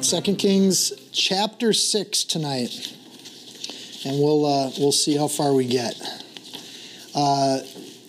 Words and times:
Second 0.00 0.36
Kings 0.36 0.92
chapter 1.12 1.72
six 1.72 2.24
tonight, 2.24 2.96
and 4.04 4.18
we'll 4.20 4.44
uh, 4.44 4.70
we'll 4.78 4.90
see 4.90 5.16
how 5.16 5.28
far 5.28 5.52
we 5.52 5.66
get. 5.66 5.94
Uh, 7.14 7.60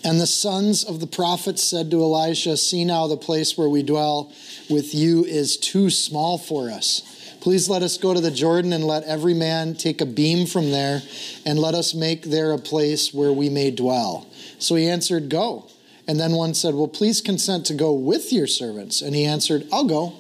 and 0.04 0.20
the 0.20 0.26
sons 0.26 0.84
of 0.84 1.00
the 1.00 1.06
prophets 1.06 1.64
said 1.64 1.92
to 1.92 2.02
Elisha, 2.02 2.58
"See 2.58 2.86
now, 2.86 3.06
the 3.08 3.18
place 3.18 3.58
where 3.58 3.70
we 3.70 3.84
dwell 3.84 4.34
with 4.70 4.96
you 4.96 5.26
is 5.26 5.58
too 5.58 5.90
small 5.92 6.38
for 6.40 6.72
us. 6.72 7.36
Please 7.42 7.70
let 7.70 7.84
us 7.84 7.98
go 7.98 8.16
to 8.16 8.22
the 8.22 8.32
Jordan 8.32 8.74
and 8.74 8.84
let 8.84 9.04
every 9.04 9.36
man 9.36 9.76
take 9.76 10.02
a 10.02 10.06
beam 10.06 10.48
from 10.48 10.72
there, 10.72 11.04
and 11.46 11.60
let 11.60 11.76
us 11.76 11.94
make 11.94 12.24
there 12.24 12.52
a 12.52 12.58
place 12.58 13.14
where 13.14 13.32
we 13.32 13.50
may 13.50 13.70
dwell." 13.70 14.26
So 14.58 14.74
he 14.74 14.90
answered, 14.90 15.30
"Go." 15.30 15.66
And 16.08 16.20
then 16.20 16.32
one 16.32 16.56
said, 16.56 16.74
Well, 16.74 16.88
please 16.88 17.22
consent 17.22 17.68
to 17.68 17.76
go 17.76 17.94
with 17.94 18.34
your 18.34 18.48
servants. 18.48 19.00
And 19.00 19.14
he 19.14 19.26
answered, 19.26 19.68
I'll 19.72 19.86
go. 19.86 20.14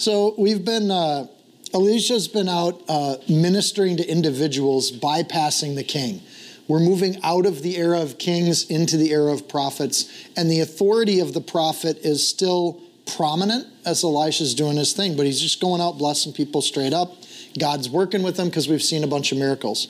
So 0.00 0.34
we've 0.38 0.64
been, 0.64 0.90
uh, 0.90 1.26
Elisha's 1.74 2.26
been 2.26 2.48
out 2.48 2.82
uh, 2.88 3.16
ministering 3.28 3.98
to 3.98 4.10
individuals, 4.10 4.90
bypassing 4.90 5.74
the 5.74 5.84
king. 5.84 6.22
We're 6.68 6.80
moving 6.80 7.18
out 7.22 7.44
of 7.44 7.60
the 7.60 7.76
era 7.76 8.00
of 8.00 8.16
kings 8.16 8.64
into 8.70 8.96
the 8.96 9.10
era 9.10 9.30
of 9.30 9.46
prophets, 9.46 10.10
and 10.38 10.50
the 10.50 10.60
authority 10.60 11.20
of 11.20 11.34
the 11.34 11.42
prophet 11.42 11.98
is 11.98 12.26
still 12.26 12.80
prominent 13.14 13.66
as 13.84 14.02
Elisha's 14.02 14.54
doing 14.54 14.78
his 14.78 14.94
thing, 14.94 15.18
but 15.18 15.26
he's 15.26 15.38
just 15.38 15.60
going 15.60 15.82
out 15.82 15.98
blessing 15.98 16.32
people 16.32 16.62
straight 16.62 16.94
up. 16.94 17.14
God's 17.58 17.90
working 17.90 18.22
with 18.22 18.38
them 18.38 18.48
because 18.48 18.68
we've 18.68 18.82
seen 18.82 19.04
a 19.04 19.06
bunch 19.06 19.32
of 19.32 19.38
miracles. 19.38 19.88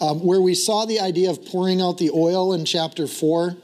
Um, 0.00 0.20
where 0.20 0.40
we 0.40 0.54
saw 0.54 0.84
the 0.84 1.00
idea 1.00 1.30
of 1.30 1.44
pouring 1.46 1.82
out 1.82 1.98
the 1.98 2.12
oil 2.14 2.52
in 2.52 2.64
chapter 2.64 3.08
4, 3.08 3.56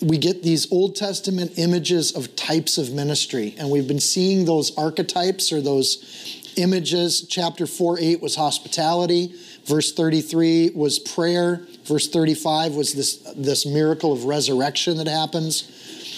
we 0.00 0.18
get 0.18 0.42
these 0.42 0.70
Old 0.72 0.96
Testament 0.96 1.52
images 1.56 2.14
of 2.14 2.36
types 2.36 2.78
of 2.78 2.92
ministry, 2.92 3.54
and 3.58 3.70
we've 3.70 3.88
been 3.88 4.00
seeing 4.00 4.44
those 4.44 4.76
archetypes 4.76 5.52
or 5.52 5.60
those 5.60 6.52
images. 6.56 7.26
Chapter 7.28 7.66
4 7.66 7.98
8 8.00 8.22
was 8.22 8.34
hospitality, 8.34 9.34
verse 9.64 9.92
33 9.92 10.70
was 10.74 10.98
prayer, 10.98 11.66
verse 11.84 12.08
35 12.08 12.74
was 12.74 12.94
this, 12.94 13.16
this 13.36 13.66
miracle 13.66 14.12
of 14.12 14.24
resurrection 14.24 14.96
that 14.98 15.08
happens. 15.08 15.62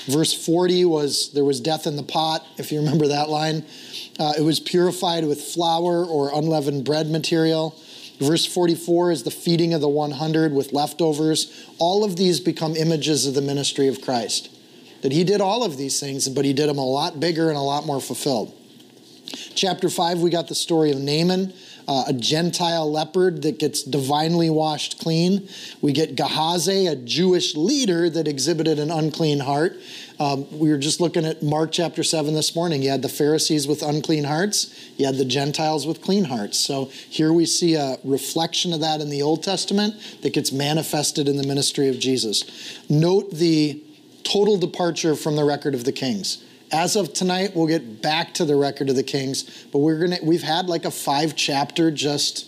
Verse 0.06 0.32
40 0.32 0.86
was 0.86 1.32
there 1.32 1.44
was 1.44 1.60
death 1.60 1.86
in 1.86 1.96
the 1.96 2.02
pot, 2.02 2.44
if 2.56 2.72
you 2.72 2.80
remember 2.80 3.08
that 3.08 3.28
line. 3.28 3.64
Uh, 4.18 4.32
it 4.38 4.42
was 4.42 4.58
purified 4.58 5.24
with 5.24 5.40
flour 5.40 6.04
or 6.04 6.36
unleavened 6.36 6.84
bread 6.84 7.08
material. 7.10 7.74
Verse 8.20 8.44
44 8.44 9.12
is 9.12 9.22
the 9.22 9.30
feeding 9.30 9.72
of 9.72 9.80
the 9.80 9.88
100 9.88 10.52
with 10.52 10.74
leftovers. 10.74 11.66
All 11.78 12.04
of 12.04 12.16
these 12.16 12.38
become 12.38 12.76
images 12.76 13.26
of 13.26 13.34
the 13.34 13.40
ministry 13.40 13.88
of 13.88 14.02
Christ. 14.02 14.50
That 15.00 15.12
he 15.12 15.24
did 15.24 15.40
all 15.40 15.64
of 15.64 15.78
these 15.78 15.98
things, 15.98 16.28
but 16.28 16.44
he 16.44 16.52
did 16.52 16.68
them 16.68 16.76
a 16.76 16.84
lot 16.84 17.18
bigger 17.18 17.48
and 17.48 17.56
a 17.56 17.62
lot 17.62 17.86
more 17.86 18.00
fulfilled. 18.00 18.54
Chapter 19.54 19.88
5, 19.88 20.20
we 20.20 20.28
got 20.28 20.48
the 20.48 20.54
story 20.54 20.90
of 20.90 20.98
Naaman, 20.98 21.54
uh, 21.88 22.04
a 22.08 22.12
Gentile 22.12 22.90
leopard 22.90 23.42
that 23.42 23.58
gets 23.58 23.82
divinely 23.82 24.50
washed 24.50 24.98
clean. 25.00 25.48
We 25.80 25.92
get 25.92 26.14
Gehazi, 26.14 26.86
a 26.86 26.96
Jewish 26.96 27.56
leader 27.56 28.10
that 28.10 28.28
exhibited 28.28 28.78
an 28.78 28.90
unclean 28.90 29.40
heart. 29.40 29.76
Um, 30.20 30.46
we 30.58 30.68
were 30.68 30.76
just 30.76 31.00
looking 31.00 31.24
at 31.24 31.42
Mark 31.42 31.72
chapter 31.72 32.02
7 32.02 32.34
this 32.34 32.54
morning. 32.54 32.82
You 32.82 32.90
had 32.90 33.00
the 33.00 33.08
Pharisees 33.08 33.66
with 33.66 33.82
unclean 33.82 34.24
hearts, 34.24 34.90
you 34.98 35.06
had 35.06 35.16
the 35.16 35.24
Gentiles 35.24 35.86
with 35.86 36.02
clean 36.02 36.24
hearts. 36.24 36.58
So 36.58 36.84
here 37.08 37.32
we 37.32 37.46
see 37.46 37.74
a 37.74 37.96
reflection 38.04 38.74
of 38.74 38.80
that 38.80 39.00
in 39.00 39.08
the 39.08 39.22
Old 39.22 39.42
Testament 39.42 39.94
that 40.20 40.34
gets 40.34 40.52
manifested 40.52 41.26
in 41.26 41.38
the 41.38 41.46
ministry 41.46 41.88
of 41.88 41.98
Jesus. 41.98 42.44
Note 42.90 43.30
the 43.30 43.82
total 44.22 44.58
departure 44.58 45.16
from 45.16 45.36
the 45.36 45.44
record 45.44 45.74
of 45.74 45.84
the 45.84 45.92
kings. 45.92 46.44
As 46.70 46.96
of 46.96 47.14
tonight, 47.14 47.52
we'll 47.56 47.66
get 47.66 48.02
back 48.02 48.34
to 48.34 48.44
the 48.44 48.56
record 48.56 48.90
of 48.90 48.96
the 48.96 49.02
kings, 49.02 49.64
but 49.72 49.78
we're 49.78 49.98
gonna 49.98 50.18
we've 50.22 50.42
had 50.42 50.66
like 50.66 50.84
a 50.84 50.90
five 50.90 51.34
chapter 51.34 51.90
just 51.90 52.46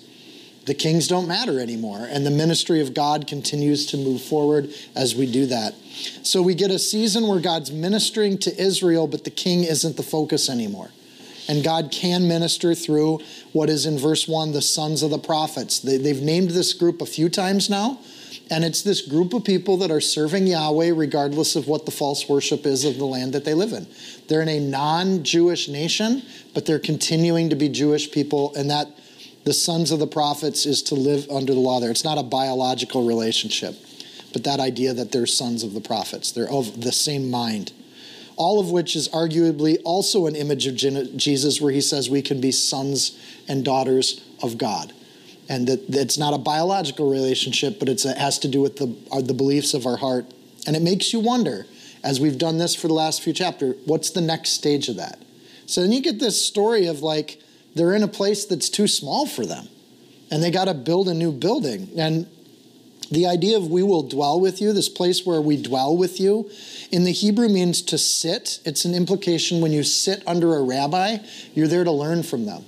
the 0.67 0.75
kings 0.75 1.09
don't 1.09 1.27
matter 1.27 1.59
anymore 1.59 2.06
and 2.09 2.25
the 2.25 2.31
ministry 2.31 2.81
of 2.81 2.95
god 2.95 3.27
continues 3.27 3.87
to 3.87 3.97
move 3.97 4.23
forward 4.23 4.73
as 4.95 5.15
we 5.15 5.31
do 5.31 5.47
that. 5.47 5.75
So 6.23 6.43
we 6.43 6.55
get 6.55 6.71
a 6.71 6.78
season 6.78 7.27
where 7.27 7.41
god's 7.41 7.71
ministering 7.71 8.39
to 8.39 8.62
israel 8.62 9.06
but 9.06 9.25
the 9.25 9.31
king 9.31 9.65
isn't 9.65 9.97
the 9.97 10.03
focus 10.03 10.49
anymore. 10.49 10.91
And 11.49 11.65
god 11.65 11.91
can 11.91 12.28
minister 12.28 12.75
through 12.75 13.21
what 13.53 13.69
is 13.69 13.87
in 13.87 13.99
verse 13.99 14.28
1 14.28 14.53
the 14.53 14.62
sons 14.62 15.03
of 15.03 15.11
the 15.11 15.19
prophets. 15.19 15.81
They, 15.81 15.97
they've 15.97 16.23
named 16.23 16.50
this 16.50 16.73
group 16.73 17.00
a 17.00 17.06
few 17.06 17.29
times 17.29 17.69
now 17.69 17.99
and 18.53 18.65
it's 18.65 18.83
this 18.83 19.00
group 19.00 19.33
of 19.33 19.44
people 19.44 19.79
that 19.79 19.91
are 19.91 20.00
serving 20.00 20.47
Yahweh 20.47 20.93
regardless 20.94 21.56
of 21.56 21.69
what 21.69 21.87
the 21.87 21.91
false 21.91 22.29
worship 22.29 22.67
is 22.67 22.84
of 22.84 22.99
the 22.99 23.06
land 23.06 23.33
that 23.33 23.47
they 23.47 23.55
live 23.55 23.73
in. 23.73 23.87
They're 24.29 24.43
in 24.43 24.49
a 24.49 24.61
non 24.61 25.25
Jewish 25.25 25.69
nation, 25.69 26.23
but 26.53 26.67
they're 26.67 26.79
continuing 26.79 27.49
to 27.49 27.56
be 27.56 27.71
Jewish 27.71 28.12
people, 28.12 28.55
and 28.55 28.71
that 28.71 28.89
the 29.45 29.53
sons 29.53 29.91
of 29.91 29.99
the 29.99 30.07
prophets 30.07 30.67
is 30.67 30.83
to 30.85 30.95
live 30.95 31.29
under 31.31 31.53
the 31.55 31.61
law 31.61 31.81
there. 31.81 31.91
It's 31.91 32.05
not 32.05 32.19
a 32.19 32.23
biological 32.23 33.07
relationship, 33.07 33.75
but 34.33 34.45
that 34.45 34.61
idea 34.61 34.95
that 34.95 35.13
they're 35.13 35.27
sons 35.27 35.63
of 35.63 35.75
the 35.75 35.81
prophets, 35.81 36.33
they're 36.33 36.51
of 36.51 36.81
the 36.81 36.93
same 36.93 37.31
mind. 37.31 37.73
All 38.37 38.61
of 38.61 38.71
which 38.71 38.97
is 38.97 39.09
arguably 39.11 39.79
also 39.85 40.27
an 40.27 40.35
image 40.35 40.67
of 40.67 40.77
Jesus, 40.77 41.61
where 41.61 41.73
he 41.73 41.83
says 41.83 42.09
we 42.09 42.23
can 42.23 42.41
be 42.41 42.51
sons 42.51 43.19
and 43.47 43.65
daughters 43.65 44.23
of 44.43 44.59
God 44.59 44.93
and 45.49 45.67
that 45.67 45.85
it's 45.91 46.17
not 46.17 46.33
a 46.33 46.39
biological 46.39 47.11
relationship, 47.11 47.79
but 47.79 47.89
it 47.89 48.03
has 48.03 48.39
to 48.39 48.49
do 48.49 48.61
with 48.61 48.77
the, 48.77 48.97
uh, 49.11 49.21
the 49.21 49.35
beliefs 49.35 49.75
of 49.75 49.87
our 49.87 49.97
heart. 49.97 50.25
And 50.67 50.77
it 50.77 50.83
makes 50.83 51.13
you 51.13 51.21
wonder, 51.21 51.67
as 52.03 52.21
we've 52.21 52.39
done 52.39 52.59
this 52.59 52.75
for 52.75 52.89
the 52.89 52.95
last 52.95 53.23
few 53.23 53.33
chapters, 53.33 53.77
what's 53.85 54.11
the 54.11 54.21
next 54.21 54.51
stage 54.51 54.89
of 54.89 54.97
that? 54.97 55.23
So 55.67 55.83
then 55.83 55.93
you 55.93 56.01
get 56.01 56.19
this 56.19 56.43
story 56.43 56.87
of 56.87 57.03
like, 57.03 57.42
they're 57.75 57.94
in 57.94 58.03
a 58.03 58.09
place 58.09 58.44
that's 58.44 58.69
too 58.69 58.87
small 58.87 59.27
for 59.27 59.47
them, 59.47 59.69
and 60.31 60.43
they 60.43 60.50
got 60.50 60.66
to 60.66 60.75
build 60.75 61.09
a 61.09 61.15
new 61.15 61.33
building. 61.33 61.91
And 61.97 62.27
the 63.10 63.27
idea 63.27 63.56
of 63.56 63.69
we 63.69 63.83
will 63.83 64.03
dwell 64.03 64.41
with 64.41 64.60
you, 64.60 64.72
this 64.72 64.88
place 64.88 65.27
where 65.27 65.41
we 65.41 65.60
dwell 65.60 65.97
with 65.97 66.21
you, 66.21 66.50
in 66.91 67.05
the 67.05 67.12
Hebrew 67.12 67.49
means 67.49 67.82
to 67.82 67.99
sit. 67.99 68.61
It's 68.65 68.84
an 68.84 68.94
implication 68.94 69.61
when 69.61 69.72
you 69.72 69.82
sit 69.82 70.22
under 70.27 70.56
a 70.56 70.62
rabbi, 70.62 71.19
you're 71.55 71.69
there 71.69 71.84
to 71.84 71.93
learn 71.93 72.22
from 72.22 72.47
them 72.47 72.65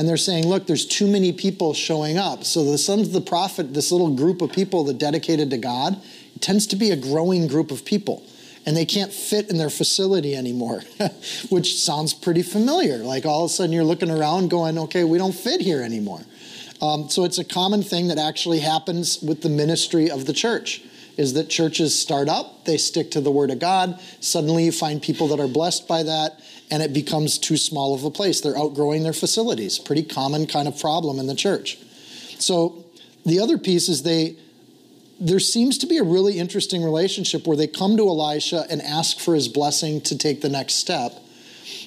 and 0.00 0.08
they're 0.08 0.16
saying, 0.16 0.46
look, 0.46 0.66
there's 0.66 0.86
too 0.86 1.06
many 1.06 1.30
people 1.30 1.74
showing 1.74 2.16
up. 2.16 2.44
So 2.44 2.64
the 2.64 2.78
sons 2.78 3.08
of 3.08 3.12
the 3.12 3.20
prophet, 3.20 3.74
this 3.74 3.92
little 3.92 4.14
group 4.14 4.40
of 4.40 4.50
people 4.50 4.84
that 4.84 4.96
dedicated 4.96 5.50
to 5.50 5.58
God, 5.58 6.00
tends 6.40 6.66
to 6.68 6.76
be 6.76 6.90
a 6.90 6.96
growing 6.96 7.46
group 7.46 7.70
of 7.70 7.84
people. 7.84 8.22
And 8.66 8.76
they 8.76 8.84
can't 8.84 9.12
fit 9.12 9.48
in 9.48 9.56
their 9.56 9.70
facility 9.70 10.36
anymore, 10.36 10.82
which 11.48 11.78
sounds 11.78 12.12
pretty 12.12 12.42
familiar. 12.42 12.98
Like 12.98 13.24
all 13.24 13.44
of 13.44 13.50
a 13.50 13.54
sudden 13.54 13.72
you're 13.72 13.84
looking 13.84 14.10
around 14.10 14.50
going, 14.50 14.78
okay, 14.78 15.04
we 15.04 15.18
don't 15.18 15.34
fit 15.34 15.60
here 15.60 15.82
anymore. 15.82 16.20
Um, 16.82 17.08
so 17.08 17.24
it's 17.24 17.38
a 17.38 17.44
common 17.44 17.82
thing 17.82 18.08
that 18.08 18.18
actually 18.18 18.60
happens 18.60 19.20
with 19.20 19.42
the 19.42 19.48
ministry 19.48 20.10
of 20.10 20.26
the 20.26 20.32
church 20.32 20.82
is 21.16 21.34
that 21.34 21.50
churches 21.50 21.98
start 21.98 22.28
up, 22.28 22.64
they 22.64 22.78
stick 22.78 23.10
to 23.10 23.20
the 23.20 23.30
word 23.30 23.50
of 23.50 23.58
God. 23.58 24.00
Suddenly 24.20 24.64
you 24.64 24.72
find 24.72 25.02
people 25.02 25.28
that 25.28 25.40
are 25.40 25.48
blessed 25.48 25.86
by 25.86 26.02
that, 26.02 26.40
and 26.70 26.82
it 26.82 26.94
becomes 26.94 27.36
too 27.36 27.58
small 27.58 27.94
of 27.94 28.04
a 28.04 28.10
place. 28.10 28.40
They're 28.40 28.56
outgrowing 28.56 29.02
their 29.02 29.12
facilities. 29.12 29.78
Pretty 29.78 30.02
common 30.02 30.46
kind 30.46 30.66
of 30.66 30.80
problem 30.80 31.18
in 31.18 31.26
the 31.26 31.34
church. 31.34 31.76
So 32.38 32.84
the 33.26 33.38
other 33.40 33.58
piece 33.58 33.90
is 33.90 34.02
they 34.02 34.36
there 35.20 35.38
seems 35.38 35.76
to 35.78 35.86
be 35.86 35.98
a 35.98 36.02
really 36.02 36.38
interesting 36.38 36.82
relationship 36.82 37.46
where 37.46 37.56
they 37.56 37.66
come 37.66 37.96
to 37.98 38.08
Elisha 38.08 38.64
and 38.70 38.80
ask 38.80 39.18
for 39.18 39.34
his 39.34 39.48
blessing 39.48 40.00
to 40.02 40.16
take 40.16 40.40
the 40.40 40.48
next 40.48 40.74
step. 40.74 41.12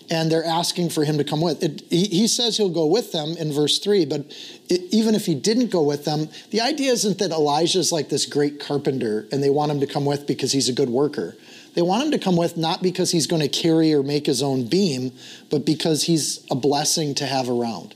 And 0.10 0.32
they're 0.32 0.46
asking 0.46 0.90
for 0.90 1.04
him 1.04 1.18
to 1.18 1.24
come 1.24 1.42
with. 1.42 1.64
It, 1.64 1.82
he, 1.90 2.06
he, 2.06 2.28
says 2.28 2.58
he'll 2.58 2.70
go 2.70 2.86
with 2.86 3.12
them 3.12 3.36
in 3.38 3.52
verse 3.52 3.80
3, 3.80 4.06
but 4.06 4.22
it, 4.70 4.94
even 4.94 5.16
if 5.16 5.26
he 5.26 5.34
didn't 5.34 5.72
go 5.72 5.82
with 5.82 6.06
them, 6.06 6.30
the 6.52 6.62
idea 6.62 6.92
isn't 6.92 7.18
that 7.20 7.32
Elijah's 7.32 7.92
like 7.92 8.10
this 8.10 8.26
great 8.26 8.60
carpenter 8.60 9.28
and 9.32 9.42
they 9.42 9.50
want 9.50 9.72
him 9.72 9.80
to 9.80 9.88
come 9.88 10.06
with 10.06 10.28
because 10.28 10.52
he's 10.52 10.70
a 10.70 10.74
good 10.74 10.90
worker. 10.90 11.36
They 11.74 11.82
want 11.82 12.04
him 12.04 12.12
to 12.12 12.20
come 12.20 12.38
with 12.38 12.56
not 12.56 12.84
because 12.84 13.12
he's 13.12 13.28
going 13.28 13.42
to 13.42 13.48
carry 13.48 13.94
or 13.94 14.04
make 14.04 14.28
his 14.28 14.44
own 14.44 14.68
beam, 14.68 15.12
but 15.50 15.66
because 15.66 16.04
he's 16.04 16.46
a 16.52 16.56
blessing 16.56 17.16
to 17.16 17.26
have 17.26 17.50
around. 17.50 17.96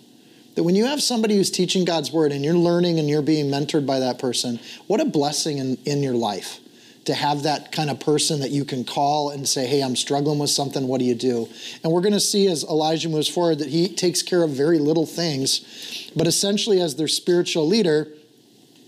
That 0.58 0.64
when 0.64 0.74
you 0.74 0.86
have 0.86 1.04
somebody 1.04 1.36
who's 1.36 1.52
teaching 1.52 1.86
God's 1.86 2.12
word 2.12 2.32
and 2.32 2.44
you're 2.44 2.56
learning 2.56 2.98
and 2.98 3.08
you're 3.08 3.22
being 3.22 3.46
mentored 3.46 3.86
by 3.86 4.00
that 4.00 4.18
person, 4.18 4.60
what 4.88 5.00
a 5.00 5.06
blessing 5.06 5.60
in, 5.60 5.78
in 5.86 6.02
your 6.02 6.16
life 6.16 6.60
to 7.06 7.14
have 7.14 7.44
that 7.44 7.72
kind 7.72 7.92
of 7.92 8.00
person 8.00 8.40
that 8.40 8.50
you 8.50 8.66
can 8.66 8.84
call 8.84 9.30
and 9.30 9.48
say, 9.48 9.68
hey, 9.68 9.84
I'm 9.84 9.96
struggling 9.96 10.40
with 10.40 10.50
something. 10.50 10.88
What 10.88 10.98
do 10.98 11.06
you 11.06 11.14
do? 11.14 11.48
And 11.84 11.94
we're 11.94 12.02
going 12.02 12.16
to 12.16 12.20
see 12.20 12.48
as 12.48 12.64
Elijah 12.64 13.08
moves 13.08 13.28
forward 13.28 13.60
that 13.60 13.68
he 13.68 13.88
takes 13.88 14.24
care 14.24 14.42
of 14.42 14.50
very 14.50 14.80
little 14.80 15.06
things. 15.06 16.10
But 16.16 16.26
essentially, 16.26 16.82
as 16.82 16.96
their 16.96 17.08
spiritual 17.08 17.68
leader, 17.68 18.08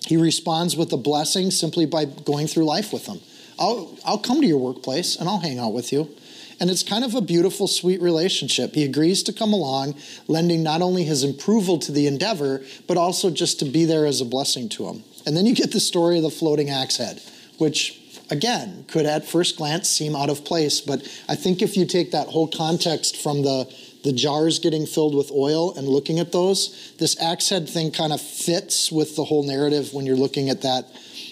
he 0.08 0.18
responds 0.18 0.76
with 0.76 0.92
a 0.92 0.98
blessing 0.98 1.52
simply 1.52 1.86
by 1.86 2.06
going 2.06 2.48
through 2.48 2.66
life 2.66 2.92
with 2.92 3.06
them. 3.06 3.20
I'll, 3.60 3.96
I'll 4.04 4.18
come 4.18 4.42
to 4.42 4.48
your 4.48 4.58
workplace 4.58 5.18
and 5.18 5.30
I'll 5.30 5.40
hang 5.40 5.60
out 5.60 5.74
with 5.74 5.92
you. 5.94 6.10
And 6.60 6.70
it's 6.70 6.84
kind 6.84 7.06
of 7.06 7.16
a 7.16 7.22
beautiful, 7.22 7.68
sweet 7.68 8.02
relationship. 8.02 8.76
He 8.76 8.84
agrees 8.84 9.24
to 9.24 9.34
come 9.34 9.54
along, 9.54 9.96
lending 10.28 10.62
not 10.62 10.82
only 10.82 11.06
his 11.06 11.24
approval 11.24 11.80
to 11.80 11.92
the 11.92 12.06
endeavor, 12.06 12.62
but 12.88 12.98
also 12.98 13.30
just 13.30 13.60
to 13.60 13.66
be 13.66 13.86
there 13.86 14.06
as 14.06 14.20
a 14.20 14.26
blessing 14.26 14.68
to 14.70 14.88
him. 14.88 15.04
And 15.26 15.38
then 15.38 15.46
you 15.46 15.56
get 15.56 15.72
the 15.72 15.80
story 15.80 16.18
of 16.18 16.24
the 16.24 16.30
floating 16.30 16.70
axe 16.70 16.98
head, 16.98 17.22
which 17.58 18.00
again 18.30 18.86
could 18.88 19.06
at 19.06 19.26
first 19.26 19.58
glance 19.58 19.90
seem 19.90 20.16
out 20.16 20.30
of 20.30 20.44
place. 20.44 20.82
But 20.82 21.02
I 21.30 21.36
think 21.36 21.62
if 21.62 21.78
you 21.78 21.86
take 21.86 22.12
that 22.12 22.28
whole 22.28 22.48
context 22.48 23.18
from 23.18 23.44
the 23.44 23.74
the 24.04 24.14
jars 24.14 24.60
getting 24.60 24.86
filled 24.86 25.14
with 25.14 25.30
oil 25.30 25.76
and 25.76 25.86
looking 25.88 26.20
at 26.20 26.32
those, 26.32 26.94
this 27.00 27.20
axe 27.22 27.50
head 27.50 27.68
thing 27.68 27.92
kind 27.92 28.14
of 28.14 28.22
fits 28.22 28.92
with 28.92 29.18
the 29.18 29.26
whole 29.26 29.44
narrative 29.44 29.94
when 29.94 30.06
you're 30.06 30.16
looking 30.16 30.50
at 30.50 30.62
that 30.62 30.86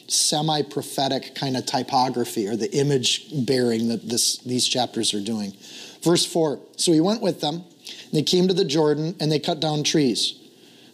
semi 0.07 0.61
prophetic 0.61 1.35
kind 1.35 1.57
of 1.57 1.65
typography 1.65 2.47
or 2.47 2.55
the 2.55 2.71
image 2.73 3.45
bearing 3.45 3.89
that 3.89 4.07
this, 4.07 4.37
these 4.39 4.67
chapters 4.67 5.13
are 5.13 5.21
doing. 5.21 5.53
Verse 6.01 6.25
4 6.25 6.59
So 6.77 6.91
he 6.91 7.01
went 7.01 7.21
with 7.21 7.41
them, 7.41 7.55
and 7.55 8.13
they 8.13 8.23
came 8.23 8.47
to 8.47 8.53
the 8.53 8.65
Jordan, 8.65 9.15
and 9.19 9.31
they 9.31 9.39
cut 9.39 9.59
down 9.59 9.83
trees. 9.83 10.39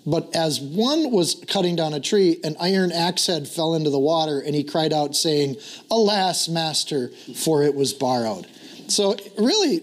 But 0.05 0.35
as 0.35 0.59
one 0.59 1.11
was 1.11 1.41
cutting 1.47 1.75
down 1.75 1.93
a 1.93 1.99
tree, 1.99 2.39
an 2.43 2.57
iron 2.59 2.91
axe 2.91 3.27
head 3.27 3.47
fell 3.47 3.73
into 3.73 3.89
the 3.89 3.99
water, 3.99 4.39
and 4.39 4.53
he 4.53 4.63
cried 4.63 4.91
out, 4.91 5.15
saying, 5.15 5.55
Alas, 5.89 6.49
master, 6.49 7.09
for 7.35 7.63
it 7.63 7.73
was 7.73 7.93
borrowed. 7.93 8.45
So, 8.87 9.15
really, 9.37 9.81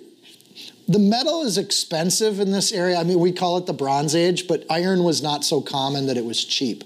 the 0.88 0.98
metal 0.98 1.42
is 1.42 1.56
expensive 1.56 2.38
in 2.38 2.52
this 2.52 2.70
area. 2.70 2.98
I 2.98 3.04
mean, 3.04 3.18
we 3.18 3.32
call 3.32 3.56
it 3.56 3.66
the 3.66 3.72
Bronze 3.72 4.14
Age, 4.14 4.46
but 4.46 4.66
iron 4.68 5.04
was 5.04 5.22
not 5.22 5.42
so 5.42 5.62
common 5.62 6.06
that 6.06 6.18
it 6.18 6.24
was 6.24 6.44
cheap. 6.44 6.84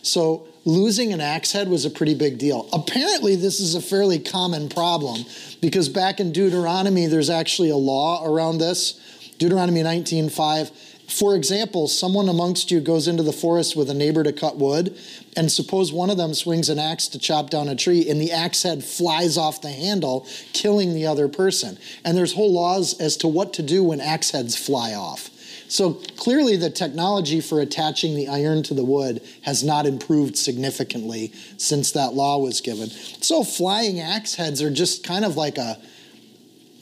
So, 0.00 0.48
losing 0.64 1.12
an 1.12 1.20
axe 1.20 1.52
head 1.52 1.68
was 1.68 1.84
a 1.84 1.90
pretty 1.90 2.14
big 2.14 2.38
deal. 2.38 2.68
Apparently, 2.72 3.36
this 3.36 3.60
is 3.60 3.74
a 3.74 3.80
fairly 3.80 4.18
common 4.18 4.68
problem 4.68 5.24
because 5.60 5.88
back 5.88 6.20
in 6.20 6.32
Deuteronomy, 6.32 7.06
there's 7.06 7.30
actually 7.30 7.70
a 7.70 7.76
law 7.76 8.24
around 8.26 8.58
this. 8.58 8.94
Deuteronomy 9.38 9.82
19:5. 9.82 10.70
For 11.08 11.34
example, 11.34 11.88
someone 11.88 12.28
amongst 12.28 12.70
you 12.70 12.78
goes 12.78 13.08
into 13.08 13.24
the 13.24 13.32
forest 13.32 13.74
with 13.74 13.90
a 13.90 13.94
neighbor 13.94 14.22
to 14.22 14.32
cut 14.32 14.58
wood, 14.58 14.96
and 15.36 15.50
suppose 15.50 15.92
one 15.92 16.08
of 16.08 16.16
them 16.16 16.34
swings 16.34 16.68
an 16.68 16.78
axe 16.78 17.08
to 17.08 17.18
chop 17.18 17.50
down 17.50 17.68
a 17.68 17.74
tree, 17.74 18.08
and 18.08 18.20
the 18.20 18.30
axe 18.30 18.62
head 18.62 18.84
flies 18.84 19.36
off 19.36 19.60
the 19.60 19.72
handle, 19.72 20.24
killing 20.52 20.94
the 20.94 21.06
other 21.06 21.26
person. 21.26 21.78
And 22.04 22.16
there's 22.16 22.34
whole 22.34 22.52
laws 22.52 22.94
as 23.00 23.16
to 23.18 23.28
what 23.28 23.52
to 23.54 23.62
do 23.62 23.82
when 23.82 24.00
axe 24.00 24.30
heads 24.30 24.54
fly 24.54 24.94
off. 24.94 25.29
So 25.70 25.94
clearly, 26.16 26.56
the 26.56 26.68
technology 26.68 27.40
for 27.40 27.60
attaching 27.60 28.16
the 28.16 28.26
iron 28.26 28.64
to 28.64 28.74
the 28.74 28.84
wood 28.84 29.22
has 29.42 29.62
not 29.62 29.86
improved 29.86 30.36
significantly 30.36 31.32
since 31.58 31.92
that 31.92 32.12
law 32.12 32.38
was 32.38 32.60
given. 32.60 32.90
So 32.90 33.44
flying 33.44 34.00
axe 34.00 34.34
heads 34.34 34.60
are 34.62 34.70
just 34.70 35.04
kind 35.04 35.24
of 35.24 35.36
like 35.36 35.58
a 35.58 35.78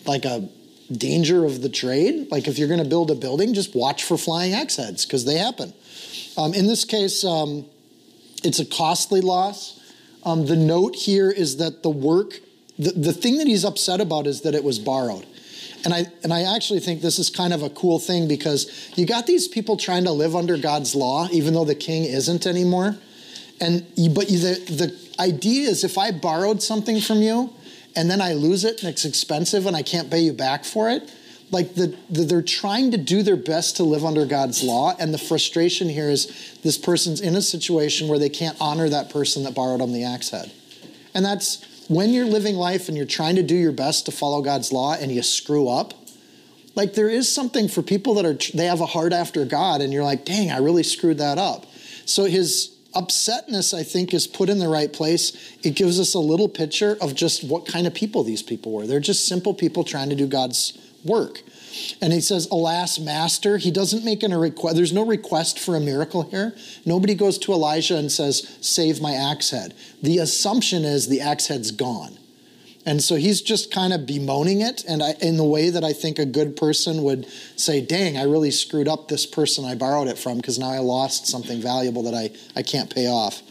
like 0.06 0.24
a 0.24 0.48
danger 0.90 1.44
of 1.44 1.60
the 1.60 1.68
trade. 1.68 2.28
Like 2.30 2.48
if 2.48 2.58
you're 2.58 2.66
going 2.68 2.82
to 2.82 2.88
build 2.88 3.10
a 3.10 3.14
building, 3.14 3.52
just 3.52 3.76
watch 3.76 4.04
for 4.04 4.16
flying 4.16 4.54
axe 4.54 4.76
heads 4.76 5.04
because 5.04 5.26
they 5.26 5.36
happen. 5.36 5.74
Um, 6.38 6.54
in 6.54 6.66
this 6.66 6.86
case, 6.86 7.24
um, 7.24 7.66
it's 8.42 8.58
a 8.58 8.64
costly 8.64 9.20
loss. 9.20 9.78
Um, 10.24 10.46
the 10.46 10.56
note 10.56 10.96
here 10.96 11.30
is 11.30 11.58
that 11.58 11.82
the 11.82 11.90
work, 11.90 12.40
the, 12.78 12.92
the 12.92 13.12
thing 13.12 13.36
that 13.36 13.46
he's 13.46 13.66
upset 13.66 14.00
about 14.00 14.26
is 14.26 14.40
that 14.42 14.54
it 14.54 14.64
was 14.64 14.78
borrowed. 14.78 15.26
And 15.84 15.94
I, 15.94 16.06
and 16.22 16.32
I 16.32 16.54
actually 16.56 16.80
think 16.80 17.00
this 17.00 17.18
is 17.18 17.30
kind 17.30 17.52
of 17.52 17.62
a 17.62 17.70
cool 17.70 17.98
thing 17.98 18.26
because 18.26 18.90
you 18.96 19.06
got 19.06 19.26
these 19.26 19.46
people 19.46 19.76
trying 19.76 20.04
to 20.04 20.12
live 20.12 20.34
under 20.34 20.56
God's 20.56 20.94
law, 20.94 21.28
even 21.30 21.54
though 21.54 21.64
the 21.64 21.74
king 21.74 22.04
isn't 22.04 22.46
anymore. 22.46 22.96
And 23.60 23.86
you, 23.94 24.10
but 24.10 24.30
you, 24.30 24.38
the, 24.38 24.72
the 24.72 25.22
idea 25.22 25.68
is 25.68 25.84
if 25.84 25.96
I 25.96 26.10
borrowed 26.10 26.62
something 26.62 27.00
from 27.00 27.22
you 27.22 27.52
and 27.96 28.10
then 28.10 28.20
I 28.20 28.34
lose 28.34 28.64
it 28.64 28.80
and 28.80 28.88
it's 28.88 29.04
expensive 29.04 29.66
and 29.66 29.76
I 29.76 29.82
can't 29.82 30.10
pay 30.10 30.20
you 30.20 30.32
back 30.32 30.64
for 30.64 30.90
it, 30.90 31.10
like 31.50 31.74
the, 31.74 31.96
the, 32.10 32.24
they're 32.24 32.42
trying 32.42 32.90
to 32.90 32.98
do 32.98 33.22
their 33.22 33.36
best 33.36 33.76
to 33.76 33.82
live 33.82 34.04
under 34.04 34.26
God's 34.26 34.62
law, 34.62 34.94
and 34.98 35.14
the 35.14 35.18
frustration 35.18 35.88
here 35.88 36.10
is 36.10 36.58
this 36.62 36.76
person's 36.76 37.20
in 37.20 37.34
a 37.36 37.42
situation 37.42 38.08
where 38.08 38.18
they 38.18 38.28
can't 38.28 38.56
honor 38.60 38.88
that 38.88 39.10
person 39.10 39.44
that 39.44 39.54
borrowed 39.54 39.80
them 39.80 39.92
the 39.92 40.04
axe 40.04 40.30
head, 40.30 40.52
and 41.14 41.24
that's 41.24 41.64
when 41.88 42.12
you're 42.12 42.26
living 42.26 42.54
life 42.54 42.88
and 42.88 42.96
you're 42.96 43.06
trying 43.06 43.36
to 43.36 43.42
do 43.42 43.54
your 43.54 43.72
best 43.72 44.06
to 44.06 44.12
follow 44.12 44.42
God's 44.42 44.72
law 44.72 44.94
and 44.94 45.10
you 45.10 45.22
screw 45.22 45.68
up, 45.68 45.94
like 46.74 46.94
there 46.94 47.08
is 47.08 47.30
something 47.30 47.66
for 47.66 47.82
people 47.82 48.14
that 48.14 48.24
are 48.24 48.38
they 48.56 48.66
have 48.66 48.80
a 48.80 48.86
heart 48.86 49.12
after 49.12 49.44
God 49.44 49.80
and 49.80 49.92
you're 49.92 50.04
like, 50.04 50.24
"Dang, 50.24 50.50
I 50.50 50.58
really 50.58 50.84
screwed 50.84 51.18
that 51.18 51.38
up." 51.38 51.66
So 52.04 52.24
his 52.24 52.70
upsetness 52.94 53.74
I 53.74 53.82
think 53.82 54.14
is 54.14 54.26
put 54.26 54.48
in 54.48 54.58
the 54.58 54.68
right 54.68 54.92
place. 54.92 55.32
It 55.62 55.74
gives 55.74 55.98
us 55.98 56.14
a 56.14 56.18
little 56.18 56.48
picture 56.48 56.96
of 57.00 57.14
just 57.14 57.44
what 57.44 57.66
kind 57.66 57.86
of 57.86 57.94
people 57.94 58.22
these 58.22 58.42
people 58.42 58.72
were. 58.72 58.86
They're 58.86 59.00
just 59.00 59.26
simple 59.26 59.54
people 59.54 59.84
trying 59.84 60.10
to 60.10 60.16
do 60.16 60.26
God's 60.26 60.72
work. 61.04 61.42
And 62.00 62.12
he 62.12 62.20
says, 62.20 62.48
Alas, 62.50 62.98
master. 62.98 63.58
He 63.58 63.70
doesn't 63.70 64.04
make 64.04 64.22
a 64.22 64.28
request. 64.38 64.76
There's 64.76 64.92
no 64.92 65.06
request 65.06 65.58
for 65.58 65.76
a 65.76 65.80
miracle 65.80 66.22
here. 66.22 66.54
Nobody 66.84 67.14
goes 67.14 67.38
to 67.38 67.52
Elijah 67.52 67.96
and 67.96 68.10
says, 68.10 68.58
Save 68.60 69.00
my 69.00 69.12
axe 69.12 69.50
head. 69.50 69.74
The 70.02 70.18
assumption 70.18 70.84
is 70.84 71.08
the 71.08 71.20
axe 71.20 71.46
head's 71.46 71.70
gone. 71.70 72.18
And 72.86 73.02
so 73.02 73.16
he's 73.16 73.42
just 73.42 73.70
kind 73.70 73.92
of 73.92 74.06
bemoaning 74.06 74.62
it, 74.62 74.82
and 74.88 75.02
I, 75.02 75.14
in 75.20 75.36
the 75.36 75.44
way 75.44 75.68
that 75.68 75.84
I 75.84 75.92
think 75.92 76.18
a 76.18 76.24
good 76.24 76.56
person 76.56 77.02
would 77.02 77.26
say, 77.56 77.82
Dang, 77.82 78.16
I 78.16 78.22
really 78.22 78.50
screwed 78.50 78.88
up 78.88 79.08
this 79.08 79.26
person 79.26 79.64
I 79.64 79.74
borrowed 79.74 80.08
it 80.08 80.18
from 80.18 80.38
because 80.38 80.58
now 80.58 80.70
I 80.70 80.78
lost 80.78 81.26
something 81.26 81.60
valuable 81.60 82.02
that 82.04 82.14
I, 82.14 82.30
I 82.56 82.62
can't 82.62 82.88
pay 82.92 83.06
off. 83.06 83.42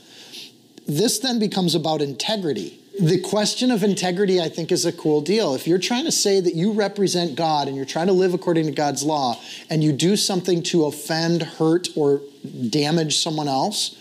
This 0.87 1.19
then 1.19 1.37
becomes 1.37 1.75
about 1.75 2.01
integrity 2.01 2.79
the 2.99 3.19
question 3.19 3.71
of 3.71 3.83
integrity, 3.83 4.41
I 4.41 4.49
think, 4.49 4.71
is 4.71 4.85
a 4.85 4.91
cool 4.91 5.21
deal. 5.21 5.53
If 5.55 5.67
you're 5.67 5.79
trying 5.79 6.05
to 6.05 6.11
say 6.11 6.39
that 6.39 6.55
you 6.55 6.71
represent 6.71 7.35
God 7.35 7.67
and 7.67 7.75
you're 7.75 7.85
trying 7.85 8.07
to 8.07 8.13
live 8.13 8.33
according 8.33 8.65
to 8.65 8.71
God's 8.71 9.03
law, 9.03 9.39
and 9.69 9.83
you 9.83 9.91
do 9.91 10.15
something 10.15 10.63
to 10.63 10.85
offend, 10.85 11.43
hurt, 11.43 11.89
or 11.95 12.21
damage 12.69 13.17
someone 13.17 13.47
else, 13.47 13.97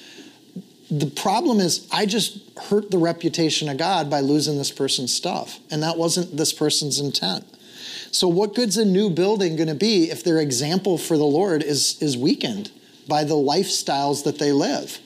the 0.91 1.07
problem 1.07 1.61
is 1.61 1.89
I 1.93 2.07
just 2.07 2.39
hurt 2.59 2.91
the 2.91 2.99
reputation 2.99 3.69
of 3.69 3.77
God 3.77 4.09
by 4.09 4.21
losing 4.21 4.57
this 4.57 4.71
person's 4.71 5.13
stuff. 5.13 5.59
And 5.71 5.83
that 5.83 5.97
wasn't 5.97 6.37
this 6.37 6.53
person's 6.53 7.01
intent. 7.01 7.45
So, 8.13 8.29
what 8.29 8.55
good's 8.55 8.79
a 8.79 8.85
new 8.85 9.11
building 9.11 9.57
going 9.57 9.69
to 9.69 9.75
be 9.75 10.11
if 10.11 10.25
their 10.25 10.39
example 10.39 10.97
for 10.97 11.19
the 11.19 11.25
Lord 11.25 11.63
is, 11.63 12.01
is 12.01 12.17
weakened 12.17 12.71
by 13.09 13.25
the 13.25 13.35
lifestyles 13.35 14.25
that 14.25 14.39
they 14.39 14.53
live? 14.53 15.01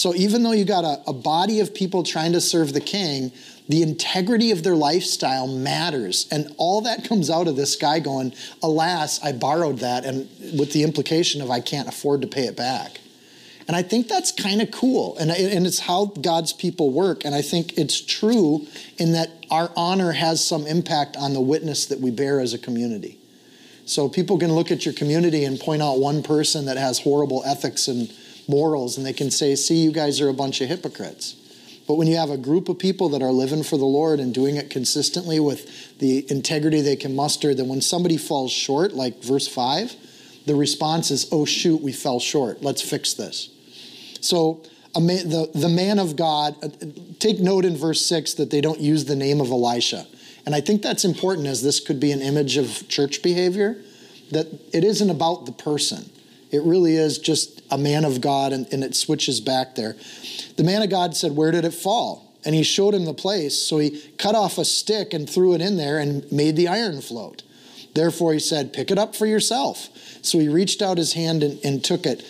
So 0.00 0.14
even 0.14 0.44
though 0.44 0.52
you 0.52 0.64
got 0.64 0.84
a, 0.84 1.10
a 1.10 1.12
body 1.12 1.60
of 1.60 1.74
people 1.74 2.02
trying 2.04 2.32
to 2.32 2.40
serve 2.40 2.72
the 2.72 2.80
king, 2.80 3.32
the 3.68 3.82
integrity 3.82 4.50
of 4.50 4.62
their 4.62 4.74
lifestyle 4.74 5.46
matters. 5.46 6.26
And 6.30 6.54
all 6.56 6.80
that 6.80 7.04
comes 7.04 7.28
out 7.28 7.46
of 7.46 7.54
this 7.54 7.76
guy 7.76 8.00
going, 8.00 8.32
Alas, 8.62 9.22
I 9.22 9.32
borrowed 9.32 9.80
that, 9.80 10.06
and 10.06 10.26
with 10.58 10.72
the 10.72 10.84
implication 10.84 11.42
of 11.42 11.50
I 11.50 11.60
can't 11.60 11.86
afford 11.86 12.22
to 12.22 12.28
pay 12.28 12.46
it 12.46 12.56
back. 12.56 12.98
And 13.68 13.76
I 13.76 13.82
think 13.82 14.08
that's 14.08 14.32
kind 14.32 14.62
of 14.62 14.70
cool. 14.70 15.18
And, 15.18 15.30
and 15.30 15.66
it's 15.66 15.80
how 15.80 16.06
God's 16.06 16.54
people 16.54 16.90
work. 16.90 17.26
And 17.26 17.34
I 17.34 17.42
think 17.42 17.76
it's 17.76 18.00
true 18.00 18.66
in 18.96 19.12
that 19.12 19.28
our 19.50 19.70
honor 19.76 20.12
has 20.12 20.42
some 20.42 20.66
impact 20.66 21.18
on 21.18 21.34
the 21.34 21.42
witness 21.42 21.84
that 21.86 22.00
we 22.00 22.10
bear 22.10 22.40
as 22.40 22.54
a 22.54 22.58
community. 22.58 23.18
So 23.84 24.08
people 24.08 24.38
can 24.38 24.54
look 24.54 24.70
at 24.70 24.86
your 24.86 24.94
community 24.94 25.44
and 25.44 25.60
point 25.60 25.82
out 25.82 25.98
one 25.98 26.22
person 26.22 26.64
that 26.64 26.78
has 26.78 27.00
horrible 27.00 27.42
ethics 27.44 27.86
and 27.86 28.10
morals 28.50 28.96
and 28.96 29.06
they 29.06 29.12
can 29.12 29.30
say, 29.30 29.54
see, 29.54 29.76
you 29.76 29.92
guys 29.92 30.20
are 30.20 30.28
a 30.28 30.34
bunch 30.34 30.60
of 30.60 30.68
hypocrites. 30.68 31.36
But 31.86 31.94
when 31.94 32.06
you 32.06 32.16
have 32.16 32.30
a 32.30 32.36
group 32.36 32.68
of 32.68 32.78
people 32.78 33.08
that 33.10 33.22
are 33.22 33.32
living 33.32 33.62
for 33.62 33.76
the 33.76 33.84
Lord 33.84 34.20
and 34.20 34.32
doing 34.32 34.56
it 34.56 34.70
consistently 34.70 35.40
with 35.40 35.98
the 35.98 36.30
integrity 36.30 36.80
they 36.80 36.96
can 36.96 37.16
muster, 37.16 37.54
then 37.54 37.68
when 37.68 37.80
somebody 37.80 38.16
falls 38.16 38.52
short, 38.52 38.92
like 38.92 39.22
verse 39.24 39.48
5, 39.48 39.96
the 40.46 40.54
response 40.54 41.10
is, 41.10 41.28
oh, 41.32 41.44
shoot, 41.44 41.80
we 41.80 41.92
fell 41.92 42.20
short. 42.20 42.62
Let's 42.62 42.82
fix 42.82 43.14
this. 43.14 43.50
So, 44.20 44.62
man, 44.98 45.28
the, 45.28 45.50
the 45.54 45.68
man 45.68 45.98
of 45.98 46.16
God, 46.16 46.56
uh, 46.62 46.68
take 47.18 47.40
note 47.40 47.64
in 47.64 47.76
verse 47.76 48.04
6 48.06 48.34
that 48.34 48.50
they 48.50 48.60
don't 48.60 48.80
use 48.80 49.06
the 49.06 49.16
name 49.16 49.40
of 49.40 49.50
Elisha. 49.50 50.06
And 50.46 50.54
I 50.54 50.60
think 50.60 50.82
that's 50.82 51.04
important 51.04 51.46
as 51.46 51.62
this 51.62 51.80
could 51.80 52.00
be 52.00 52.12
an 52.12 52.20
image 52.20 52.56
of 52.56 52.88
church 52.88 53.22
behavior, 53.22 53.76
that 54.30 54.46
it 54.72 54.84
isn't 54.84 55.10
about 55.10 55.46
the 55.46 55.52
person. 55.52 56.10
It 56.50 56.62
really 56.62 56.96
is 56.96 57.18
just 57.18 57.59
a 57.70 57.78
man 57.78 58.04
of 58.04 58.20
God, 58.20 58.52
and, 58.52 58.66
and 58.72 58.82
it 58.82 58.94
switches 58.94 59.40
back 59.40 59.74
there. 59.74 59.96
The 60.56 60.64
man 60.64 60.82
of 60.82 60.90
God 60.90 61.16
said, 61.16 61.36
Where 61.36 61.50
did 61.50 61.64
it 61.64 61.74
fall? 61.74 62.32
And 62.44 62.54
he 62.54 62.62
showed 62.62 62.94
him 62.94 63.04
the 63.04 63.14
place. 63.14 63.56
So 63.58 63.78
he 63.78 64.00
cut 64.16 64.34
off 64.34 64.58
a 64.58 64.64
stick 64.64 65.12
and 65.12 65.28
threw 65.28 65.54
it 65.54 65.60
in 65.60 65.76
there 65.76 65.98
and 65.98 66.30
made 66.32 66.56
the 66.56 66.68
iron 66.68 67.00
float. 67.00 67.42
Therefore, 67.94 68.32
he 68.32 68.38
said, 68.38 68.72
Pick 68.72 68.90
it 68.90 68.98
up 68.98 69.14
for 69.14 69.26
yourself. 69.26 69.88
So 70.22 70.38
he 70.38 70.48
reached 70.48 70.82
out 70.82 70.98
his 70.98 71.12
hand 71.12 71.42
and, 71.42 71.58
and 71.64 71.84
took 71.84 72.06
it. 72.06 72.24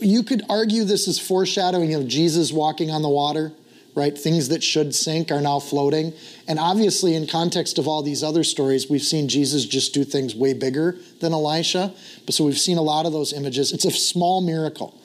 You 0.00 0.22
could 0.22 0.42
argue 0.48 0.84
this 0.84 1.08
is 1.08 1.18
foreshadowing 1.18 1.94
of 1.94 2.06
Jesus 2.06 2.52
walking 2.52 2.90
on 2.90 3.02
the 3.02 3.08
water 3.08 3.52
right? 3.94 4.16
Things 4.16 4.48
that 4.48 4.62
should 4.62 4.94
sink 4.94 5.30
are 5.30 5.40
now 5.40 5.60
floating. 5.60 6.12
And 6.48 6.58
obviously, 6.58 7.14
in 7.14 7.26
context 7.26 7.78
of 7.78 7.86
all 7.86 8.02
these 8.02 8.22
other 8.22 8.44
stories, 8.44 8.90
we've 8.90 9.02
seen 9.02 9.28
Jesus 9.28 9.64
just 9.64 9.94
do 9.94 10.04
things 10.04 10.34
way 10.34 10.52
bigger 10.52 10.96
than 11.20 11.32
Elisha. 11.32 11.94
But 12.26 12.34
so 12.34 12.44
we've 12.44 12.58
seen 12.58 12.78
a 12.78 12.82
lot 12.82 13.06
of 13.06 13.12
those 13.12 13.32
images. 13.32 13.72
It's 13.72 13.84
a 13.84 13.90
small 13.90 14.40
miracle, 14.40 15.00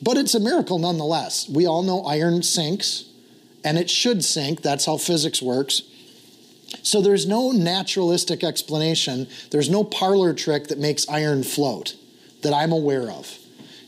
but 0.00 0.16
it's 0.16 0.34
a 0.34 0.40
miracle 0.40 0.78
nonetheless. 0.78 1.48
We 1.48 1.66
all 1.66 1.82
know 1.82 2.02
iron 2.04 2.42
sinks, 2.42 3.04
and 3.64 3.76
it 3.78 3.90
should 3.90 4.24
sink. 4.24 4.62
That's 4.62 4.86
how 4.86 4.96
physics 4.96 5.42
works. 5.42 5.82
So 6.82 7.02
there's 7.02 7.26
no 7.26 7.50
naturalistic 7.50 8.44
explanation. 8.44 9.26
There's 9.50 9.68
no 9.68 9.82
parlor 9.82 10.32
trick 10.34 10.68
that 10.68 10.78
makes 10.78 11.08
iron 11.08 11.42
float 11.42 11.96
that 12.42 12.54
I'm 12.54 12.72
aware 12.72 13.10
of. 13.10 13.36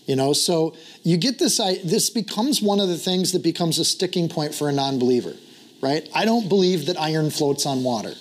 You 0.06 0.16
know, 0.16 0.32
so 0.32 0.75
you 1.02 1.16
get 1.16 1.38
this 1.38 1.59
this 1.85 2.11
becomes 2.11 2.62
one 2.62 2.80
of 2.80 2.88
the 2.88 2.99
things 2.99 3.32
that 3.32 3.42
becomes 3.42 3.78
a 3.78 3.85
sticking 3.85 4.28
point 4.28 4.54
for 4.54 4.68
a 4.68 4.73
non-believer, 4.73 5.35
right? 5.80 6.09
I 6.14 6.25
don't 6.25 6.49
believe 6.49 6.87
that 6.87 7.00
iron 7.00 7.30
floats 7.30 7.66
on 7.66 7.82
water. 7.82 8.14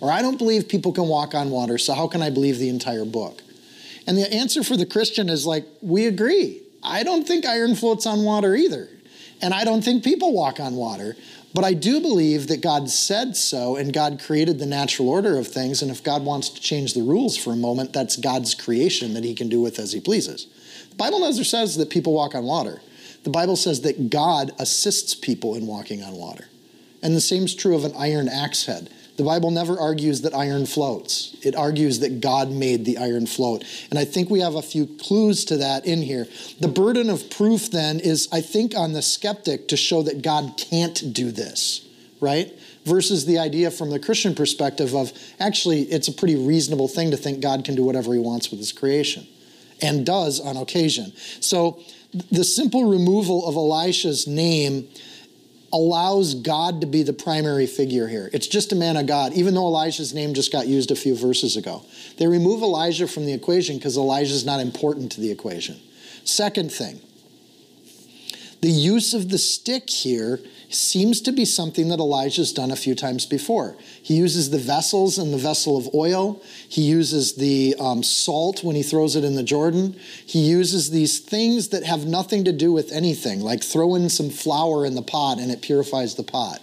Or 0.00 0.10
I 0.10 0.20
don't 0.20 0.36
believe 0.36 0.68
people 0.68 0.92
can 0.92 1.06
walk 1.06 1.32
on 1.32 1.50
water, 1.50 1.78
so 1.78 1.94
how 1.94 2.08
can 2.08 2.22
I 2.22 2.30
believe 2.30 2.58
the 2.58 2.68
entire 2.68 3.04
book? 3.04 3.40
And 4.06 4.18
the 4.18 4.32
answer 4.34 4.64
for 4.64 4.76
the 4.76 4.84
Christian 4.84 5.28
is 5.28 5.46
like, 5.46 5.64
we 5.80 6.06
agree. 6.06 6.60
I 6.82 7.04
don't 7.04 7.24
think 7.24 7.46
iron 7.46 7.76
floats 7.76 8.04
on 8.04 8.24
water 8.24 8.56
either. 8.56 8.88
And 9.40 9.54
I 9.54 9.62
don't 9.62 9.82
think 9.82 10.02
people 10.02 10.32
walk 10.32 10.58
on 10.58 10.74
water. 10.74 11.16
But 11.54 11.64
I 11.64 11.74
do 11.74 12.00
believe 12.00 12.48
that 12.48 12.62
God 12.62 12.88
said 12.90 13.36
so 13.36 13.76
and 13.76 13.92
God 13.92 14.20
created 14.20 14.58
the 14.58 14.66
natural 14.66 15.08
order 15.08 15.38
of 15.38 15.46
things. 15.46 15.82
And 15.82 15.90
if 15.90 16.02
God 16.02 16.24
wants 16.24 16.48
to 16.48 16.60
change 16.60 16.94
the 16.94 17.02
rules 17.02 17.36
for 17.36 17.52
a 17.52 17.56
moment, 17.56 17.92
that's 17.92 18.16
God's 18.16 18.54
creation 18.54 19.14
that 19.14 19.22
he 19.22 19.34
can 19.34 19.48
do 19.48 19.60
with 19.60 19.78
as 19.78 19.92
he 19.92 20.00
pleases. 20.00 20.46
The 20.92 20.98
Bible 20.98 21.20
never 21.20 21.42
says 21.42 21.76
that 21.76 21.88
people 21.88 22.12
walk 22.12 22.34
on 22.34 22.44
water. 22.44 22.82
The 23.24 23.30
Bible 23.30 23.56
says 23.56 23.80
that 23.80 24.10
God 24.10 24.52
assists 24.58 25.14
people 25.14 25.54
in 25.54 25.66
walking 25.66 26.02
on 26.02 26.12
water. 26.12 26.44
And 27.02 27.16
the 27.16 27.20
same 27.20 27.44
is 27.44 27.54
true 27.54 27.74
of 27.74 27.86
an 27.86 27.94
iron 27.96 28.28
axe 28.28 28.66
head. 28.66 28.90
The 29.16 29.24
Bible 29.24 29.50
never 29.50 29.80
argues 29.80 30.20
that 30.20 30.34
iron 30.34 30.66
floats. 30.66 31.34
It 31.42 31.56
argues 31.56 32.00
that 32.00 32.20
God 32.20 32.50
made 32.50 32.84
the 32.84 32.98
iron 32.98 33.26
float. 33.26 33.64
And 33.88 33.98
I 33.98 34.04
think 34.04 34.28
we 34.28 34.40
have 34.40 34.54
a 34.54 34.60
few 34.60 34.86
clues 34.86 35.46
to 35.46 35.56
that 35.56 35.86
in 35.86 36.02
here. 36.02 36.26
The 36.60 36.68
burden 36.68 37.08
of 37.08 37.30
proof 37.30 37.70
then 37.70 37.98
is, 37.98 38.28
I 38.30 38.42
think, 38.42 38.76
on 38.76 38.92
the 38.92 39.02
skeptic 39.02 39.68
to 39.68 39.78
show 39.78 40.02
that 40.02 40.20
God 40.20 40.58
can't 40.58 41.14
do 41.14 41.30
this, 41.30 41.88
right? 42.20 42.52
Versus 42.84 43.24
the 43.24 43.38
idea 43.38 43.70
from 43.70 43.88
the 43.88 43.98
Christian 43.98 44.34
perspective 44.34 44.94
of 44.94 45.10
actually, 45.40 45.84
it's 45.84 46.08
a 46.08 46.12
pretty 46.12 46.36
reasonable 46.36 46.88
thing 46.88 47.12
to 47.12 47.16
think 47.16 47.40
God 47.40 47.64
can 47.64 47.76
do 47.76 47.84
whatever 47.84 48.12
he 48.12 48.20
wants 48.20 48.50
with 48.50 48.60
his 48.60 48.72
creation 48.72 49.26
and 49.82 50.06
does 50.06 50.40
on 50.40 50.56
occasion. 50.56 51.12
So 51.40 51.80
the 52.30 52.44
simple 52.44 52.88
removal 52.88 53.46
of 53.46 53.56
Elisha's 53.56 54.26
name 54.26 54.88
allows 55.72 56.34
God 56.34 56.82
to 56.82 56.86
be 56.86 57.02
the 57.02 57.14
primary 57.14 57.66
figure 57.66 58.06
here. 58.06 58.28
It's 58.32 58.46
just 58.46 58.72
a 58.72 58.76
man 58.76 58.98
of 58.98 59.06
God, 59.06 59.32
even 59.32 59.54
though 59.54 59.66
Elijah's 59.66 60.12
name 60.12 60.34
just 60.34 60.52
got 60.52 60.66
used 60.66 60.90
a 60.90 60.96
few 60.96 61.16
verses 61.16 61.56
ago. 61.56 61.82
They 62.18 62.26
remove 62.26 62.62
Elijah 62.62 63.08
from 63.08 63.24
the 63.24 63.32
equation 63.32 63.76
because 63.76 63.96
Elijah's 63.96 64.44
not 64.44 64.60
important 64.60 65.12
to 65.12 65.20
the 65.20 65.30
equation. 65.30 65.80
Second 66.24 66.70
thing, 66.70 67.00
the 68.60 68.70
use 68.70 69.14
of 69.14 69.30
the 69.30 69.38
stick 69.38 69.88
here 69.88 70.38
seems 70.74 71.20
to 71.22 71.32
be 71.32 71.44
something 71.44 71.88
that 71.88 71.98
Elijah's 71.98 72.52
done 72.52 72.70
a 72.70 72.76
few 72.76 72.94
times 72.94 73.26
before. 73.26 73.76
He 74.02 74.14
uses 74.14 74.50
the 74.50 74.58
vessels 74.58 75.18
and 75.18 75.32
the 75.32 75.38
vessel 75.38 75.76
of 75.76 75.94
oil. 75.94 76.42
He 76.68 76.82
uses 76.82 77.34
the 77.34 77.74
um, 77.78 78.02
salt 78.02 78.62
when 78.62 78.76
he 78.76 78.82
throws 78.82 79.16
it 79.16 79.24
in 79.24 79.34
the 79.34 79.42
Jordan. 79.42 79.96
He 80.24 80.40
uses 80.40 80.90
these 80.90 81.18
things 81.18 81.68
that 81.68 81.84
have 81.84 82.06
nothing 82.06 82.44
to 82.44 82.52
do 82.52 82.72
with 82.72 82.92
anything, 82.92 83.40
like 83.40 83.62
throw 83.62 83.94
in 83.94 84.08
some 84.08 84.30
flour 84.30 84.86
in 84.86 84.94
the 84.94 85.02
pot 85.02 85.38
and 85.38 85.50
it 85.50 85.62
purifies 85.62 86.14
the 86.14 86.22
pot. 86.22 86.60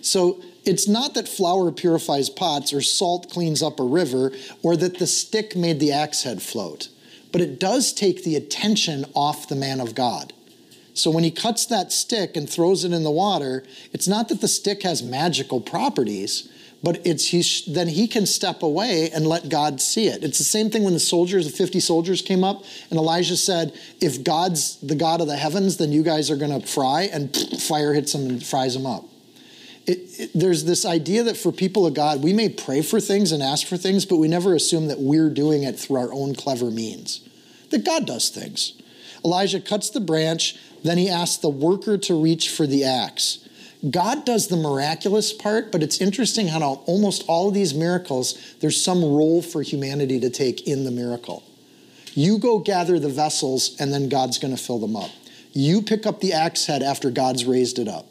So 0.00 0.42
it's 0.64 0.88
not 0.88 1.14
that 1.14 1.28
flour 1.28 1.72
purifies 1.72 2.30
pots 2.30 2.72
or 2.72 2.82
salt 2.82 3.30
cleans 3.30 3.62
up 3.62 3.80
a 3.80 3.84
river 3.84 4.32
or 4.62 4.76
that 4.76 4.98
the 4.98 5.06
stick 5.06 5.56
made 5.56 5.80
the 5.80 5.92
axe 5.92 6.22
head 6.22 6.42
float, 6.42 6.88
but 7.32 7.40
it 7.40 7.58
does 7.58 7.92
take 7.92 8.24
the 8.24 8.36
attention 8.36 9.04
off 9.14 9.48
the 9.48 9.56
man 9.56 9.80
of 9.80 9.94
God. 9.94 10.32
So 10.94 11.10
when 11.10 11.24
he 11.24 11.30
cuts 11.30 11.66
that 11.66 11.92
stick 11.92 12.36
and 12.36 12.48
throws 12.48 12.84
it 12.84 12.92
in 12.92 13.02
the 13.02 13.10
water, 13.10 13.64
it's 13.92 14.08
not 14.08 14.28
that 14.28 14.40
the 14.40 14.48
stick 14.48 14.82
has 14.82 15.02
magical 15.02 15.60
properties, 15.60 16.48
but 16.82 17.00
it's 17.06 17.28
he's, 17.28 17.64
then 17.66 17.88
he 17.88 18.08
can 18.08 18.26
step 18.26 18.62
away 18.62 19.10
and 19.10 19.26
let 19.26 19.48
God 19.48 19.80
see 19.80 20.08
it. 20.08 20.24
It's 20.24 20.38
the 20.38 20.44
same 20.44 20.68
thing 20.68 20.82
when 20.82 20.94
the 20.94 21.00
soldiers, 21.00 21.46
the 21.46 21.56
50 21.56 21.80
soldiers 21.80 22.20
came 22.20 22.42
up, 22.42 22.64
and 22.90 22.98
Elijah 22.98 23.36
said, 23.36 23.72
If 24.00 24.24
God's 24.24 24.76
the 24.80 24.96
God 24.96 25.20
of 25.20 25.28
the 25.28 25.36
heavens, 25.36 25.76
then 25.76 25.92
you 25.92 26.02
guys 26.02 26.30
are 26.30 26.36
going 26.36 26.60
to 26.60 26.66
fry, 26.66 27.02
and 27.02 27.34
fire 27.60 27.94
hits 27.94 28.12
them 28.12 28.28
and 28.28 28.44
fries 28.44 28.74
them 28.74 28.86
up. 28.86 29.04
It, 29.86 29.98
it, 30.20 30.30
there's 30.34 30.64
this 30.64 30.84
idea 30.84 31.24
that 31.24 31.36
for 31.36 31.52
people 31.52 31.86
of 31.86 31.94
God, 31.94 32.22
we 32.22 32.32
may 32.32 32.48
pray 32.48 32.82
for 32.82 33.00
things 33.00 33.32
and 33.32 33.42
ask 33.42 33.66
for 33.66 33.76
things, 33.76 34.04
but 34.04 34.16
we 34.16 34.28
never 34.28 34.54
assume 34.54 34.88
that 34.88 34.98
we're 34.98 35.30
doing 35.30 35.62
it 35.62 35.78
through 35.78 35.96
our 35.96 36.12
own 36.12 36.34
clever 36.34 36.70
means. 36.70 37.28
That 37.70 37.84
God 37.84 38.06
does 38.06 38.28
things. 38.28 38.74
Elijah 39.24 39.60
cuts 39.60 39.90
the 39.90 40.00
branch, 40.00 40.56
then 40.82 40.98
he 40.98 41.08
asks 41.08 41.36
the 41.36 41.48
worker 41.48 41.96
to 41.98 42.20
reach 42.20 42.50
for 42.50 42.66
the 42.66 42.84
axe. 42.84 43.48
God 43.88 44.24
does 44.24 44.46
the 44.46 44.56
miraculous 44.56 45.32
part, 45.32 45.72
but 45.72 45.82
it's 45.82 46.00
interesting 46.00 46.48
how 46.48 46.60
almost 46.86 47.24
all 47.26 47.48
of 47.48 47.54
these 47.54 47.74
miracles, 47.74 48.54
there's 48.60 48.82
some 48.82 49.02
role 49.02 49.42
for 49.42 49.62
humanity 49.62 50.20
to 50.20 50.30
take 50.30 50.68
in 50.68 50.84
the 50.84 50.90
miracle. 50.90 51.42
You 52.14 52.38
go 52.38 52.58
gather 52.58 52.98
the 52.98 53.08
vessels, 53.08 53.74
and 53.80 53.92
then 53.92 54.08
God's 54.08 54.38
going 54.38 54.54
to 54.54 54.62
fill 54.62 54.78
them 54.78 54.94
up. 54.94 55.10
You 55.52 55.82
pick 55.82 56.06
up 56.06 56.20
the 56.20 56.32
axe 56.32 56.66
head 56.66 56.82
after 56.82 57.10
God's 57.10 57.44
raised 57.44 57.78
it 57.78 57.88
up. 57.88 58.06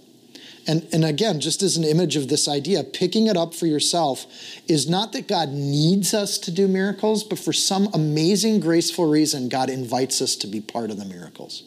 And, 0.68 0.88
and 0.92 1.04
again, 1.04 1.40
just 1.40 1.64
as 1.64 1.76
an 1.76 1.84
image 1.84 2.16
of 2.16 2.28
this 2.28 2.48
idea, 2.48 2.84
picking 2.84 3.28
it 3.28 3.36
up 3.36 3.56
for 3.56 3.66
yourself 3.66 4.26
is 4.68 4.88
not 4.88 5.12
that 5.14 5.28
God 5.28 5.50
needs 5.50 6.14
us 6.14 6.38
to 6.40 6.52
do 6.52 6.68
miracles, 6.68 7.24
but 7.24 7.40
for 7.40 7.52
some 7.52 7.90
amazing, 7.94 8.60
graceful 8.60 9.10
reason, 9.10 9.50
God 9.50 9.70
invites 9.70 10.22
us 10.22 10.36
to 10.38 10.48
be 10.48 10.62
part 10.62 10.92
of 10.92 10.98
the 10.98 11.06
miracles. 11.06 11.64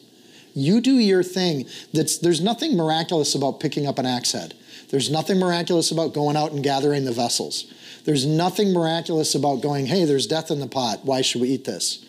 You 0.53 0.79
do 0.79 0.93
your 0.93 1.23
thing. 1.23 1.65
That's, 1.93 2.17
there's 2.17 2.39
nothing 2.39 2.77
miraculous 2.77 3.35
about 3.35 3.59
picking 3.59 3.85
up 3.85 3.99
an 3.99 4.05
axe 4.05 4.31
head. 4.31 4.53
There's 4.89 5.11
nothing 5.11 5.39
miraculous 5.39 5.91
about 5.91 6.13
going 6.13 6.37
out 6.37 6.53
and 6.53 6.63
gathering 6.63 7.03
the 7.03 7.11
vessels. 7.11 7.73
There's 8.05 8.25
nothing 8.25 8.71
miraculous 8.71 9.35
about 9.35 9.61
going, 9.61 9.87
hey, 9.87 10.05
there's 10.05 10.27
death 10.27 10.51
in 10.51 10.59
the 10.59 10.67
pot. 10.67 11.03
Why 11.03 11.21
should 11.21 11.41
we 11.41 11.49
eat 11.49 11.65
this? 11.65 12.05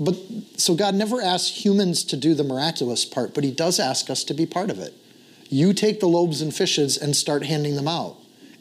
But 0.00 0.16
so 0.56 0.74
God 0.74 0.94
never 0.94 1.22
asks 1.22 1.64
humans 1.64 2.02
to 2.04 2.16
do 2.16 2.34
the 2.34 2.44
miraculous 2.44 3.04
part, 3.04 3.34
but 3.34 3.44
He 3.44 3.52
does 3.52 3.78
ask 3.78 4.10
us 4.10 4.24
to 4.24 4.34
be 4.34 4.46
part 4.46 4.70
of 4.70 4.78
it. 4.78 4.94
You 5.48 5.72
take 5.72 6.00
the 6.00 6.08
loaves 6.08 6.42
and 6.42 6.54
fishes 6.54 6.96
and 6.96 7.14
start 7.14 7.44
handing 7.44 7.76
them 7.76 7.88
out 7.88 8.16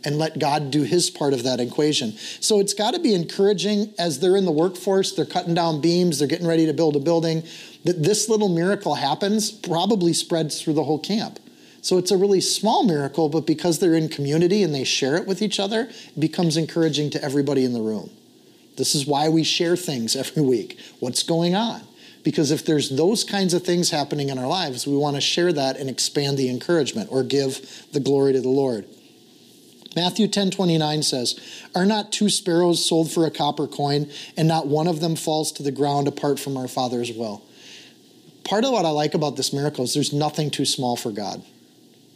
and 0.05 0.19
let 0.19 0.37
God 0.37 0.69
do 0.69 0.83
his 0.83 1.09
part 1.09 1.33
of 1.33 1.43
that 1.43 1.59
equation. 1.59 2.11
So 2.39 2.59
it's 2.59 2.75
got 2.75 2.93
to 2.93 2.99
be 2.99 3.15
encouraging 3.15 3.93
as 3.97 4.19
they're 4.19 4.37
in 4.37 4.45
the 4.45 4.51
workforce, 4.51 5.11
they're 5.13 5.25
cutting 5.25 5.55
down 5.55 5.81
beams, 5.81 6.19
they're 6.19 6.27
getting 6.27 6.47
ready 6.47 6.67
to 6.67 6.73
build 6.73 6.95
a 6.95 6.99
building, 6.99 7.43
that 7.83 8.03
this 8.03 8.29
little 8.29 8.49
miracle 8.49 8.95
happens 8.95 9.51
probably 9.51 10.13
spreads 10.13 10.61
through 10.61 10.73
the 10.73 10.83
whole 10.83 10.99
camp. 10.99 11.39
So 11.81 11.97
it's 11.97 12.11
a 12.11 12.17
really 12.17 12.41
small 12.41 12.83
miracle, 12.83 13.29
but 13.29 13.45
because 13.45 13.79
they're 13.79 13.93
in 13.93 14.09
community 14.09 14.63
and 14.63 14.73
they 14.73 14.83
share 14.83 15.15
it 15.17 15.27
with 15.27 15.41
each 15.41 15.59
other, 15.59 15.81
it 15.81 16.19
becomes 16.19 16.57
encouraging 16.57 17.11
to 17.11 17.23
everybody 17.23 17.63
in 17.63 17.73
the 17.73 17.81
room. 17.81 18.09
This 18.77 18.95
is 18.95 19.05
why 19.05 19.29
we 19.29 19.43
share 19.43 19.75
things 19.75 20.15
every 20.15 20.41
week. 20.41 20.79
What's 20.99 21.23
going 21.23 21.55
on? 21.55 21.81
Because 22.25 22.51
if 22.51 22.65
there's 22.65 22.89
those 22.89 23.23
kinds 23.23 23.53
of 23.53 23.63
things 23.63 23.91
happening 23.91 24.27
in 24.27 24.37
our 24.37 24.47
lives, 24.47 24.85
we 24.85 24.97
want 24.97 25.15
to 25.15 25.21
share 25.21 25.53
that 25.53 25.77
and 25.77 25.89
expand 25.89 26.37
the 26.37 26.49
encouragement 26.49 27.09
or 27.09 27.23
give 27.23 27.85
the 27.93 28.01
glory 28.01 28.33
to 28.33 28.41
the 28.41 28.49
Lord. 28.49 28.85
Matthew 29.95 30.27
10 30.27 30.51
29 30.51 31.03
says, 31.03 31.39
Are 31.73 31.85
not 31.85 32.11
two 32.11 32.29
sparrows 32.29 32.85
sold 32.85 33.09
for 33.09 33.25
a 33.25 33.31
copper 33.31 33.67
coin, 33.67 34.11
and 34.35 34.45
not 34.45 34.67
one 34.67 34.87
of 34.87 34.99
them 34.99 35.15
falls 35.15 35.53
to 35.53 35.63
the 35.63 35.71
ground 35.71 36.09
apart 36.09 36.37
from 36.37 36.57
our 36.57 36.67
Father's 36.67 37.13
will? 37.13 37.41
part 38.45 38.63
of 38.63 38.71
what 38.71 38.85
I 38.85 38.89
like 38.89 39.13
about 39.13 39.35
this 39.35 39.51
miracle 39.51 39.83
is 39.83 39.93
there's 39.93 40.13
nothing 40.13 40.49
too 40.49 40.65
small 40.65 40.95
for 40.95 41.11
God. 41.11 41.43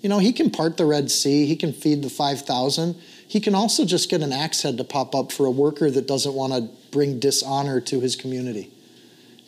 You 0.02 0.08
know, 0.08 0.20
He 0.20 0.32
can 0.32 0.50
part 0.50 0.78
the 0.78 0.86
Red 0.86 1.12
Sea, 1.12 1.46
He 1.46 1.58
can 1.58 1.74
feed 1.74 2.04
the 2.04 2.10
5,000. 2.10 2.96
He 3.28 3.40
can 3.40 3.54
also 3.54 3.86
just 3.86 4.10
get 4.10 4.22
an 4.22 4.32
axe 4.32 4.62
head 4.62 4.78
to 4.78 4.84
pop 4.84 5.14
up 5.14 5.32
for 5.32 5.46
a 5.46 5.52
worker 5.52 5.92
that 5.92 6.08
doesn't 6.08 6.34
want 6.34 6.54
to 6.54 6.70
bring 6.92 7.20
dishonor 7.20 7.82
to 7.82 8.00
his 8.00 8.16
community. 8.16 8.72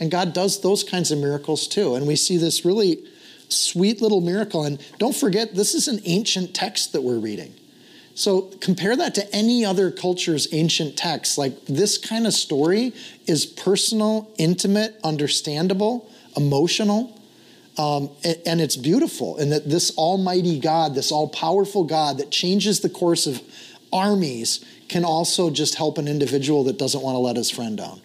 And 0.01 0.10
God 0.10 0.34
does 0.34 0.60
those 0.62 0.84
kinds 0.84 1.12
of 1.12 1.20
miracles 1.20 1.67
too. 1.67 1.96
And 1.96 2.08
we 2.08 2.15
see 2.17 2.36
this 2.36 2.65
really 2.65 3.05
sweet 3.48 4.01
little 4.01 4.20
miracle. 4.20 4.65
And 4.65 4.81
don't 4.98 5.15
forget, 5.15 5.53
this 5.53 5.75
is 5.75 5.88
an 5.88 6.00
ancient 6.05 6.55
text 6.55 6.91
that 6.93 7.01
we're 7.03 7.20
reading. 7.20 7.53
So 8.15 8.41
compare 8.60 8.98
that 8.98 9.15
to 9.15 9.34
any 9.34 9.63
other 9.63 9.91
culture's 9.91 10.48
ancient 10.51 10.98
text. 10.98 11.38
Like 11.38 11.65
this 11.67 11.98
kind 12.00 12.25
of 12.25 12.34
story 12.34 12.93
is 13.27 13.46
personal, 13.46 14.29
intimate, 14.38 15.00
understandable 15.03 16.10
emotional, 16.36 17.20
um, 17.77 18.10
and, 18.24 18.62
it's 18.62 18.77
beautiful. 18.77 19.38
And 19.38 19.51
that 19.51 19.70
this 19.70 19.96
Almighty 19.98 20.60
God, 20.60 20.96
this 20.96 21.12
all 21.12 21.27
powerful 21.27 21.84
God 21.84 22.17
that 22.17 22.31
changes 22.31 22.79
the 22.79 22.89
course 22.89 23.27
of 23.27 23.41
armies, 23.93 24.63
can 24.88 25.05
also 25.05 25.50
just 25.50 25.75
help 25.75 25.98
an 25.98 26.08
individual 26.08 26.63
that 26.65 26.77
doesn't 26.77 27.01
want 27.01 27.15
to 27.15 27.20
let 27.20 27.36
his 27.36 27.50
friend 27.50 27.77
down. 27.77 28.01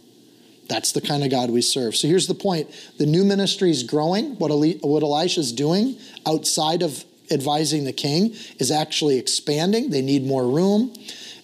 That's 0.68 0.92
the 0.92 1.00
kind 1.00 1.22
of 1.22 1.30
God 1.30 1.50
we 1.50 1.62
serve. 1.62 1.96
So 1.96 2.08
here's 2.08 2.26
the 2.26 2.34
point 2.34 2.70
the 2.98 3.06
new 3.06 3.24
ministry 3.24 3.70
is 3.70 3.82
growing. 3.82 4.36
What, 4.36 4.50
Eli- 4.50 4.78
what 4.82 5.02
Elisha's 5.02 5.52
doing 5.52 5.96
outside 6.26 6.82
of 6.82 7.04
advising 7.30 7.84
the 7.84 7.92
king 7.92 8.34
is 8.58 8.70
actually 8.70 9.18
expanding. 9.18 9.90
They 9.90 10.02
need 10.02 10.24
more 10.24 10.46
room. 10.46 10.94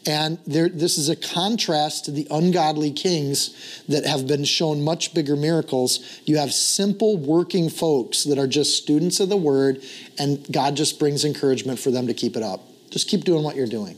And 0.04 0.38
there, 0.46 0.68
this 0.68 0.98
is 0.98 1.08
a 1.08 1.14
contrast 1.14 2.06
to 2.06 2.10
the 2.10 2.26
ungodly 2.30 2.90
kings 2.90 3.82
that 3.88 4.04
have 4.04 4.26
been 4.26 4.44
shown 4.44 4.82
much 4.82 5.14
bigger 5.14 5.36
miracles. 5.36 6.20
You 6.24 6.38
have 6.38 6.52
simple 6.52 7.16
working 7.16 7.70
folks 7.70 8.24
that 8.24 8.38
are 8.38 8.48
just 8.48 8.82
students 8.82 9.20
of 9.20 9.28
the 9.28 9.36
word, 9.36 9.80
and 10.18 10.44
God 10.50 10.76
just 10.76 10.98
brings 10.98 11.24
encouragement 11.24 11.78
for 11.78 11.92
them 11.92 12.08
to 12.08 12.14
keep 12.14 12.36
it 12.36 12.42
up. 12.42 12.62
Just 12.90 13.08
keep 13.08 13.22
doing 13.22 13.44
what 13.44 13.54
you're 13.54 13.68
doing. 13.68 13.96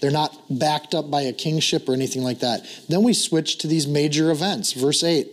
They're 0.00 0.10
not 0.10 0.36
backed 0.50 0.94
up 0.94 1.10
by 1.10 1.22
a 1.22 1.32
kingship 1.32 1.88
or 1.88 1.94
anything 1.94 2.22
like 2.22 2.40
that. 2.40 2.66
Then 2.88 3.02
we 3.02 3.12
switch 3.12 3.58
to 3.58 3.66
these 3.66 3.86
major 3.86 4.30
events. 4.30 4.72
Verse 4.72 5.02
8. 5.02 5.28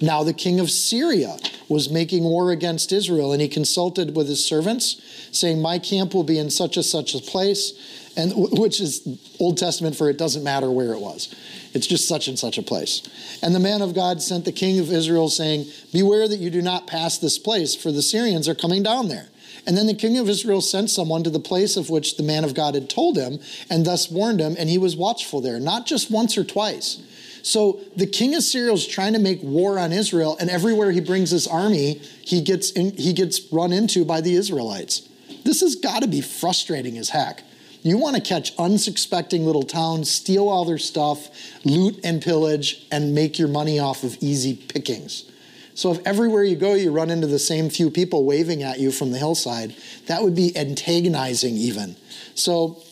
Now 0.00 0.22
the 0.22 0.34
king 0.34 0.60
of 0.60 0.70
Syria 0.70 1.36
was 1.68 1.90
making 1.90 2.24
war 2.24 2.50
against 2.50 2.92
Israel, 2.92 3.32
and 3.32 3.40
he 3.40 3.48
consulted 3.48 4.14
with 4.14 4.28
his 4.28 4.44
servants, 4.44 5.00
saying, 5.32 5.62
My 5.62 5.78
camp 5.78 6.14
will 6.14 6.24
be 6.24 6.38
in 6.38 6.50
such 6.50 6.76
a 6.76 6.82
such 6.82 7.14
a 7.14 7.20
place, 7.20 8.10
and 8.16 8.32
which 8.36 8.80
is 8.80 9.06
Old 9.38 9.56
Testament 9.56 9.96
for 9.96 10.10
it 10.10 10.18
doesn't 10.18 10.42
matter 10.42 10.70
where 10.70 10.92
it 10.92 11.00
was. 11.00 11.34
It's 11.72 11.86
just 11.86 12.08
such 12.08 12.26
and 12.28 12.38
such 12.38 12.58
a 12.58 12.62
place. 12.62 13.02
And 13.42 13.54
the 13.54 13.60
man 13.60 13.80
of 13.80 13.94
God 13.94 14.20
sent 14.20 14.44
the 14.44 14.52
king 14.52 14.80
of 14.80 14.90
Israel, 14.90 15.28
saying, 15.28 15.66
Beware 15.92 16.28
that 16.28 16.40
you 16.40 16.50
do 16.50 16.60
not 16.60 16.86
pass 16.86 17.18
this 17.18 17.38
place, 17.38 17.74
for 17.74 17.92
the 17.92 18.02
Syrians 18.02 18.48
are 18.48 18.54
coming 18.54 18.82
down 18.82 19.08
there. 19.08 19.28
And 19.66 19.76
then 19.76 19.86
the 19.86 19.94
king 19.94 20.18
of 20.18 20.28
Israel 20.28 20.60
sent 20.60 20.90
someone 20.90 21.22
to 21.24 21.30
the 21.30 21.40
place 21.40 21.76
of 21.76 21.90
which 21.90 22.16
the 22.16 22.22
man 22.22 22.44
of 22.44 22.54
God 22.54 22.74
had 22.74 22.88
told 22.88 23.16
him, 23.16 23.38
and 23.68 23.84
thus 23.84 24.10
warned 24.10 24.40
him, 24.40 24.56
and 24.58 24.68
he 24.68 24.78
was 24.78 24.96
watchful 24.96 25.40
there, 25.40 25.60
not 25.60 25.86
just 25.86 26.10
once 26.10 26.36
or 26.38 26.44
twice. 26.44 27.02
So 27.42 27.80
the 27.96 28.06
king 28.06 28.34
of 28.34 28.42
Syria 28.42 28.72
is 28.72 28.86
trying 28.86 29.14
to 29.14 29.18
make 29.18 29.42
war 29.42 29.78
on 29.78 29.92
Israel, 29.92 30.36
and 30.40 30.50
everywhere 30.50 30.92
he 30.92 31.00
brings 31.00 31.30
his 31.30 31.46
army, 31.46 31.94
he 32.22 32.40
gets 32.42 32.70
in, 32.72 32.96
he 32.96 33.12
gets 33.12 33.40
run 33.52 33.72
into 33.72 34.04
by 34.04 34.20
the 34.20 34.34
Israelites. 34.34 35.08
This 35.44 35.60
has 35.60 35.76
got 35.76 36.02
to 36.02 36.08
be 36.08 36.20
frustrating 36.20 36.98
as 36.98 37.10
heck. 37.10 37.42
You 37.82 37.96
want 37.96 38.16
to 38.16 38.22
catch 38.22 38.52
unsuspecting 38.58 39.46
little 39.46 39.62
towns, 39.62 40.10
steal 40.10 40.48
all 40.48 40.66
their 40.66 40.78
stuff, 40.78 41.30
loot 41.64 41.98
and 42.04 42.20
pillage, 42.20 42.86
and 42.92 43.14
make 43.14 43.38
your 43.38 43.48
money 43.48 43.78
off 43.78 44.04
of 44.04 44.18
easy 44.20 44.54
pickings. 44.54 45.29
So 45.74 45.92
if 45.92 46.06
everywhere 46.06 46.44
you 46.44 46.56
go 46.56 46.74
you 46.74 46.92
run 46.92 47.10
into 47.10 47.26
the 47.26 47.38
same 47.38 47.70
few 47.70 47.90
people 47.90 48.24
waving 48.24 48.62
at 48.62 48.80
you 48.80 48.90
from 48.90 49.12
the 49.12 49.18
hillside, 49.18 49.74
that 50.06 50.22
would 50.22 50.34
be 50.34 50.56
antagonizing 50.56 51.54
even. 51.56 51.96
So 52.34 52.82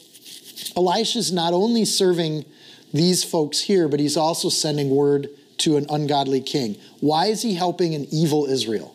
Elisha's 0.77 1.33
not 1.33 1.53
only 1.53 1.85
serving 1.85 2.45
these 2.93 3.25
folks 3.25 3.61
here, 3.61 3.89
but 3.89 4.01
he's 4.01 4.17
also 4.17 4.49
sending 4.49 4.91
word 4.91 5.29
to 5.59 5.77
an 5.77 5.87
ungodly 5.91 6.41
king. 6.41 6.77
Why 7.01 7.27
is 7.27 7.43
he 7.43 7.55
helping 7.55 7.95
an 7.95 8.07
evil 8.11 8.47
Israel? 8.47 8.95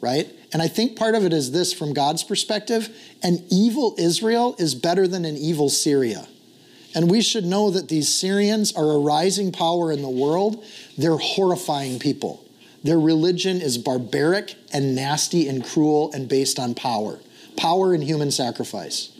Right? 0.00 0.28
And 0.52 0.60
I 0.60 0.68
think 0.68 0.96
part 0.96 1.14
of 1.14 1.24
it 1.24 1.32
is 1.32 1.52
this 1.52 1.72
from 1.72 1.92
God's 1.92 2.24
perspective 2.24 2.88
an 3.22 3.44
evil 3.50 3.94
Israel 3.98 4.56
is 4.58 4.74
better 4.74 5.06
than 5.06 5.24
an 5.24 5.36
evil 5.36 5.68
Syria. 5.68 6.26
And 6.94 7.08
we 7.08 7.22
should 7.22 7.44
know 7.44 7.70
that 7.70 7.88
these 7.88 8.08
Syrians 8.08 8.74
are 8.74 8.90
a 8.90 8.98
rising 8.98 9.52
power 9.52 9.92
in 9.92 10.02
the 10.02 10.10
world. 10.10 10.64
They're 10.98 11.16
horrifying 11.16 12.00
people. 12.00 12.39
Their 12.82 12.98
religion 12.98 13.60
is 13.60 13.76
barbaric 13.78 14.54
and 14.72 14.94
nasty 14.94 15.48
and 15.48 15.64
cruel 15.64 16.10
and 16.12 16.28
based 16.28 16.58
on 16.58 16.74
power 16.74 17.20
power 17.60 17.92
and 17.92 18.02
human 18.02 18.30
sacrifice. 18.30 19.12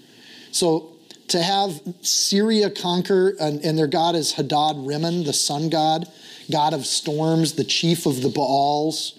So 0.50 0.96
to 1.28 1.42
have 1.42 1.80
Syria 2.00 2.70
conquer, 2.70 3.34
and, 3.40 3.64
and 3.64 3.78
their 3.78 3.86
god 3.86 4.16
is 4.16 4.32
Hadad 4.32 4.76
Rimmon, 4.78 5.24
the 5.24 5.32
sun 5.32 5.68
god, 5.68 6.08
god 6.50 6.74
of 6.74 6.86
storms, 6.86 7.52
the 7.52 7.64
chief 7.64 8.06
of 8.06 8.22
the 8.22 8.28
Baals, 8.28 9.18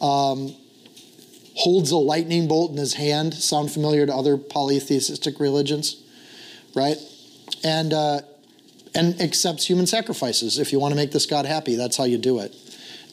um, 0.00 0.54
holds 1.54 1.90
a 1.90 1.96
lightning 1.96 2.48
bolt 2.48 2.72
in 2.72 2.78
his 2.78 2.94
hand. 2.94 3.34
Sound 3.34 3.70
familiar 3.70 4.06
to 4.06 4.14
other 4.14 4.36
polytheistic 4.36 5.38
religions, 5.38 6.02
right? 6.74 6.96
And 7.62 7.92
uh, 7.92 8.22
and 8.94 9.20
accepts 9.20 9.66
human 9.66 9.86
sacrifices. 9.86 10.58
If 10.58 10.72
you 10.72 10.80
want 10.80 10.92
to 10.92 10.96
make 10.96 11.12
this 11.12 11.26
god 11.26 11.46
happy, 11.46 11.76
that's 11.76 11.96
how 11.96 12.04
you 12.04 12.18
do 12.18 12.40
it. 12.40 12.54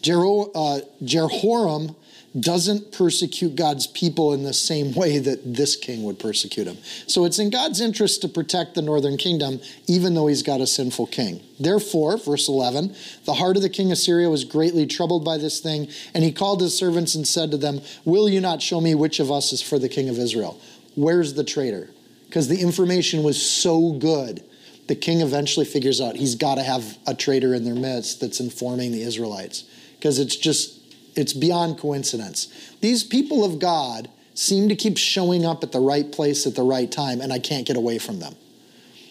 Jero, 0.02 0.52
uh, 0.56 0.82
Jehoram 1.04 1.96
doesn't 2.40 2.92
persecute 2.92 3.56
God's 3.56 3.88
people 3.88 4.34
in 4.34 4.44
the 4.44 4.54
same 4.54 4.94
way 4.94 5.18
that 5.18 5.56
this 5.56 5.76
king 5.76 6.04
would 6.04 6.20
persecute 6.20 6.68
him. 6.68 6.78
So 7.08 7.26
it's 7.26 7.40
in 7.40 7.50
God's 7.50 7.82
interest 7.82 8.22
to 8.22 8.28
protect 8.28 8.76
the 8.76 8.82
northern 8.82 9.18
kingdom, 9.18 9.60
even 9.88 10.14
though 10.14 10.28
he's 10.28 10.44
got 10.44 10.62
a 10.62 10.68
sinful 10.68 11.08
king. 11.08 11.42
Therefore, 11.60 12.18
verse 12.18 12.48
11, 12.48 12.96
the 13.26 13.34
heart 13.34 13.56
of 13.56 13.64
the 13.64 13.70
king 13.70 13.92
of 13.92 13.98
Syria 13.98 14.30
was 14.30 14.44
greatly 14.44 14.86
troubled 14.86 15.26
by 15.26 15.38
this 15.38 15.60
thing, 15.60 15.90
and 16.14 16.24
he 16.24 16.32
called 16.32 16.62
his 16.62 16.78
servants 16.78 17.16
and 17.16 17.28
said 17.28 17.50
to 17.52 17.58
them, 17.58 17.82
Will 18.06 18.30
you 18.30 18.42
not 18.42 18.62
show 18.62 18.80
me 18.80 18.94
which 18.94 19.20
of 19.20 19.32
us 19.32 19.52
is 19.52 19.62
for 19.62 19.80
the 19.80 19.90
king 19.90 20.08
of 20.08 20.20
Israel? 20.20 20.60
Where's 20.96 21.34
the 21.34 21.44
traitor? 21.44 21.90
Because 22.28 22.48
the 22.48 22.62
information 22.62 23.24
was 23.24 23.42
so 23.42 23.94
good. 23.94 24.44
The 24.88 24.96
king 24.96 25.22
eventually 25.22 25.66
figures 25.66 26.02
out 26.02 26.16
he's 26.16 26.36
got 26.36 26.56
to 26.56 26.64
have 26.64 26.98
a 27.06 27.14
traitor 27.14 27.54
in 27.54 27.64
their 27.64 27.76
midst 27.76 28.22
that's 28.22 28.40
informing 28.40 28.92
the 28.92 29.04
Israelites. 29.04 29.64
Because 30.00 30.18
it's 30.18 30.36
just 30.36 30.80
it's 31.16 31.34
beyond 31.34 31.78
coincidence. 31.78 32.48
These 32.80 33.04
people 33.04 33.44
of 33.44 33.60
God 33.60 34.10
seem 34.34 34.70
to 34.70 34.76
keep 34.76 34.98
showing 34.98 35.46
up 35.46 35.64
at 35.64 35.74
the 35.74 35.80
right 35.80 36.10
place 36.10 36.48
at 36.48 36.56
the 36.56 36.64
right 36.64 36.90
time, 36.90 37.20
and 37.20 37.34
I 37.34 37.40
can't 37.40 37.68
get 37.68 37.76
away 37.76 37.98
from 38.00 38.20
them, 38.20 38.36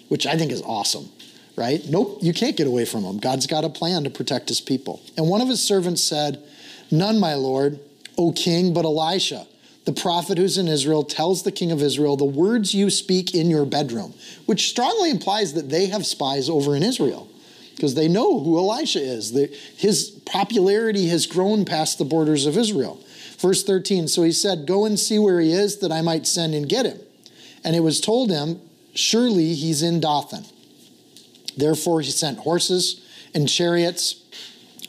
which 0.09 0.27
I 0.27 0.37
think 0.39 0.51
is 0.51 0.63
awesome, 0.63 1.11
right? 1.55 1.85
Nope, 1.87 2.19
you 2.23 2.33
can't 2.33 2.57
get 2.57 2.67
away 2.67 2.87
from 2.87 3.03
them. 3.03 3.19
God's 3.19 3.47
got 3.47 3.65
a 3.65 3.69
plan 3.69 4.05
to 4.05 4.11
protect 4.11 4.49
his 4.49 4.61
people. 4.61 5.03
And 5.19 5.29
one 5.29 5.43
of 5.43 5.49
his 5.49 5.63
servants 5.63 6.03
said, 6.03 6.43
None, 6.91 7.21
my 7.21 7.35
lord, 7.35 7.79
O 8.17 8.33
king, 8.33 8.73
but 8.73 8.87
Elisha, 8.87 9.47
the 9.85 9.93
prophet 9.93 10.39
who's 10.39 10.57
in 10.57 10.67
Israel, 10.67 11.03
tells 11.03 11.43
the 11.43 11.53
king 11.53 11.71
of 11.71 11.83
Israel 11.83 12.17
the 12.17 12.25
words 12.25 12.75
you 12.75 12.89
speak 12.89 13.35
in 13.35 13.51
your 13.51 13.67
bedroom, 13.67 14.15
which 14.47 14.71
strongly 14.71 15.11
implies 15.11 15.53
that 15.53 15.69
they 15.69 15.87
have 15.87 16.07
spies 16.07 16.49
over 16.49 16.75
in 16.75 16.83
Israel 16.83 17.29
because 17.79 17.95
they 17.95 18.09
know 18.09 18.41
who 18.41 18.59
Elisha 18.59 18.99
is. 18.99 19.31
The, 19.31 19.47
his 19.77 20.11
popularity 20.27 21.07
has 21.11 21.27
grown 21.27 21.65
past 21.65 21.97
the 21.97 22.05
borders 22.05 22.45
of 22.45 22.59
Israel. 22.59 23.01
Verse 23.39 23.63
13 23.63 24.09
So 24.09 24.25
he 24.25 24.33
said, 24.33 24.67
Go 24.67 24.85
and 24.85 24.99
see 24.99 25.17
where 25.17 25.39
he 25.39 25.53
is, 25.53 25.79
that 25.79 25.93
I 25.93 26.03
might 26.03 26.27
send 26.27 26.57
and 26.57 26.69
get 26.69 26.87
him. 26.87 26.99
And 27.63 27.77
it 27.77 27.81
was 27.81 28.01
told 28.01 28.31
him, 28.31 28.61
Surely 28.95 29.55
he's 29.55 29.81
in 29.81 30.01
Dothan. 30.01 30.45
Therefore 31.57 32.01
he 32.01 32.11
sent 32.11 32.41
horses 32.41 33.01
and 33.33 33.49
chariots 33.49 34.25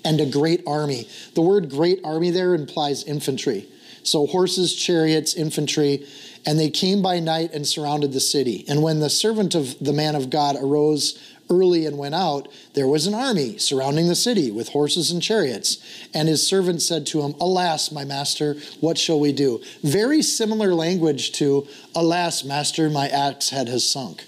and 0.04 0.19
a 0.19 0.25
great 0.25 0.63
army. 0.65 1.08
The 1.36 1.41
word 1.41 1.69
great 1.69 1.99
army 2.04 2.32
there 2.32 2.56
implies 2.56 3.04
infantry. 3.04 3.67
So 4.02 4.25
horses, 4.25 4.75
chariots, 4.75 5.36
infantry. 5.36 6.08
And 6.43 6.58
they 6.58 6.71
came 6.71 7.04
by 7.04 7.19
night 7.19 7.54
and 7.54 7.67
surrounded 7.67 8.13
the 8.13 8.19
city. 8.19 8.65
And 8.67 8.82
when 8.82 8.99
the 8.99 9.12
servant 9.12 9.54
of 9.54 9.78
the 9.80 9.93
man 9.93 10.15
of 10.15 10.32
God 10.32 10.56
arose 10.60 11.19
early 11.50 11.86
and 11.86 11.98
went 11.98 12.16
out, 12.16 12.48
there 12.74 12.88
was 12.88 13.08
an 13.08 13.14
army 13.14 13.58
surrounding 13.58 14.08
the 14.08 14.16
city 14.16 14.52
with 14.52 14.70
horses 14.70 15.12
and 15.12 15.22
chariots. 15.22 16.08
And 16.14 16.28
his 16.28 16.46
servant 16.46 16.82
said 16.82 17.06
to 17.08 17.22
him, 17.22 17.36
Alas, 17.40 17.92
my 17.92 18.06
master, 18.06 18.56
what 18.80 18.98
shall 18.98 19.20
we 19.20 19.34
do? 19.34 19.62
Very 19.84 20.22
similar 20.22 20.74
language 20.74 21.32
to, 21.34 21.68
Alas, 21.96 22.44
master, 22.44 22.90
my 22.90 23.08
axe 23.08 23.50
head 23.50 23.68
has 23.68 23.90
sunk. 23.90 24.24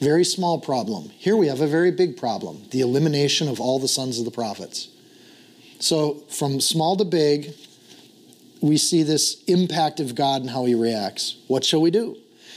Very 0.00 0.24
small 0.24 0.58
problem. 0.58 1.10
Here 1.10 1.36
we 1.36 1.48
have 1.48 1.60
a 1.60 1.66
very 1.66 1.90
big 1.90 2.16
problem 2.16 2.62
the 2.70 2.80
elimination 2.80 3.48
of 3.48 3.60
all 3.60 3.78
the 3.78 3.88
sons 3.88 4.18
of 4.18 4.24
the 4.24 4.30
prophets. 4.30 4.88
So, 5.78 6.22
from 6.28 6.60
small 6.60 6.96
to 6.96 7.04
big, 7.04 7.54
we 8.60 8.76
see 8.76 9.02
this 9.02 9.42
impact 9.44 10.00
of 10.00 10.14
God 10.14 10.42
and 10.42 10.50
how 10.50 10.66
he 10.66 10.74
reacts. 10.74 11.36
What 11.48 11.64
shall 11.64 11.80
we 11.80 11.90
do? 11.90 12.16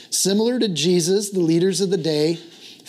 Similar 0.09 0.59
to 0.59 0.67
Jesus, 0.67 1.31
the 1.31 1.39
leaders 1.39 1.81
of 1.81 1.89
the 1.89 1.97
day 1.97 2.39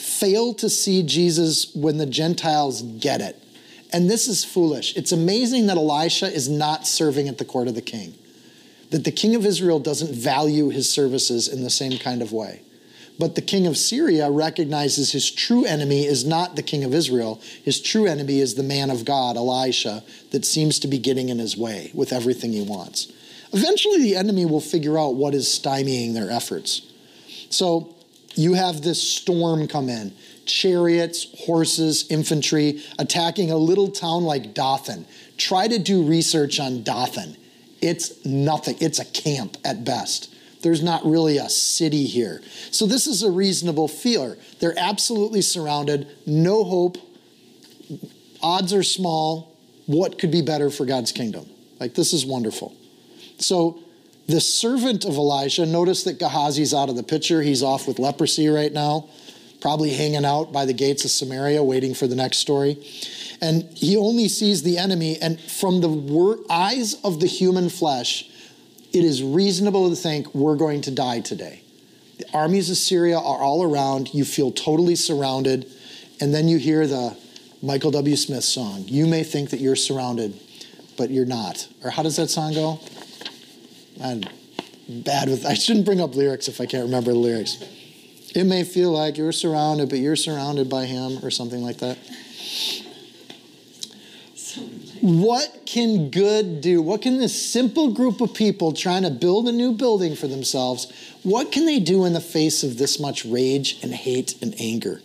fail 0.05 0.55
to 0.55 0.69
see 0.69 1.03
Jesus 1.03 1.75
when 1.75 1.97
the 1.97 2.07
Gentiles 2.07 2.83
get 2.83 3.21
it. 3.21 3.40
And 3.93 4.11
this 4.11 4.29
is 4.29 4.45
foolish. 4.45 4.97
It's 4.97 5.12
amazing 5.12 5.67
that 5.67 5.77
Elisha 5.77 6.27
is 6.27 6.49
not 6.49 6.87
serving 6.87 7.29
at 7.29 7.38
the 7.38 7.45
court 7.45 7.69
of 7.69 7.75
the 7.75 7.83
king, 7.83 8.14
that 8.90 9.05
the 9.05 9.12
king 9.12 9.35
of 9.35 9.47
Israel 9.47 9.79
doesn't 9.79 10.14
value 10.14 10.69
his 10.69 10.90
services 10.90 11.49
in 11.49 11.62
the 11.62 11.71
same 11.71 11.99
kind 11.99 12.21
of 12.21 12.33
way. 12.33 12.61
But 13.19 13.37
the 13.37 13.43
king 13.43 13.67
of 13.67 13.77
Syria 13.77 14.31
recognizes 14.31 15.12
his 15.12 15.31
true 15.31 15.64
enemy 15.64 16.05
is 16.05 16.25
not 16.25 16.57
the 16.57 16.62
king 16.62 16.83
of 16.83 16.93
Israel. 16.93 17.40
His 17.62 17.81
true 17.81 18.07
enemy 18.07 18.40
is 18.40 18.57
the 18.57 18.64
man 18.64 18.90
of 18.90 19.05
God, 19.05 19.37
Elisha, 19.37 20.03
that 20.33 20.45
seems 20.45 20.81
to 20.81 20.88
be 20.88 20.99
getting 20.99 21.29
in 21.29 21.38
his 21.38 21.57
way 21.57 21.93
with 21.95 22.12
everything 22.12 22.53
he 22.53 22.62
wants. 22.62 23.12
Eventually, 23.53 24.03
the 24.03 24.17
enemy 24.17 24.45
will 24.45 24.61
figure 24.61 24.99
out 24.99 25.14
what 25.14 25.33
is 25.33 25.47
stymieing 25.47 26.14
their 26.14 26.29
efforts. 26.29 26.83
So, 27.51 27.94
you 28.35 28.55
have 28.55 28.83
this 28.83 29.03
storm 29.03 29.68
come 29.68 29.88
in 29.88 30.14
chariots, 30.47 31.27
horses, 31.47 32.07
infantry 32.11 32.83
attacking 32.99 33.51
a 33.51 33.57
little 33.57 33.88
town 33.88 34.25
like 34.25 34.55
Dothan. 34.55 35.07
Try 35.37 35.68
to 35.68 35.79
do 35.79 36.03
research 36.03 36.61
on 36.61 36.83
Dothan. 36.83 37.37
It's 37.81 38.25
nothing, 38.25 38.77
it's 38.81 38.99
a 38.99 39.05
camp 39.05 39.57
at 39.64 39.85
best. 39.85 40.35
There's 40.62 40.83
not 40.83 41.05
really 41.05 41.37
a 41.37 41.51
city 41.51 42.07
here. 42.07 42.40
So, 42.70 42.87
this 42.87 43.07
is 43.07 43.23
a 43.23 43.31
reasonable 43.31 43.87
fear. 43.87 44.38
They're 44.61 44.79
absolutely 44.79 45.42
surrounded, 45.42 46.09
no 46.27 46.64
hope, 46.64 46.97
odds 48.42 48.73
are 48.73 48.83
small. 48.83 49.55
What 49.87 50.18
could 50.18 50.31
be 50.31 50.40
better 50.40 50.70
for 50.70 50.87
God's 50.87 51.12
kingdom? 51.12 51.47
Like, 51.79 51.94
this 51.94 52.14
is 52.14 52.25
wonderful. 52.25 52.75
So, 53.38 53.79
The 54.27 54.41
servant 54.41 55.05
of 55.05 55.17
Elijah, 55.17 55.67
notice 55.67 56.05
that 56.05 56.19
Gehazi's 56.19 56.73
out 56.73 56.89
of 56.89 56.97
the 56.97 57.03
picture. 57.03 57.43
He's 57.43 57.63
off 57.63 57.87
with 57.87 57.99
leprosy 57.99 58.49
right 58.49 58.73
now, 58.73 59.09
probably 59.61 59.91
hanging 59.91 60.25
out 60.25 60.53
by 60.53 60.65
the 60.65 60.73
gates 60.73 61.05
of 61.05 61.11
Samaria, 61.11 61.63
waiting 61.63 61.95
for 61.95 62.07
the 62.07 62.17
next 62.17 62.39
story. 62.39 62.79
And 63.43 63.65
he 63.75 63.97
only 63.97 64.29
sees 64.29 64.63
the 64.63 64.79
enemy, 64.79 65.19
and 65.21 65.39
from 65.39 65.83
the 65.83 65.89
wor- 65.89 66.39
eyes 66.49 66.95
of 67.05 67.21
the 67.21 67.27
human 67.27 67.69
flesh, 67.69 68.31
it 68.95 69.05
is 69.05 69.23
reasonable 69.23 69.91
to 69.91 69.97
think 69.97 70.35
we're 70.35 70.57
going 70.57 70.81
to 70.83 70.91
die 70.91 71.21
today. 71.21 71.61
The 72.19 72.27
armies 72.33 72.71
of 72.71 72.77
Syria 72.77 73.19
are 73.19 73.39
all 73.39 73.63
around. 73.63 74.15
You 74.15 74.25
feel 74.25 74.53
totally 74.53 74.95
surrounded. 74.97 75.67
And 76.21 76.33
then 76.33 76.47
you 76.47 76.59
hear 76.59 76.87
the 76.87 77.17
Michael 77.61 77.91
W. 77.91 78.15
Smith 78.15 78.45
song. 78.45 78.85
You 78.87 79.07
may 79.07 79.25
think 79.25 79.51
that 79.51 79.61
you're 79.61 79.77
surrounded, 79.77 80.39
but 80.97 81.11
you're 81.11 81.27
not. 81.27 81.67
Or 81.83 81.91
how 81.91 82.05
does 82.05 82.17
that 82.17 82.31
song 82.31 82.55
go? 82.55 82.79
I'm 84.03 84.23
bad 84.89 85.29
with, 85.29 85.47
I 85.47 85.55
shouldn't 85.55 85.87
bring 85.87 86.01
up 86.01 86.15
lyrics 86.15 86.49
if 86.49 86.61
I 86.61 86.67
can't 86.67 86.85
remember 86.85 87.13
the 87.13 87.19
lyrics. 87.19 87.63
It 88.35 88.45
may 88.45 88.65
feel 88.65 88.91
like 88.91 89.17
you're 89.17 89.33
surrounded, 89.33 89.89
but 89.89 89.99
you're 89.99 90.17
surrounded 90.17 90.69
by 90.69 90.87
him, 90.87 91.25
or 91.25 91.31
something 91.31 91.63
like 91.63 91.79
that. 91.79 91.99
What 95.01 95.63
can 95.67 96.11
good 96.11 96.61
do? 96.61 96.81
What 96.81 97.03
can 97.03 97.19
this 97.19 97.53
simple 97.53 97.93
group 97.93 98.21
of 98.21 98.35
people 98.35 98.73
trying 98.73 99.03
to 99.03 99.11
build 99.11 99.47
a 99.49 99.53
new 99.53 99.73
building 99.73 100.17
for 100.17 100.27
themselves, 100.27 100.91
what 101.23 101.53
can 101.53 101.67
they 101.67 101.79
do 101.79 102.05
in 102.05 102.13
the 102.13 102.21
face 102.21 102.63
of 102.63 102.79
this 102.79 102.99
much 102.99 103.25
rage 103.25 103.79
and 103.83 103.95
hate 103.95 104.41
and 104.43 104.55
anger? 104.59 105.01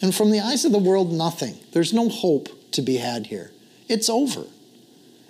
And 0.00 0.14
from 0.14 0.30
the 0.30 0.40
eyes 0.40 0.64
of 0.64 0.72
the 0.72 0.78
world, 0.78 1.12
nothing. 1.12 1.58
There's 1.72 1.92
no 1.92 2.08
hope 2.08 2.48
to 2.72 2.82
be 2.82 2.96
had 2.96 3.26
here. 3.26 3.52
It's 3.88 4.08
over. 4.08 4.44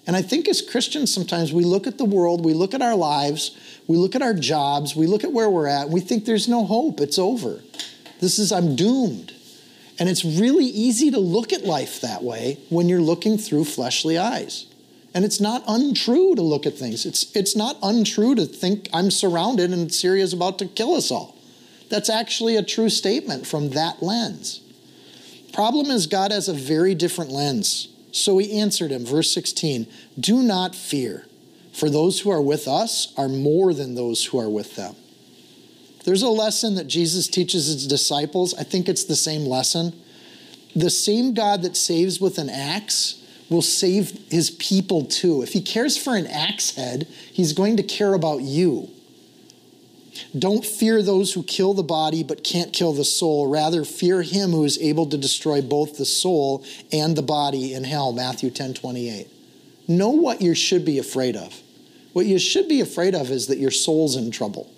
And 0.07 0.15
I 0.15 0.23
think 0.23 0.49
as 0.49 0.63
Christians, 0.63 1.13
sometimes 1.13 1.53
we 1.53 1.65
look 1.65 1.87
at 1.87 1.99
the 1.99 2.05
world, 2.05 2.45
we 2.45 2.55
look 2.55 2.75
at 2.75 2.83
our 2.83 2.95
lives, 2.95 3.57
we 3.89 3.97
look 3.97 4.15
at 4.15 4.23
our 4.23 4.35
jobs, 4.35 4.95
we 4.95 5.07
look 5.07 5.25
at 5.25 5.33
where 5.33 5.51
we're 5.51 5.67
at, 5.67 5.89
we 5.89 6.01
think 6.01 6.25
there's 6.25 6.49
no 6.49 6.65
hope. 6.65 7.01
It's 7.01 7.19
over. 7.19 7.61
This 8.21 8.39
is, 8.39 8.53
I'm 8.53 8.77
doomed. 8.77 9.33
And 9.99 10.09
it's 10.09 10.25
really 10.25 10.67
easy 10.67 11.11
to 11.11 11.19
look 11.19 11.53
at 11.53 11.65
life 11.65 12.01
that 12.03 12.23
way 12.23 12.59
when 12.69 12.89
you're 12.89 13.01
looking 13.01 13.39
through 13.39 13.65
fleshly 13.65 14.17
eyes. 14.17 14.67
And 15.15 15.25
it's 15.25 15.41
not 15.41 15.65
untrue 15.67 16.35
to 16.35 16.43
look 16.43 16.67
at 16.67 16.77
things. 16.77 17.07
It's, 17.07 17.35
it's 17.35 17.57
not 17.57 17.79
untrue 17.83 18.35
to 18.35 18.45
think 18.45 18.89
I'm 18.93 19.11
surrounded 19.11 19.71
and 19.71 19.93
Syria 19.93 20.23
is 20.23 20.35
about 20.35 20.59
to 20.59 20.67
kill 20.67 20.95
us 20.95 21.11
all. 21.11 21.35
That's 21.89 22.11
actually 22.11 22.57
a 22.57 22.63
true 22.63 22.91
statement 22.91 23.47
from 23.47 23.71
that 23.71 24.03
lens. 24.03 24.61
Problem 25.53 25.87
is, 25.87 26.07
God 26.07 26.33
has 26.33 26.49
a 26.49 26.53
very 26.53 26.95
different 26.95 27.31
lens. 27.31 27.89
So 28.17 28.39
he 28.39 28.59
answered 28.59 28.93
him, 28.93 29.05
verse 29.05 29.31
16 29.33 29.87
Do 30.19 30.43
not 30.43 30.75
fear, 30.75 31.27
for 31.75 31.91
those 31.91 32.21
who 32.21 32.31
are 32.31 32.41
with 32.41 32.67
us 32.67 33.13
are 33.15 33.29
more 33.29 33.75
than 33.75 33.95
those 33.95 34.25
who 34.25 34.39
are 34.39 34.49
with 34.49 34.75
them. 34.75 34.97
There's 36.07 36.23
a 36.23 36.31
lesson 36.31 36.77
that 36.77 36.87
Jesus 36.87 37.29
teaches 37.29 37.67
his 37.67 37.87
disciples. 37.87 38.55
I 38.55 38.63
think 38.63 38.89
it's 38.89 39.05
the 39.05 39.17
same 39.17 39.45
lesson. 39.45 39.93
The 40.75 40.89
same 40.89 41.35
God 41.35 41.61
that 41.61 41.77
saves 41.77 42.19
with 42.19 42.39
an 42.39 42.49
axe 42.49 43.23
will 43.51 43.61
save 43.61 44.19
his 44.31 44.51
people 44.51 45.05
too. 45.05 45.43
If 45.43 45.53
he 45.53 45.61
cares 45.61 45.99
for 45.99 46.17
an 46.17 46.27
axe 46.27 46.75
head, 46.75 47.07
he's 47.31 47.53
going 47.53 47.77
to 47.77 47.83
care 47.83 48.15
about 48.15 48.41
you. 48.41 48.89
Don't 50.39 50.65
fear 50.65 51.03
those 51.03 51.33
who 51.33 51.43
kill 51.43 51.75
the 51.75 51.83
body 51.83 52.23
but 52.23 52.45
can't 52.45 52.73
kill 52.73 52.93
the 52.93 53.05
soul. 53.05 53.49
Rather, 53.49 53.85
fear 53.85 54.23
him 54.23 54.51
who 54.51 54.65
is 54.65 54.79
able 54.79 55.07
to 55.07 55.19
destroy 55.19 55.63
both 55.63 55.99
the 55.99 56.05
soul 56.05 56.65
and 56.93 57.17
the 57.17 57.23
body 57.23 57.75
in 57.75 57.85
hell. 57.85 58.13
Matthew 58.13 58.51
10 58.51 58.75
28. 58.75 59.29
Know 59.89 60.11
what 60.11 60.41
you 60.41 60.55
should 60.55 60.85
be 60.85 60.99
afraid 60.99 61.37
of. 61.37 61.61
What 62.13 62.27
you 62.27 62.39
should 62.39 62.69
be 62.69 62.81
afraid 62.81 63.15
of 63.15 63.31
is 63.31 63.47
that 63.49 63.59
your 63.59 63.71
soul's 63.71 64.17
in 64.17 64.31
trouble 64.31 64.71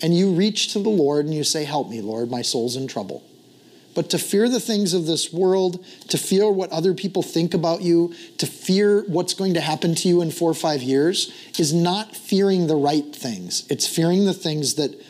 and 0.00 0.14
you 0.14 0.32
reach 0.32 0.72
to 0.72 0.78
the 0.78 0.90
Lord 0.90 1.24
and 1.24 1.34
you 1.34 1.44
say, 1.44 1.64
Help 1.64 1.88
me, 1.88 2.00
Lord, 2.00 2.30
my 2.30 2.42
soul's 2.42 2.76
in 2.76 2.86
trouble. 2.86 3.22
But 3.94 4.10
to 4.10 4.18
fear 4.18 4.48
the 4.48 4.60
things 4.60 4.92
of 4.92 5.06
this 5.06 5.32
world, 5.32 5.84
to 6.08 6.18
fear 6.18 6.50
what 6.50 6.72
other 6.72 6.94
people 6.94 7.22
think 7.22 7.54
about 7.54 7.82
you, 7.82 8.12
to 8.38 8.46
fear 8.46 9.02
what's 9.02 9.34
going 9.34 9.54
to 9.54 9.60
happen 9.60 9.94
to 9.94 10.08
you 10.08 10.20
in 10.20 10.30
four 10.30 10.50
or 10.50 10.54
five 10.54 10.82
years, 10.82 11.32
is 11.58 11.72
not 11.72 12.16
fearing 12.16 12.66
the 12.66 12.76
right 12.76 13.14
things. 13.14 13.64
It's 13.70 13.86
fearing 13.86 14.24
the 14.24 14.34
things 14.34 14.74
that 14.74 15.00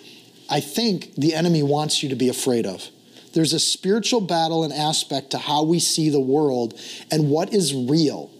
I 0.50 0.60
think 0.60 1.14
the 1.14 1.34
enemy 1.34 1.62
wants 1.62 2.02
you 2.02 2.10
to 2.10 2.16
be 2.16 2.28
afraid 2.28 2.66
of. 2.66 2.88
There's 3.32 3.54
a 3.54 3.58
spiritual 3.58 4.20
battle 4.20 4.62
and 4.62 4.72
aspect 4.72 5.30
to 5.30 5.38
how 5.38 5.64
we 5.64 5.80
see 5.80 6.10
the 6.10 6.20
world 6.20 6.78
and 7.10 7.30
what 7.30 7.52
is 7.52 7.74
real. 7.74 8.30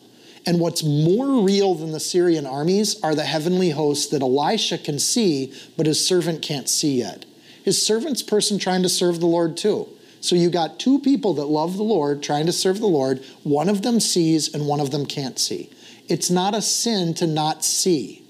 And 0.46 0.60
what's 0.60 0.84
more 0.84 1.42
real 1.42 1.74
than 1.74 1.92
the 1.92 2.00
Syrian 2.00 2.44
armies 2.44 3.00
are 3.02 3.14
the 3.14 3.24
heavenly 3.24 3.70
hosts 3.70 4.08
that 4.08 4.20
Elisha 4.20 4.76
can 4.76 4.98
see, 4.98 5.54
but 5.76 5.86
his 5.86 6.06
servant 6.06 6.42
can't 6.42 6.68
see 6.68 6.98
yet. 6.98 7.24
His 7.64 7.84
servant's 7.84 8.22
person 8.22 8.58
trying 8.58 8.82
to 8.82 8.90
serve 8.90 9.20
the 9.20 9.26
Lord 9.26 9.56
too. 9.56 9.88
So 10.24 10.36
you 10.36 10.48
got 10.48 10.78
two 10.80 11.00
people 11.00 11.34
that 11.34 11.44
love 11.44 11.76
the 11.76 11.82
Lord 11.82 12.22
trying 12.22 12.46
to 12.46 12.52
serve 12.52 12.80
the 12.80 12.86
Lord. 12.86 13.22
One 13.42 13.68
of 13.68 13.82
them 13.82 14.00
sees 14.00 14.54
and 14.54 14.66
one 14.66 14.80
of 14.80 14.90
them 14.90 15.04
can't 15.04 15.38
see. 15.38 15.68
It's 16.08 16.30
not 16.30 16.54
a 16.54 16.62
sin 16.62 17.12
to 17.16 17.26
not 17.26 17.62
see. 17.62 18.24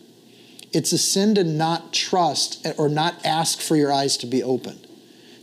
It's 0.72 0.90
a 0.90 0.98
sin 0.98 1.36
to 1.36 1.44
not 1.44 1.92
trust 1.92 2.66
or 2.78 2.88
not 2.88 3.24
ask 3.24 3.60
for 3.60 3.76
your 3.76 3.92
eyes 3.92 4.16
to 4.16 4.26
be 4.26 4.42
opened. 4.42 4.88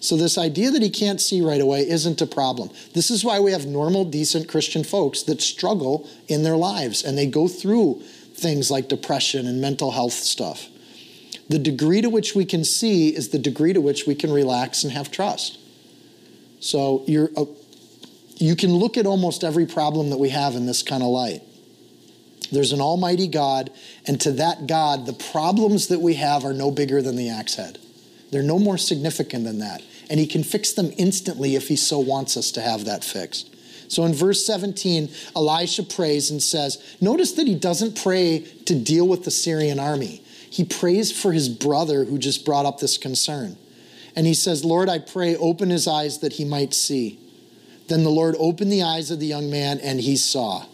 So, 0.01 0.17
this 0.17 0.37
idea 0.37 0.71
that 0.71 0.81
he 0.81 0.89
can't 0.89 1.21
see 1.21 1.41
right 1.41 1.61
away 1.61 1.87
isn't 1.87 2.21
a 2.21 2.27
problem. 2.27 2.69
This 2.93 3.09
is 3.09 3.23
why 3.23 3.39
we 3.39 3.53
have 3.53 3.65
normal, 3.65 4.03
decent 4.03 4.49
Christian 4.49 4.83
folks 4.83 5.23
that 5.23 5.39
struggle 5.39 6.05
in 6.27 6.43
their 6.43 6.57
lives 6.57 7.01
and 7.01 7.17
they 7.17 7.27
go 7.27 7.47
through 7.47 8.01
things 8.33 8.69
like 8.69 8.89
depression 8.89 9.47
and 9.47 9.61
mental 9.61 9.91
health 9.91 10.11
stuff. 10.11 10.67
The 11.47 11.59
degree 11.59 12.01
to 12.01 12.09
which 12.09 12.35
we 12.35 12.43
can 12.43 12.65
see 12.65 13.15
is 13.15 13.29
the 13.29 13.39
degree 13.39 13.71
to 13.71 13.79
which 13.79 14.05
we 14.05 14.15
can 14.15 14.33
relax 14.33 14.83
and 14.83 14.91
have 14.91 15.11
trust. 15.11 15.59
So, 16.61 17.03
you're, 17.05 17.29
uh, 17.35 17.45
you 18.37 18.55
can 18.55 18.73
look 18.73 18.97
at 18.97 19.05
almost 19.05 19.43
every 19.43 19.65
problem 19.65 20.09
that 20.11 20.17
we 20.17 20.29
have 20.29 20.55
in 20.55 20.65
this 20.65 20.81
kind 20.81 21.03
of 21.03 21.09
light. 21.09 21.41
There's 22.51 22.71
an 22.71 22.81
almighty 22.81 23.27
God, 23.27 23.71
and 24.07 24.19
to 24.21 24.31
that 24.33 24.67
God, 24.67 25.05
the 25.05 25.13
problems 25.31 25.87
that 25.87 25.99
we 25.99 26.15
have 26.15 26.45
are 26.45 26.53
no 26.53 26.71
bigger 26.71 27.01
than 27.01 27.17
the 27.17 27.29
axe 27.29 27.55
head. 27.55 27.77
They're 28.31 28.41
no 28.41 28.57
more 28.57 28.77
significant 28.77 29.43
than 29.43 29.59
that 29.59 29.81
and 30.11 30.19
he 30.19 30.27
can 30.27 30.43
fix 30.43 30.73
them 30.73 30.91
instantly 30.97 31.55
if 31.55 31.69
he 31.69 31.77
so 31.77 31.97
wants 31.97 32.35
us 32.35 32.51
to 32.51 32.61
have 32.61 32.83
that 32.83 33.01
fixed. 33.01 33.55
So 33.89 34.03
in 34.03 34.13
verse 34.13 34.45
17, 34.45 35.09
Elisha 35.37 35.83
prays 35.83 36.29
and 36.29 36.43
says, 36.43 36.97
Notice 36.99 37.31
that 37.33 37.47
he 37.47 37.55
doesn't 37.55 38.01
pray 38.01 38.39
to 38.65 38.75
deal 38.75 39.07
with 39.07 39.23
the 39.23 39.31
Syrian 39.31 39.79
army. 39.79 40.21
He 40.49 40.65
prays 40.65 41.13
for 41.13 41.31
his 41.31 41.47
brother 41.47 42.03
who 42.03 42.17
just 42.17 42.45
brought 42.45 42.65
up 42.65 42.79
this 42.79 42.97
concern. 42.97 43.57
And 44.15 44.27
he 44.27 44.33
says, 44.33 44.65
Lord, 44.65 44.89
I 44.89 44.99
pray, 44.99 45.35
open 45.35 45.69
his 45.69 45.87
eyes 45.87 46.19
that 46.19 46.33
he 46.33 46.45
might 46.45 46.73
see. 46.73 47.19
Then 47.87 48.03
the 48.03 48.09
Lord 48.09 48.35
opened 48.39 48.71
the 48.71 48.83
eyes 48.83 49.11
of 49.11 49.19
the 49.19 49.25
young 49.25 49.49
man, 49.49 49.79
and 49.79 49.99
he 49.99 50.15
saw. 50.17 50.65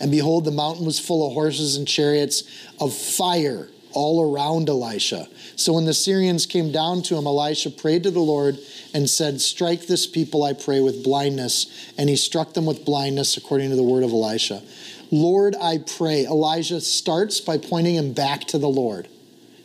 And 0.00 0.10
behold, 0.10 0.44
the 0.44 0.50
mountain 0.50 0.84
was 0.84 0.98
full 0.98 1.26
of 1.26 1.32
horses 1.32 1.76
and 1.76 1.86
chariots 1.86 2.42
of 2.80 2.94
fire 2.94 3.68
all 3.92 4.32
around 4.32 4.68
Elisha. 4.68 5.28
So 5.56 5.74
when 5.74 5.84
the 5.84 5.94
Syrians 5.94 6.46
came 6.46 6.72
down 6.72 7.02
to 7.02 7.16
him, 7.16 7.26
Elisha 7.26 7.70
prayed 7.70 8.02
to 8.04 8.10
the 8.10 8.20
Lord 8.20 8.58
and 8.94 9.08
said, 9.08 9.40
Strike 9.40 9.86
this 9.86 10.06
people, 10.06 10.44
I 10.44 10.54
pray, 10.54 10.80
with 10.80 11.04
blindness. 11.04 11.92
And 11.98 12.08
he 12.08 12.16
struck 12.16 12.54
them 12.54 12.66
with 12.66 12.84
blindness 12.84 13.36
according 13.36 13.70
to 13.70 13.76
the 13.76 13.82
word 13.82 14.02
of 14.02 14.10
Elisha. 14.10 14.62
Lord, 15.10 15.54
I 15.60 15.78
pray. 15.78 16.24
Elijah 16.24 16.80
starts 16.80 17.40
by 17.40 17.58
pointing 17.58 17.96
him 17.96 18.12
back 18.12 18.44
to 18.46 18.58
the 18.58 18.68
Lord. 18.68 19.08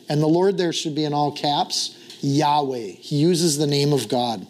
And 0.08 0.22
the 0.22 0.26
Lord 0.28 0.58
there 0.58 0.72
should 0.72 0.94
be 0.94 1.04
in 1.04 1.14
all 1.14 1.32
caps 1.32 1.97
Yahweh. 2.20 2.92
He 2.98 3.16
uses 3.16 3.58
the 3.58 3.66
name 3.66 3.92
of 3.92 4.08
God. 4.08 4.46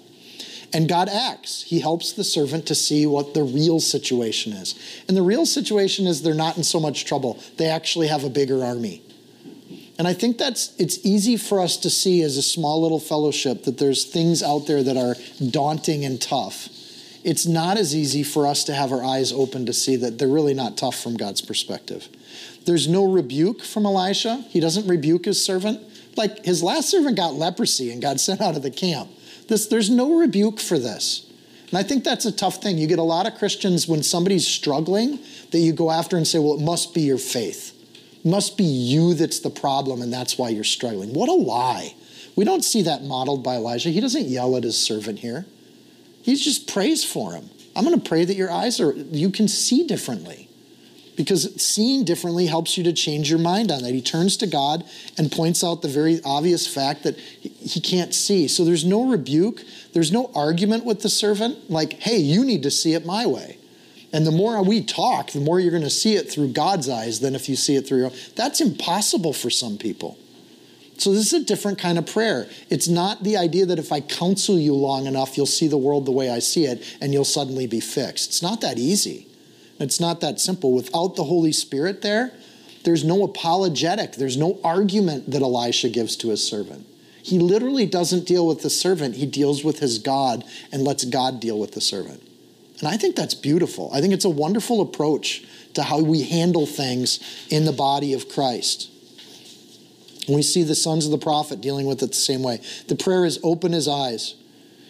And 0.72 0.88
God 0.88 1.08
acts. 1.08 1.62
He 1.62 1.80
helps 1.80 2.12
the 2.12 2.24
servant 2.24 2.66
to 2.66 2.74
see 2.74 3.06
what 3.06 3.32
the 3.32 3.42
real 3.42 3.80
situation 3.80 4.52
is. 4.52 4.74
And 5.08 5.16
the 5.16 5.22
real 5.22 5.46
situation 5.46 6.06
is 6.06 6.22
they're 6.22 6.34
not 6.34 6.58
in 6.58 6.64
so 6.64 6.78
much 6.78 7.06
trouble. 7.06 7.42
They 7.56 7.66
actually 7.66 8.08
have 8.08 8.24
a 8.24 8.30
bigger 8.30 8.62
army. 8.62 9.02
And 9.98 10.06
I 10.06 10.12
think 10.12 10.38
that's 10.38 10.74
it's 10.78 11.04
easy 11.04 11.36
for 11.36 11.60
us 11.60 11.76
to 11.78 11.90
see 11.90 12.22
as 12.22 12.36
a 12.36 12.42
small 12.42 12.82
little 12.82 13.00
fellowship 13.00 13.64
that 13.64 13.78
there's 13.78 14.04
things 14.04 14.42
out 14.42 14.66
there 14.66 14.82
that 14.82 14.96
are 14.96 15.16
daunting 15.50 16.04
and 16.04 16.20
tough. 16.20 16.68
It's 17.24 17.46
not 17.46 17.78
as 17.78 17.96
easy 17.96 18.22
for 18.22 18.46
us 18.46 18.62
to 18.64 18.74
have 18.74 18.92
our 18.92 19.02
eyes 19.02 19.32
open 19.32 19.66
to 19.66 19.72
see 19.72 19.96
that 19.96 20.18
they're 20.18 20.28
really 20.28 20.54
not 20.54 20.76
tough 20.76 21.02
from 21.02 21.16
God's 21.16 21.40
perspective. 21.40 22.08
There's 22.64 22.86
no 22.86 23.10
rebuke 23.10 23.64
from 23.64 23.86
Elisha. 23.86 24.44
He 24.50 24.60
doesn't 24.60 24.86
rebuke 24.86 25.24
his 25.24 25.44
servant. 25.44 25.80
Like 26.18 26.44
his 26.44 26.62
last 26.62 26.90
servant 26.90 27.16
got 27.16 27.34
leprosy 27.34 27.90
and 27.90 28.02
got 28.02 28.20
sent 28.20 28.40
out 28.40 28.56
of 28.56 28.62
the 28.62 28.70
camp. 28.70 29.10
This, 29.48 29.66
there's 29.66 29.88
no 29.88 30.18
rebuke 30.18 30.60
for 30.60 30.78
this. 30.78 31.24
And 31.70 31.78
I 31.78 31.82
think 31.82 32.04
that's 32.04 32.26
a 32.26 32.32
tough 32.32 32.60
thing. 32.62 32.76
You 32.76 32.86
get 32.86 32.98
a 32.98 33.02
lot 33.02 33.26
of 33.26 33.38
Christians 33.38 33.88
when 33.88 34.02
somebody's 34.02 34.46
struggling 34.46 35.18
that 35.50 35.58
you 35.58 35.72
go 35.72 35.90
after 35.90 36.16
and 36.16 36.26
say, 36.26 36.38
well, 36.38 36.54
it 36.54 36.62
must 36.62 36.92
be 36.92 37.00
your 37.02 37.18
faith 37.18 37.74
must 38.24 38.56
be 38.56 38.64
you 38.64 39.14
that's 39.14 39.40
the 39.40 39.50
problem 39.50 40.02
and 40.02 40.12
that's 40.12 40.38
why 40.38 40.48
you're 40.48 40.64
struggling. 40.64 41.12
What 41.12 41.28
a 41.28 41.34
lie. 41.34 41.94
We 42.36 42.44
don't 42.44 42.62
see 42.62 42.82
that 42.82 43.02
modeled 43.02 43.42
by 43.42 43.56
Elijah. 43.56 43.90
He 43.90 44.00
doesn't 44.00 44.26
yell 44.26 44.56
at 44.56 44.64
his 44.64 44.78
servant 44.78 45.18
here. 45.18 45.46
He 46.22 46.36
just 46.36 46.68
prays 46.68 47.04
for 47.04 47.32
him. 47.32 47.48
I'm 47.74 47.84
going 47.84 48.00
to 48.00 48.08
pray 48.08 48.24
that 48.24 48.36
your 48.36 48.50
eyes 48.50 48.80
are, 48.80 48.92
you 48.92 49.30
can 49.30 49.48
see 49.48 49.86
differently. 49.86 50.47
Because 51.18 51.60
seeing 51.60 52.04
differently 52.04 52.46
helps 52.46 52.78
you 52.78 52.84
to 52.84 52.92
change 52.92 53.28
your 53.28 53.40
mind 53.40 53.72
on 53.72 53.82
that. 53.82 53.92
He 53.92 54.00
turns 54.00 54.36
to 54.36 54.46
God 54.46 54.84
and 55.18 55.32
points 55.32 55.64
out 55.64 55.82
the 55.82 55.88
very 55.88 56.20
obvious 56.24 56.72
fact 56.72 57.02
that 57.02 57.18
he 57.18 57.80
can't 57.80 58.14
see. 58.14 58.46
So 58.46 58.64
there's 58.64 58.84
no 58.84 59.04
rebuke, 59.04 59.64
there's 59.94 60.12
no 60.12 60.30
argument 60.32 60.84
with 60.84 61.02
the 61.02 61.08
servant, 61.08 61.68
like, 61.68 61.94
hey, 61.94 62.18
you 62.18 62.44
need 62.44 62.62
to 62.62 62.70
see 62.70 62.94
it 62.94 63.04
my 63.04 63.26
way. 63.26 63.58
And 64.12 64.24
the 64.24 64.30
more 64.30 64.62
we 64.62 64.80
talk, 64.80 65.32
the 65.32 65.40
more 65.40 65.58
you're 65.58 65.72
going 65.72 65.82
to 65.82 65.90
see 65.90 66.14
it 66.14 66.30
through 66.30 66.52
God's 66.52 66.88
eyes 66.88 67.18
than 67.18 67.34
if 67.34 67.48
you 67.48 67.56
see 67.56 67.74
it 67.74 67.88
through 67.88 67.98
your 67.98 68.06
own. 68.06 68.16
That's 68.36 68.60
impossible 68.60 69.32
for 69.32 69.50
some 69.50 69.76
people. 69.76 70.16
So 70.98 71.12
this 71.12 71.32
is 71.32 71.42
a 71.42 71.44
different 71.44 71.80
kind 71.80 71.98
of 71.98 72.06
prayer. 72.06 72.48
It's 72.70 72.86
not 72.86 73.24
the 73.24 73.36
idea 73.36 73.66
that 73.66 73.80
if 73.80 73.90
I 73.90 74.00
counsel 74.00 74.56
you 74.56 74.72
long 74.72 75.06
enough, 75.06 75.36
you'll 75.36 75.46
see 75.46 75.66
the 75.66 75.78
world 75.78 76.06
the 76.06 76.12
way 76.12 76.30
I 76.30 76.38
see 76.38 76.64
it 76.64 76.96
and 77.00 77.12
you'll 77.12 77.24
suddenly 77.24 77.66
be 77.66 77.80
fixed. 77.80 78.28
It's 78.28 78.42
not 78.42 78.60
that 78.60 78.78
easy. 78.78 79.27
It's 79.78 80.00
not 80.00 80.20
that 80.20 80.40
simple. 80.40 80.72
Without 80.72 81.16
the 81.16 81.24
Holy 81.24 81.52
Spirit 81.52 82.02
there, 82.02 82.32
there's 82.84 83.04
no 83.04 83.24
apologetic, 83.24 84.12
there's 84.12 84.36
no 84.36 84.58
argument 84.64 85.30
that 85.30 85.42
Elisha 85.42 85.88
gives 85.88 86.16
to 86.16 86.30
his 86.30 86.42
servant. 86.42 86.86
He 87.22 87.38
literally 87.38 87.86
doesn't 87.86 88.26
deal 88.26 88.46
with 88.46 88.62
the 88.62 88.70
servant, 88.70 89.16
he 89.16 89.26
deals 89.26 89.62
with 89.62 89.80
his 89.80 89.98
God 89.98 90.44
and 90.72 90.82
lets 90.82 91.04
God 91.04 91.40
deal 91.40 91.58
with 91.58 91.72
the 91.72 91.80
servant. 91.80 92.22
And 92.78 92.88
I 92.88 92.96
think 92.96 93.16
that's 93.16 93.34
beautiful. 93.34 93.90
I 93.92 94.00
think 94.00 94.14
it's 94.14 94.24
a 94.24 94.30
wonderful 94.30 94.80
approach 94.80 95.44
to 95.74 95.82
how 95.82 96.00
we 96.00 96.22
handle 96.22 96.64
things 96.64 97.20
in 97.50 97.64
the 97.64 97.72
body 97.72 98.14
of 98.14 98.28
Christ. 98.28 98.90
We 100.28 100.42
see 100.42 100.62
the 100.62 100.74
sons 100.74 101.04
of 101.04 101.10
the 101.10 101.18
prophet 101.18 101.60
dealing 101.60 101.86
with 101.86 102.02
it 102.02 102.08
the 102.08 102.14
same 102.14 102.42
way. 102.42 102.60
The 102.86 102.96
prayer 102.96 103.24
is 103.24 103.40
open 103.42 103.72
his 103.72 103.88
eyes. 103.88 104.34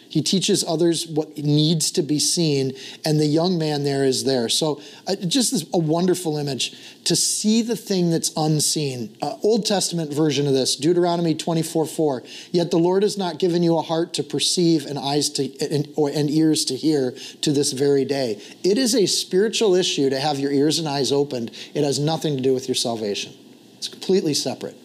He 0.09 0.23
teaches 0.23 0.64
others 0.66 1.07
what 1.07 1.37
needs 1.37 1.90
to 1.92 2.03
be 2.03 2.18
seen, 2.18 2.73
and 3.05 3.21
the 3.21 3.27
young 3.27 3.59
man 3.59 3.85
there 3.85 4.05
is 4.05 4.25
there. 4.25 4.49
So, 4.49 4.81
uh, 5.07 5.16
just 5.16 5.53
this, 5.53 5.66
a 5.75 5.79
wonderful 5.79 6.38
image 6.38 6.75
to 7.05 7.14
see 7.14 7.61
the 7.61 7.77
thing 7.77 8.11
that's 8.11 8.33
unseen. 8.35 9.14
Uh, 9.21 9.37
Old 9.42 9.66
Testament 9.66 10.12
version 10.12 10.47
of 10.47 10.55
this, 10.55 10.77
Deuteronomy 10.77 11.35
24 11.35 11.87
4. 11.87 12.23
Yet 12.53 12.71
the 12.71 12.79
Lord 12.79 13.03
has 13.03 13.18
not 13.18 13.38
given 13.38 13.62
you 13.62 13.77
a 13.77 13.83
heart 13.83 14.14
to 14.14 14.23
perceive 14.23 14.87
and 14.87 14.99
eyes 14.99 15.29
to 15.31 15.51
and, 15.59 15.88
or, 15.94 16.09
and 16.09 16.31
ears 16.31 16.64
to 16.66 16.77
hear 16.77 17.12
to 17.42 17.53
this 17.53 17.73
very 17.73 18.07
day. 18.07 18.40
It 18.64 18.79
is 18.79 18.94
a 18.94 19.07
spiritual 19.07 19.75
issue 19.75 20.09
to 20.09 20.18
have 20.18 20.38
your 20.38 20.53
ears 20.53 20.79
and 20.79 20.88
eyes 20.88 21.12
opened. 21.12 21.51
It 21.75 21.85
has 21.85 21.99
nothing 21.99 22.37
to 22.37 22.42
do 22.42 22.55
with 22.55 22.66
your 22.66 22.75
salvation, 22.75 23.35
it's 23.77 23.88
completely 23.88 24.35
separate. 24.35 24.77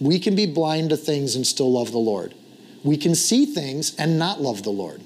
We 0.00 0.18
can 0.18 0.34
be 0.34 0.46
blind 0.46 0.90
to 0.90 0.96
things 0.96 1.36
and 1.36 1.46
still 1.46 1.72
love 1.72 1.92
the 1.92 1.98
Lord 1.98 2.34
we 2.84 2.96
can 2.96 3.14
see 3.14 3.46
things 3.46 3.96
and 3.96 4.18
not 4.18 4.40
love 4.40 4.62
the 4.62 4.70
Lord. 4.70 5.02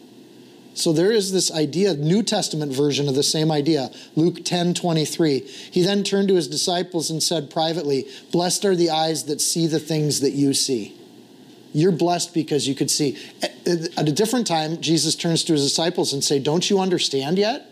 So 0.74 0.92
there 0.92 1.10
is 1.10 1.32
this 1.32 1.50
idea, 1.50 1.94
New 1.94 2.22
Testament 2.22 2.72
version 2.72 3.08
of 3.08 3.16
the 3.16 3.22
same 3.22 3.50
idea, 3.50 3.90
Luke 4.14 4.44
10 4.44 4.74
23. 4.74 5.40
He 5.40 5.82
then 5.82 6.04
turned 6.04 6.28
to 6.28 6.34
his 6.34 6.46
disciples 6.46 7.10
and 7.10 7.22
said 7.22 7.50
privately, 7.50 8.06
Blessed 8.30 8.64
are 8.64 8.76
the 8.76 8.90
eyes 8.90 9.24
that 9.24 9.40
see 9.40 9.66
the 9.66 9.80
things 9.80 10.20
that 10.20 10.32
you 10.32 10.54
see. 10.54 10.96
You're 11.72 11.92
blessed 11.92 12.32
because 12.32 12.68
you 12.68 12.74
could 12.74 12.90
see. 12.90 13.18
At 13.42 14.08
a 14.08 14.12
different 14.12 14.46
time, 14.46 14.80
Jesus 14.80 15.14
turns 15.14 15.42
to 15.44 15.52
his 15.52 15.64
disciples 15.64 16.12
and 16.12 16.22
say, 16.22 16.38
Don't 16.38 16.70
you 16.70 16.78
understand 16.78 17.38
yet? 17.38 17.68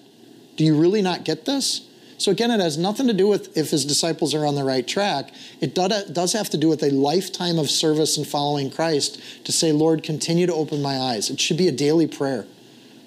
Do 0.57 0.65
you 0.65 0.77
really 0.77 1.03
not 1.03 1.25
get 1.25 1.45
this? 1.45 1.89
So 2.19 2.31
again, 2.31 2.51
it 2.51 2.61
has 2.61 2.79
nothing 2.79 3.07
to 3.09 3.13
do 3.13 3.29
with 3.29 3.57
if 3.57 3.71
his 3.71 3.85
disciples 3.85 4.35
are 4.35 4.47
on 4.47 4.55
the 4.55 4.65
right 4.65 4.87
track. 4.87 5.33
It 5.61 5.75
does 5.75 6.33
have 6.33 6.51
to 6.51 6.57
do 6.57 6.69
with 6.69 6.83
a 6.83 6.91
lifetime 6.91 7.59
of 7.59 7.71
service 7.71 8.17
and 8.17 8.27
following 8.27 8.71
Christ 8.71 9.21
to 9.45 9.53
say, 9.53 9.73
Lord, 9.73 10.03
continue 10.03 10.47
to 10.47 10.55
open 10.55 10.81
my 10.81 10.99
eyes. 10.99 11.29
It 11.31 11.41
should 11.41 11.59
be 11.59 11.69
a 11.69 11.73
daily 11.73 12.07
prayer. 12.07 12.47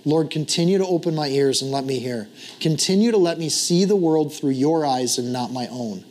Lord, 0.06 0.30
continue 0.30 0.78
to 0.78 0.86
open 0.86 1.16
my 1.16 1.28
ears 1.28 1.62
and 1.62 1.72
let 1.72 1.86
me 1.86 2.00
hear. 2.00 2.30
Continue 2.60 3.12
to 3.12 3.18
let 3.18 3.38
me 3.38 3.50
see 3.50 3.84
the 3.84 3.96
world 3.96 4.34
through 4.34 4.52
your 4.52 4.86
eyes 4.86 5.18
and 5.18 5.34
not 5.34 5.52
my 5.52 5.68
own. 5.68 6.06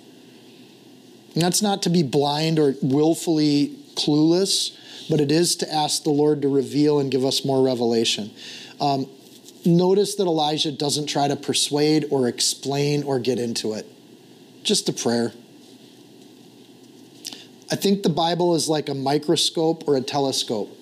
And 1.34 1.42
that's 1.42 1.62
not 1.62 1.82
to 1.82 1.90
be 1.90 2.02
blind 2.02 2.58
or 2.58 2.74
willfully 2.82 3.76
clueless, 3.94 4.76
but 5.08 5.20
it 5.20 5.32
is 5.32 5.56
to 5.56 5.72
ask 5.72 6.02
the 6.02 6.10
Lord 6.10 6.42
to 6.42 6.48
reveal 6.48 6.98
and 6.98 7.10
give 7.10 7.24
us 7.24 7.44
more 7.44 7.64
revelation. 7.64 8.30
Um, 8.80 9.08
Notice 9.64 10.14
that 10.16 10.24
Elijah 10.24 10.72
doesn't 10.72 11.06
try 11.06 11.28
to 11.28 11.36
persuade 11.36 12.06
or 12.10 12.28
explain 12.28 13.02
or 13.02 13.18
get 13.18 13.38
into 13.38 13.74
it. 13.74 13.86
Just 14.62 14.88
a 14.88 14.92
prayer. 14.92 15.32
I 17.70 17.76
think 17.76 18.02
the 18.02 18.08
Bible 18.08 18.54
is 18.54 18.68
like 18.68 18.88
a 18.88 18.94
microscope 18.94 19.86
or 19.86 19.96
a 19.96 20.00
telescope. 20.00 20.74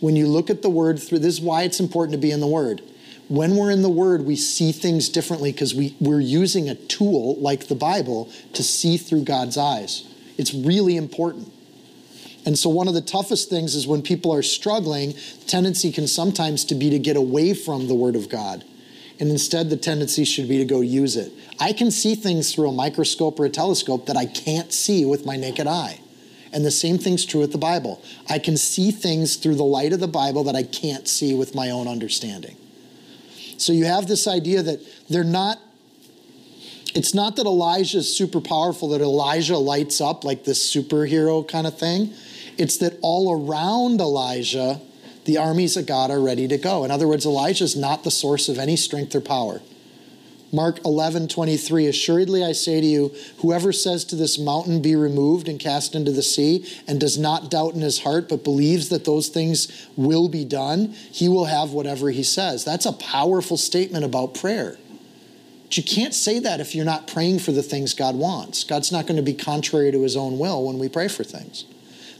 When 0.00 0.16
you 0.16 0.26
look 0.26 0.50
at 0.50 0.62
the 0.62 0.70
word 0.70 0.98
through, 0.98 1.20
this 1.20 1.34
is 1.34 1.40
why 1.40 1.62
it's 1.62 1.80
important 1.80 2.12
to 2.12 2.18
be 2.18 2.30
in 2.30 2.40
the 2.40 2.46
word. 2.46 2.82
When 3.28 3.56
we're 3.56 3.70
in 3.70 3.82
the 3.82 3.88
word, 3.88 4.26
we 4.26 4.36
see 4.36 4.72
things 4.72 5.08
differently 5.08 5.52
because 5.52 5.74
we, 5.74 5.96
we're 6.00 6.20
using 6.20 6.68
a 6.68 6.74
tool 6.74 7.36
like 7.36 7.68
the 7.68 7.74
Bible 7.74 8.30
to 8.52 8.62
see 8.62 8.96
through 8.96 9.24
God's 9.24 9.56
eyes. 9.56 10.06
It's 10.36 10.52
really 10.52 10.96
important. 10.96 11.53
And 12.46 12.58
so 12.58 12.68
one 12.68 12.88
of 12.88 12.94
the 12.94 13.00
toughest 13.00 13.48
things 13.48 13.74
is 13.74 13.86
when 13.86 14.02
people 14.02 14.32
are 14.32 14.42
struggling, 14.42 15.14
tendency 15.46 15.90
can 15.90 16.06
sometimes 16.06 16.64
to 16.66 16.74
be 16.74 16.90
to 16.90 16.98
get 16.98 17.16
away 17.16 17.54
from 17.54 17.88
the 17.88 17.94
word 17.94 18.16
of 18.16 18.28
God. 18.28 18.64
And 19.18 19.30
instead 19.30 19.70
the 19.70 19.76
tendency 19.76 20.24
should 20.24 20.48
be 20.48 20.58
to 20.58 20.64
go 20.64 20.80
use 20.80 21.16
it. 21.16 21.32
I 21.58 21.72
can 21.72 21.90
see 21.90 22.14
things 22.14 22.54
through 22.54 22.68
a 22.68 22.72
microscope 22.72 23.38
or 23.38 23.46
a 23.46 23.50
telescope 23.50 24.06
that 24.06 24.16
I 24.16 24.26
can't 24.26 24.72
see 24.72 25.04
with 25.04 25.24
my 25.24 25.36
naked 25.36 25.66
eye. 25.66 26.00
And 26.52 26.64
the 26.64 26.70
same 26.70 26.98
thing's 26.98 27.24
true 27.24 27.40
with 27.40 27.52
the 27.52 27.58
Bible. 27.58 28.02
I 28.28 28.38
can 28.38 28.56
see 28.56 28.90
things 28.90 29.36
through 29.36 29.56
the 29.56 29.64
light 29.64 29.92
of 29.92 30.00
the 30.00 30.08
Bible 30.08 30.44
that 30.44 30.54
I 30.54 30.62
can't 30.62 31.08
see 31.08 31.34
with 31.34 31.54
my 31.54 31.70
own 31.70 31.88
understanding. 31.88 32.56
So 33.56 33.72
you 33.72 33.86
have 33.86 34.06
this 34.06 34.26
idea 34.26 34.62
that 34.62 34.80
they're 35.08 35.24
not 35.24 35.58
it's 36.94 37.12
not 37.12 37.34
that 37.36 37.46
Elijah 37.46 37.98
is 37.98 38.16
super 38.16 38.40
powerful, 38.40 38.90
that 38.90 39.00
Elijah 39.00 39.58
lights 39.58 40.00
up 40.00 40.22
like 40.22 40.44
this 40.44 40.72
superhero 40.72 41.46
kind 41.46 41.66
of 41.66 41.76
thing. 41.76 42.14
It's 42.58 42.76
that 42.78 42.98
all 43.02 43.48
around 43.48 44.00
Elijah, 44.00 44.80
the 45.24 45.38
armies 45.38 45.76
of 45.76 45.86
God 45.86 46.10
are 46.10 46.20
ready 46.20 46.46
to 46.48 46.58
go. 46.58 46.84
In 46.84 46.90
other 46.90 47.08
words, 47.08 47.26
Elijah 47.26 47.64
is 47.64 47.76
not 47.76 48.04
the 48.04 48.10
source 48.10 48.48
of 48.48 48.58
any 48.58 48.76
strength 48.76 49.14
or 49.14 49.20
power. 49.20 49.60
Mark 50.52 50.84
11, 50.84 51.26
23, 51.26 51.86
assuredly 51.86 52.44
I 52.44 52.52
say 52.52 52.80
to 52.80 52.86
you, 52.86 53.12
whoever 53.38 53.72
says 53.72 54.04
to 54.04 54.16
this 54.16 54.38
mountain, 54.38 54.80
be 54.80 54.94
removed 54.94 55.48
and 55.48 55.58
cast 55.58 55.96
into 55.96 56.12
the 56.12 56.22
sea, 56.22 56.64
and 56.86 57.00
does 57.00 57.18
not 57.18 57.50
doubt 57.50 57.74
in 57.74 57.80
his 57.80 58.00
heart, 58.00 58.28
but 58.28 58.44
believes 58.44 58.88
that 58.90 59.04
those 59.04 59.28
things 59.28 59.88
will 59.96 60.28
be 60.28 60.44
done, 60.44 60.92
he 61.10 61.28
will 61.28 61.46
have 61.46 61.72
whatever 61.72 62.10
he 62.10 62.22
says. 62.22 62.64
That's 62.64 62.86
a 62.86 62.92
powerful 62.92 63.56
statement 63.56 64.04
about 64.04 64.34
prayer. 64.34 64.78
But 65.64 65.76
you 65.76 65.82
can't 65.82 66.14
say 66.14 66.38
that 66.38 66.60
if 66.60 66.72
you're 66.72 66.84
not 66.84 67.08
praying 67.08 67.40
for 67.40 67.50
the 67.50 67.62
things 67.62 67.92
God 67.92 68.14
wants. 68.14 68.62
God's 68.62 68.92
not 68.92 69.08
going 69.08 69.16
to 69.16 69.22
be 69.22 69.34
contrary 69.34 69.90
to 69.90 70.02
his 70.02 70.16
own 70.16 70.38
will 70.38 70.64
when 70.64 70.78
we 70.78 70.88
pray 70.88 71.08
for 71.08 71.24
things. 71.24 71.64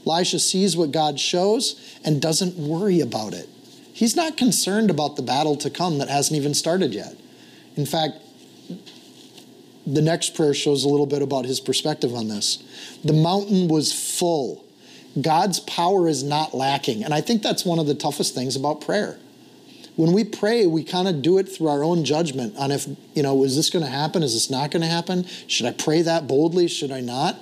Elisha 0.05 0.39
sees 0.39 0.77
what 0.77 0.91
God 0.91 1.19
shows 1.19 1.97
and 2.03 2.21
doesn't 2.21 2.55
worry 2.55 2.99
about 2.99 3.33
it. 3.33 3.49
He's 3.93 4.15
not 4.15 4.37
concerned 4.37 4.89
about 4.89 5.15
the 5.15 5.21
battle 5.21 5.55
to 5.57 5.69
come 5.69 5.97
that 5.99 6.09
hasn't 6.09 6.37
even 6.37 6.53
started 6.53 6.93
yet. 6.93 7.15
In 7.75 7.85
fact, 7.85 8.15
the 9.87 10.01
next 10.01 10.35
prayer 10.35 10.53
shows 10.53 10.83
a 10.83 10.89
little 10.89 11.05
bit 11.05 11.21
about 11.21 11.45
his 11.45 11.59
perspective 11.59 12.13
on 12.13 12.27
this. 12.27 12.63
The 13.03 13.13
mountain 13.13 13.67
was 13.67 13.93
full. 13.93 14.65
God's 15.19 15.59
power 15.61 16.07
is 16.07 16.23
not 16.23 16.53
lacking. 16.53 17.03
And 17.03 17.13
I 17.13 17.21
think 17.21 17.41
that's 17.41 17.63
one 17.63 17.79
of 17.79 17.87
the 17.87 17.95
toughest 17.95 18.35
things 18.35 18.55
about 18.55 18.81
prayer. 18.81 19.17
When 19.95 20.11
we 20.11 20.25
pray, 20.25 20.67
we 20.67 20.83
kind 20.83 21.07
of 21.07 21.21
do 21.21 21.37
it 21.37 21.47
through 21.47 21.69
our 21.69 21.83
own 21.83 22.03
judgment 22.03 22.57
on 22.57 22.71
if, 22.71 22.85
you 23.13 23.23
know, 23.23 23.43
is 23.45 23.55
this 23.55 23.69
going 23.69 23.85
to 23.85 23.89
happen? 23.91 24.23
Is 24.23 24.33
this 24.33 24.49
not 24.49 24.71
going 24.71 24.81
to 24.81 24.89
happen? 24.89 25.25
Should 25.47 25.67
I 25.67 25.71
pray 25.71 26.01
that 26.01 26.27
boldly? 26.27 26.67
Should 26.67 26.91
I 26.91 26.99
not? 26.99 27.37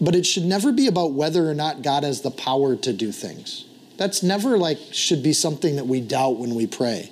But 0.00 0.14
it 0.14 0.26
should 0.26 0.44
never 0.44 0.72
be 0.72 0.86
about 0.86 1.12
whether 1.12 1.48
or 1.48 1.54
not 1.54 1.82
God 1.82 2.04
has 2.04 2.20
the 2.20 2.30
power 2.30 2.76
to 2.76 2.92
do 2.92 3.12
things. 3.12 3.64
That's 3.96 4.22
never 4.22 4.58
like 4.58 4.78
should 4.92 5.22
be 5.22 5.32
something 5.32 5.76
that 5.76 5.86
we 5.86 6.00
doubt 6.00 6.36
when 6.36 6.54
we 6.54 6.66
pray. 6.66 7.10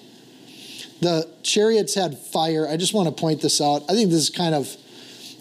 The 1.01 1.29
chariots 1.43 1.95
had 1.95 2.19
fire. 2.19 2.69
I 2.69 2.77
just 2.77 2.95
want 2.95 3.09
to 3.09 3.21
point 3.21 3.41
this 3.41 3.61
out. 3.61 3.83
I 3.89 3.95
think 3.95 4.11
this 4.11 4.21
is 4.21 4.31
kind 4.31 4.55
of, 4.55 4.75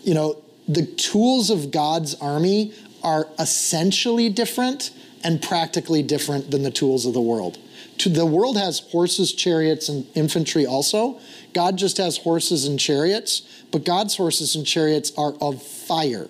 you 0.04 0.14
know, 0.14 0.42
the 0.68 0.86
tools 0.86 1.50
of 1.50 1.72
God's 1.72 2.16
army 2.16 2.74
are 3.04 3.28
essentially 3.38 4.30
different 4.30 4.92
and 5.24 5.42
practically 5.42 6.04
different 6.04 6.52
than 6.52 6.64
the 6.64 6.72
tools 6.72 7.06
of 7.06 7.14
the 7.14 7.22
world. 7.22 7.58
The 8.06 8.26
world 8.26 8.58
has 8.58 8.80
horses, 8.80 9.34
chariots, 9.34 9.88
and 9.88 10.06
infantry 10.16 10.66
also. 10.66 11.20
God 11.54 11.78
just 11.78 11.98
has 11.98 12.18
horses 12.18 12.66
and 12.66 12.80
chariots, 12.80 13.42
but 13.72 13.86
God's 13.86 14.18
horses 14.18 14.56
and 14.56 14.66
chariots 14.66 15.12
are 15.18 15.34
of 15.40 15.62
fire. 15.62 16.28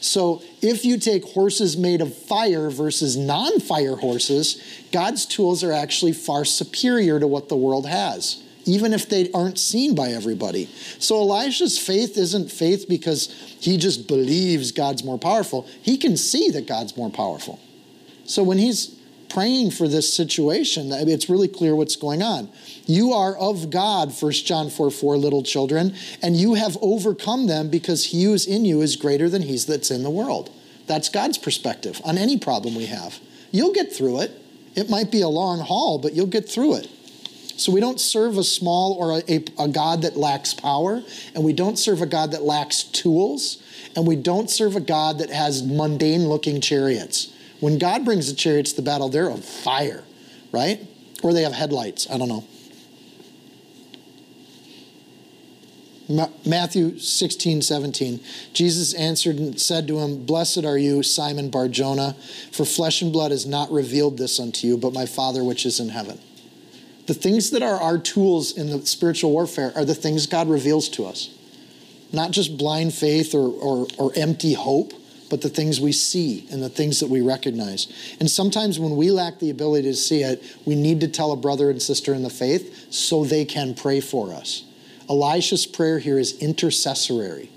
So 0.00 0.42
if 0.62 0.84
you 0.84 0.98
take 0.98 1.24
horses 1.24 1.76
made 1.76 2.00
of 2.00 2.14
fire 2.14 2.70
versus 2.70 3.16
non 3.16 3.60
fire 3.60 3.96
horses, 3.96 4.62
God's 4.92 5.26
tools 5.26 5.62
are 5.62 5.72
actually 5.72 6.12
far 6.12 6.44
superior 6.44 7.20
to 7.20 7.26
what 7.26 7.48
the 7.48 7.56
world 7.56 7.86
has, 7.86 8.42
even 8.64 8.92
if 8.92 9.08
they 9.08 9.30
aren't 9.32 9.58
seen 9.58 9.94
by 9.94 10.08
everybody. 10.08 10.66
So 10.98 11.20
Elijah's 11.20 11.78
faith 11.78 12.16
isn't 12.16 12.50
faith 12.50 12.86
because 12.88 13.28
he 13.60 13.76
just 13.76 14.08
believes 14.08 14.72
God's 14.72 15.04
more 15.04 15.18
powerful. 15.18 15.66
He 15.82 15.98
can 15.98 16.16
see 16.16 16.50
that 16.50 16.66
God's 16.66 16.96
more 16.96 17.10
powerful. 17.10 17.60
So 18.24 18.42
when 18.42 18.58
he's 18.58 18.99
praying 19.30 19.70
for 19.70 19.88
this 19.88 20.12
situation. 20.12 20.90
It's 20.92 21.30
really 21.30 21.48
clear 21.48 21.74
what's 21.74 21.96
going 21.96 22.22
on. 22.22 22.50
You 22.86 23.12
are 23.12 23.36
of 23.36 23.70
God, 23.70 24.12
1 24.12 24.32
John 24.32 24.68
4 24.68 24.90
4, 24.90 25.16
little 25.16 25.42
children, 25.42 25.94
and 26.22 26.36
you 26.36 26.54
have 26.54 26.76
overcome 26.82 27.46
them 27.46 27.70
because 27.70 28.06
he 28.06 28.24
who 28.24 28.34
is 28.34 28.46
in 28.46 28.64
you 28.64 28.82
is 28.82 28.96
greater 28.96 29.28
than 29.28 29.42
he's 29.42 29.66
that's 29.66 29.90
in 29.90 30.02
the 30.02 30.10
world. 30.10 30.50
That's 30.86 31.08
God's 31.08 31.38
perspective 31.38 32.00
on 32.04 32.18
any 32.18 32.36
problem 32.36 32.74
we 32.74 32.86
have. 32.86 33.20
You'll 33.52 33.72
get 33.72 33.92
through 33.92 34.22
it. 34.22 34.32
It 34.74 34.90
might 34.90 35.10
be 35.10 35.20
a 35.20 35.28
long 35.28 35.60
haul, 35.60 35.98
but 35.98 36.14
you'll 36.14 36.26
get 36.26 36.48
through 36.48 36.76
it. 36.76 36.88
So 37.56 37.72
we 37.72 37.80
don't 37.80 38.00
serve 38.00 38.38
a 38.38 38.44
small 38.44 38.94
or 38.94 39.18
a, 39.18 39.22
a, 39.28 39.64
a, 39.64 39.68
God 39.68 40.02
that 40.02 40.16
lacks 40.16 40.54
power, 40.54 41.02
and 41.34 41.44
we 41.44 41.52
don't 41.52 41.78
serve 41.78 42.00
a 42.00 42.06
God 42.06 42.32
that 42.32 42.42
lacks 42.42 42.84
tools, 42.84 43.62
and 43.94 44.06
we 44.06 44.16
don't 44.16 44.48
serve 44.48 44.76
a 44.76 44.80
God 44.80 45.18
that 45.18 45.28
has 45.28 45.62
mundane 45.62 46.26
looking 46.26 46.62
chariots. 46.62 47.32
When 47.60 47.78
God 47.78 48.04
brings 48.04 48.28
the 48.28 48.36
chariots 48.36 48.72
to 48.74 48.82
battle, 48.82 49.08
they're 49.08 49.30
on 49.30 49.42
fire, 49.42 50.02
right? 50.50 50.80
Or 51.22 51.32
they 51.32 51.42
have 51.42 51.52
headlights. 51.52 52.10
I 52.10 52.18
don't 52.18 52.28
know. 52.28 52.44
Matthew 56.44 56.98
16, 56.98 57.62
17. 57.62 58.20
Jesus 58.52 58.94
answered 58.94 59.36
and 59.36 59.60
said 59.60 59.86
to 59.86 60.00
him, 60.00 60.24
Blessed 60.24 60.64
are 60.64 60.78
you, 60.78 61.04
Simon 61.04 61.50
Barjona, 61.50 62.16
for 62.50 62.64
flesh 62.64 63.00
and 63.00 63.12
blood 63.12 63.30
has 63.30 63.46
not 63.46 63.70
revealed 63.70 64.18
this 64.18 64.40
unto 64.40 64.66
you, 64.66 64.76
but 64.76 64.92
my 64.92 65.06
Father 65.06 65.44
which 65.44 65.64
is 65.64 65.78
in 65.78 65.90
heaven. 65.90 66.18
The 67.06 67.14
things 67.14 67.50
that 67.50 67.62
are 67.62 67.80
our 67.80 67.98
tools 67.98 68.56
in 68.56 68.70
the 68.70 68.84
spiritual 68.86 69.30
warfare 69.30 69.72
are 69.76 69.84
the 69.84 69.94
things 69.94 70.26
God 70.26 70.48
reveals 70.48 70.88
to 70.90 71.06
us. 71.06 71.30
Not 72.12 72.32
just 72.32 72.58
blind 72.58 72.92
faith 72.92 73.34
or, 73.34 73.48
or, 73.48 73.86
or 73.96 74.12
empty 74.16 74.54
hope, 74.54 74.92
but 75.30 75.40
the 75.40 75.48
things 75.48 75.80
we 75.80 75.92
see 75.92 76.46
and 76.50 76.62
the 76.62 76.68
things 76.68 77.00
that 77.00 77.08
we 77.08 77.22
recognize. 77.22 78.16
And 78.18 78.28
sometimes 78.28 78.78
when 78.78 78.96
we 78.96 79.10
lack 79.10 79.38
the 79.38 79.50
ability 79.50 79.88
to 79.88 79.96
see 79.96 80.22
it, 80.22 80.42
we 80.66 80.74
need 80.74 81.00
to 81.00 81.08
tell 81.08 81.32
a 81.32 81.36
brother 81.36 81.70
and 81.70 81.80
sister 81.80 82.12
in 82.12 82.22
the 82.22 82.28
faith 82.28 82.92
so 82.92 83.24
they 83.24 83.44
can 83.44 83.74
pray 83.74 84.00
for 84.00 84.34
us. 84.34 84.64
Elisha's 85.08 85.66
prayer 85.66 86.00
here 86.00 86.18
is 86.18 86.38
intercessory. 86.42 87.50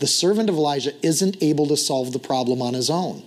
The 0.00 0.06
servant 0.06 0.48
of 0.48 0.56
Elijah 0.56 0.92
isn't 1.06 1.42
able 1.42 1.66
to 1.68 1.76
solve 1.76 2.12
the 2.12 2.18
problem 2.18 2.60
on 2.60 2.74
his 2.74 2.90
own. 2.90 3.22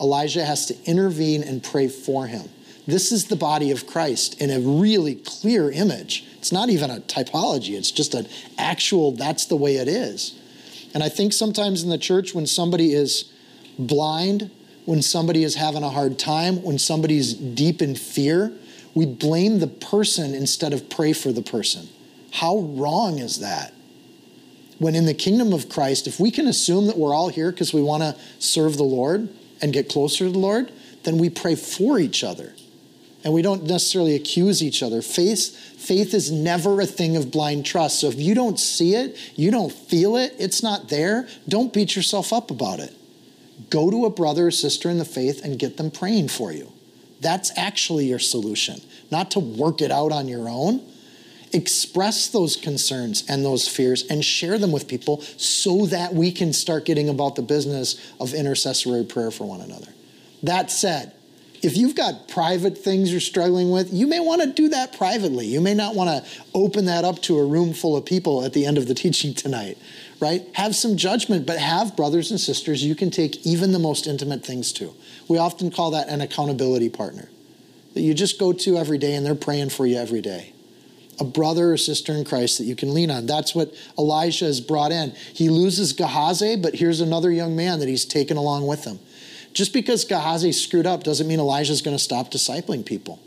Elijah 0.00 0.44
has 0.44 0.66
to 0.66 0.76
intervene 0.84 1.42
and 1.42 1.62
pray 1.62 1.88
for 1.88 2.26
him. 2.26 2.48
This 2.86 3.12
is 3.12 3.26
the 3.26 3.36
body 3.36 3.70
of 3.70 3.86
Christ 3.86 4.40
in 4.40 4.50
a 4.50 4.60
really 4.60 5.16
clear 5.16 5.70
image. 5.70 6.24
It's 6.38 6.52
not 6.52 6.70
even 6.70 6.90
a 6.90 7.00
typology, 7.00 7.76
it's 7.76 7.90
just 7.90 8.14
an 8.14 8.26
actual, 8.56 9.12
that's 9.12 9.44
the 9.46 9.56
way 9.56 9.76
it 9.76 9.88
is. 9.88 10.37
And 10.98 11.04
I 11.04 11.08
think 11.08 11.32
sometimes 11.32 11.84
in 11.84 11.90
the 11.90 11.96
church, 11.96 12.34
when 12.34 12.44
somebody 12.44 12.92
is 12.92 13.32
blind, 13.78 14.50
when 14.84 15.00
somebody 15.00 15.44
is 15.44 15.54
having 15.54 15.84
a 15.84 15.90
hard 15.90 16.18
time, 16.18 16.60
when 16.64 16.76
somebody's 16.76 17.34
deep 17.34 17.80
in 17.80 17.94
fear, 17.94 18.52
we 18.96 19.06
blame 19.06 19.60
the 19.60 19.68
person 19.68 20.34
instead 20.34 20.72
of 20.72 20.90
pray 20.90 21.12
for 21.12 21.30
the 21.30 21.40
person. 21.40 21.88
How 22.32 22.58
wrong 22.58 23.20
is 23.20 23.38
that? 23.38 23.72
When 24.80 24.96
in 24.96 25.06
the 25.06 25.14
kingdom 25.14 25.52
of 25.52 25.68
Christ, 25.68 26.08
if 26.08 26.18
we 26.18 26.32
can 26.32 26.48
assume 26.48 26.88
that 26.88 26.98
we're 26.98 27.14
all 27.14 27.28
here 27.28 27.52
because 27.52 27.72
we 27.72 27.80
want 27.80 28.02
to 28.02 28.16
serve 28.40 28.76
the 28.76 28.82
Lord 28.82 29.28
and 29.62 29.72
get 29.72 29.88
closer 29.88 30.24
to 30.24 30.32
the 30.32 30.38
Lord, 30.40 30.72
then 31.04 31.16
we 31.16 31.30
pray 31.30 31.54
for 31.54 32.00
each 32.00 32.24
other. 32.24 32.54
And 33.28 33.34
we 33.34 33.42
don't 33.42 33.64
necessarily 33.64 34.14
accuse 34.14 34.62
each 34.62 34.82
other. 34.82 35.02
Faith, 35.02 35.54
faith 35.76 36.14
is 36.14 36.32
never 36.32 36.80
a 36.80 36.86
thing 36.86 37.14
of 37.14 37.30
blind 37.30 37.66
trust. 37.66 38.00
So 38.00 38.06
if 38.06 38.18
you 38.18 38.34
don't 38.34 38.58
see 38.58 38.94
it, 38.94 39.18
you 39.36 39.50
don't 39.50 39.70
feel 39.70 40.16
it, 40.16 40.34
it's 40.38 40.62
not 40.62 40.88
there, 40.88 41.28
don't 41.46 41.70
beat 41.70 41.94
yourself 41.94 42.32
up 42.32 42.50
about 42.50 42.80
it. 42.80 42.96
Go 43.68 43.90
to 43.90 44.06
a 44.06 44.10
brother 44.10 44.46
or 44.46 44.50
sister 44.50 44.88
in 44.88 44.96
the 44.96 45.04
faith 45.04 45.44
and 45.44 45.58
get 45.58 45.76
them 45.76 45.90
praying 45.90 46.28
for 46.28 46.52
you. 46.52 46.72
That's 47.20 47.52
actually 47.58 48.06
your 48.06 48.18
solution, 48.18 48.80
not 49.10 49.32
to 49.32 49.40
work 49.40 49.82
it 49.82 49.90
out 49.90 50.10
on 50.10 50.26
your 50.26 50.48
own 50.48 50.80
express 51.52 52.28
those 52.28 52.56
concerns 52.56 53.24
and 53.28 53.44
those 53.44 53.68
fears 53.68 54.06
and 54.08 54.24
share 54.24 54.58
them 54.58 54.72
with 54.72 54.88
people 54.88 55.20
so 55.36 55.84
that 55.86 56.14
we 56.14 56.30
can 56.30 56.54
start 56.54 56.84
getting 56.86 57.10
about 57.10 57.36
the 57.36 57.42
business 57.42 58.12
of 58.20 58.32
intercessory 58.32 59.04
prayer 59.04 59.30
for 59.30 59.44
one 59.44 59.60
another. 59.62 59.88
That 60.42 60.70
said, 60.70 61.14
if 61.62 61.76
you've 61.76 61.94
got 61.94 62.28
private 62.28 62.78
things 62.78 63.10
you're 63.10 63.20
struggling 63.20 63.70
with, 63.70 63.92
you 63.92 64.06
may 64.06 64.20
want 64.20 64.42
to 64.42 64.52
do 64.52 64.68
that 64.68 64.96
privately. 64.96 65.46
You 65.46 65.60
may 65.60 65.74
not 65.74 65.94
want 65.94 66.08
to 66.08 66.30
open 66.54 66.86
that 66.86 67.04
up 67.04 67.20
to 67.22 67.38
a 67.38 67.44
room 67.44 67.72
full 67.72 67.96
of 67.96 68.04
people 68.04 68.44
at 68.44 68.52
the 68.52 68.64
end 68.66 68.78
of 68.78 68.86
the 68.86 68.94
teaching 68.94 69.34
tonight, 69.34 69.78
right? 70.20 70.42
Have 70.54 70.74
some 70.74 70.96
judgment, 70.96 71.46
but 71.46 71.58
have 71.58 71.96
brothers 71.96 72.30
and 72.30 72.40
sisters 72.40 72.84
you 72.84 72.94
can 72.94 73.10
take 73.10 73.46
even 73.46 73.72
the 73.72 73.78
most 73.78 74.06
intimate 74.06 74.44
things 74.44 74.72
to. 74.74 74.94
We 75.28 75.38
often 75.38 75.70
call 75.70 75.90
that 75.92 76.08
an 76.08 76.20
accountability 76.20 76.88
partner 76.88 77.28
that 77.94 78.02
you 78.02 78.14
just 78.14 78.38
go 78.38 78.52
to 78.52 78.76
every 78.76 78.98
day 78.98 79.14
and 79.14 79.26
they're 79.26 79.34
praying 79.34 79.70
for 79.70 79.86
you 79.86 79.96
every 79.96 80.20
day 80.20 80.52
a 81.20 81.24
brother 81.24 81.72
or 81.72 81.76
sister 81.76 82.12
in 82.12 82.24
Christ 82.24 82.58
that 82.58 82.64
you 82.64 82.76
can 82.76 82.94
lean 82.94 83.10
on. 83.10 83.26
That's 83.26 83.54
what 83.54 83.74
Elijah 83.98 84.44
has 84.44 84.60
brought 84.60 84.92
in. 84.92 85.10
He 85.32 85.48
loses 85.48 85.92
Gehazi, 85.92 86.56
but 86.56 86.74
here's 86.74 87.00
another 87.00 87.30
young 87.30 87.56
man 87.56 87.80
that 87.80 87.88
he's 87.88 88.04
taken 88.04 88.36
along 88.36 88.66
with 88.66 88.84
him. 88.84 89.00
Just 89.52 89.72
because 89.72 90.04
Gehazi 90.04 90.52
screwed 90.52 90.86
up 90.86 91.02
doesn't 91.02 91.26
mean 91.26 91.40
Elijah's 91.40 91.82
going 91.82 91.96
to 91.96 92.02
stop 92.02 92.30
discipling 92.30 92.84
people. 92.84 93.20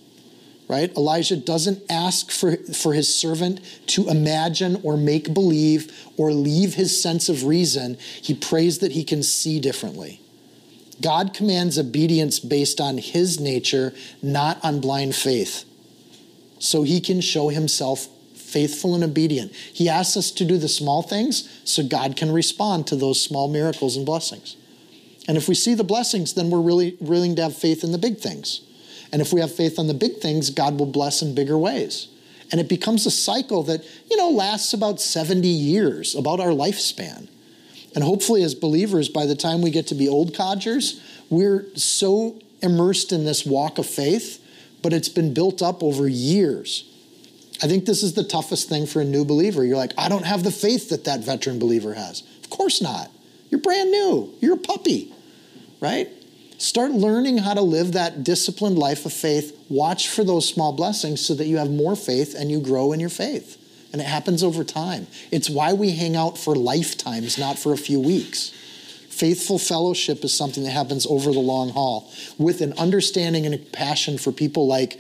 Right? 0.68 0.96
Elijah 0.96 1.36
doesn't 1.36 1.84
ask 1.90 2.32
for, 2.32 2.56
for 2.56 2.94
his 2.94 3.14
servant 3.14 3.60
to 3.88 4.08
imagine 4.08 4.80
or 4.84 4.96
make 4.96 5.34
believe 5.34 5.92
or 6.16 6.32
leave 6.32 6.76
his 6.76 7.02
sense 7.02 7.28
of 7.28 7.44
reason. 7.44 7.98
He 8.22 8.34
prays 8.34 8.80
that 8.80 8.94
he 8.94 9.04
can 9.04 9.22
see 9.22 9.60
differently. 9.60 10.22
God 11.02 11.34
commands 11.34 11.78
obedience 11.78 12.40
based 12.40 12.80
on 12.80 13.00
his 13.00 13.38
nature, 13.38 13.94
not 14.22 14.64
on 14.64 14.80
blind 14.80 15.16
faith 15.16 15.66
so 16.62 16.84
he 16.84 17.02
can 17.02 17.22
show 17.22 17.50
himself 17.50 18.08
faithful 18.36 18.94
and 18.94 19.04
obedient. 19.04 19.52
He 19.52 19.90
asks 19.90 20.16
us 20.16 20.32
to 20.32 20.46
do 20.46 20.58
the 20.58 20.70
small 20.70 21.02
things 21.02 21.50
so 21.64 21.84
God 21.84 22.16
can 22.16 22.32
respond 22.32 22.86
to 22.88 22.96
those 22.96 23.22
small 23.22 23.48
miracles 23.48 23.98
and 23.98 24.06
blessings. 24.06 24.56
And 25.28 25.38
if 25.38 25.48
we 25.48 25.56
see 25.56 25.74
the 25.74 25.84
blessings, 25.84 26.34
then 26.34 26.50
we're 26.50 26.62
really 26.62 26.98
willing 27.00 27.36
to 27.36 27.44
have 27.44 27.56
faith 27.56 27.84
in 27.84 27.92
the 27.92 27.98
big 27.98 28.18
things. 28.18 28.62
And 29.12 29.22
if 29.22 29.34
we 29.34 29.42
have 29.42 29.54
faith 29.54 29.78
on 29.78 29.88
the 29.88 29.94
big 29.94 30.18
things, 30.18 30.50
God 30.50 30.80
will 30.80 30.86
bless 30.86 31.22
in 31.22 31.36
bigger 31.36 31.58
ways. 31.58 32.08
And 32.52 32.60
it 32.60 32.68
becomes 32.68 33.06
a 33.06 33.12
cycle 33.12 33.64
that, 33.64 33.86
you 34.10 34.18
know, 34.18 34.30
lasts 34.30 34.74
about 34.74 35.00
70 35.00 35.48
years, 35.48 36.16
about 36.16 36.40
our 36.40 36.50
lifespan. 36.50 37.28
And 37.94 38.04
hopefully, 38.04 38.44
as 38.44 38.56
believers, 38.56 39.10
by 39.10 39.26
the 39.26 39.36
time 39.36 39.62
we 39.62 39.70
get 39.70 39.88
to 39.88 39.96
be 39.96 40.08
old 40.08 40.36
codgers, 40.36 41.02
we're 41.30 41.66
so 41.76 42.40
immersed 42.62 43.12
in 43.12 43.26
this 43.26 43.46
walk 43.46 43.78
of 43.78 43.86
faith 43.86 44.42
but 44.82 44.94
it's 44.94 45.10
been 45.10 45.34
built 45.34 45.62
up 45.62 45.84
over 45.84 46.08
years. 46.08 46.86
I 47.64 47.68
think 47.68 47.86
this 47.86 48.02
is 48.02 48.14
the 48.14 48.24
toughest 48.24 48.70
thing 48.70 48.88
for 48.88 49.02
a 49.02 49.06
new 49.06 49.24
believer. 49.24 49.64
You're 49.64 49.78
like, 49.78 49.94
I 49.98 50.10
don't 50.10 50.26
have 50.26 50.44
the 50.44 50.52
faith 50.52 50.90
that 50.90 51.04
that 51.04 51.20
veteran 51.22 51.60
believer 51.60 51.94
has. 51.94 52.24
Of 52.44 52.50
course 52.50 52.82
not. 52.82 53.12
You're 53.52 53.62
brand 53.62 53.92
new. 53.92 54.34
You're 54.40 54.56
a 54.56 54.60
puppy, 54.60 55.14
right? 55.80 56.10
Start 56.58 56.92
learning 56.92 57.40
how 57.40 57.54
to 57.54 57.62
live 57.62 57.94
that 57.94 58.24
disciplined 58.24 58.80
life 58.80 59.06
of 59.06 59.14
faith. 59.14 59.58
Watch 59.70 60.08
for 60.08 60.24
those 60.24 60.48
small 60.48 60.72
blessings 60.72 61.24
so 61.24 61.36
that 61.36 61.46
you 61.46 61.58
have 61.58 61.70
more 61.70 61.96
faith 61.96 62.34
and 62.38 62.50
you 62.50 62.62
grow 62.62 62.94
in 62.94 63.00
your 63.00 63.10
faith. 63.10 63.58
And 63.92 64.02
it 64.02 64.06
happens 64.08 64.42
over 64.42 64.64
time. 64.64 65.08
It's 65.32 65.50
why 65.50 65.74
we 65.74 65.92
hang 65.92 66.16
out 66.16 66.38
for 66.38 66.56
lifetimes, 66.56 67.38
not 67.38 67.60
for 67.60 67.74
a 67.74 67.78
few 67.78 68.00
weeks. 68.00 68.50
Faithful 69.10 69.60
fellowship 69.60 70.24
is 70.24 70.34
something 70.34 70.64
that 70.64 70.72
happens 70.72 71.06
over 71.06 71.34
the 71.34 71.40
long 71.40 71.72
haul 71.72 72.10
with 72.38 72.62
an 72.62 72.74
understanding 72.78 73.46
and 73.46 73.54
a 73.54 73.58
passion 73.58 74.18
for 74.18 74.32
people 74.32 74.68
like 74.68 75.00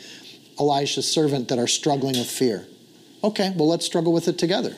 Elisha's 0.59 1.09
servant 1.09 1.47
that 1.47 1.57
are 1.57 1.67
struggling 1.67 2.17
with 2.17 2.29
fear. 2.29 2.67
Okay, 3.23 3.53
well, 3.55 3.69
let's 3.69 3.85
struggle 3.85 4.11
with 4.11 4.27
it 4.27 4.37
together. 4.37 4.75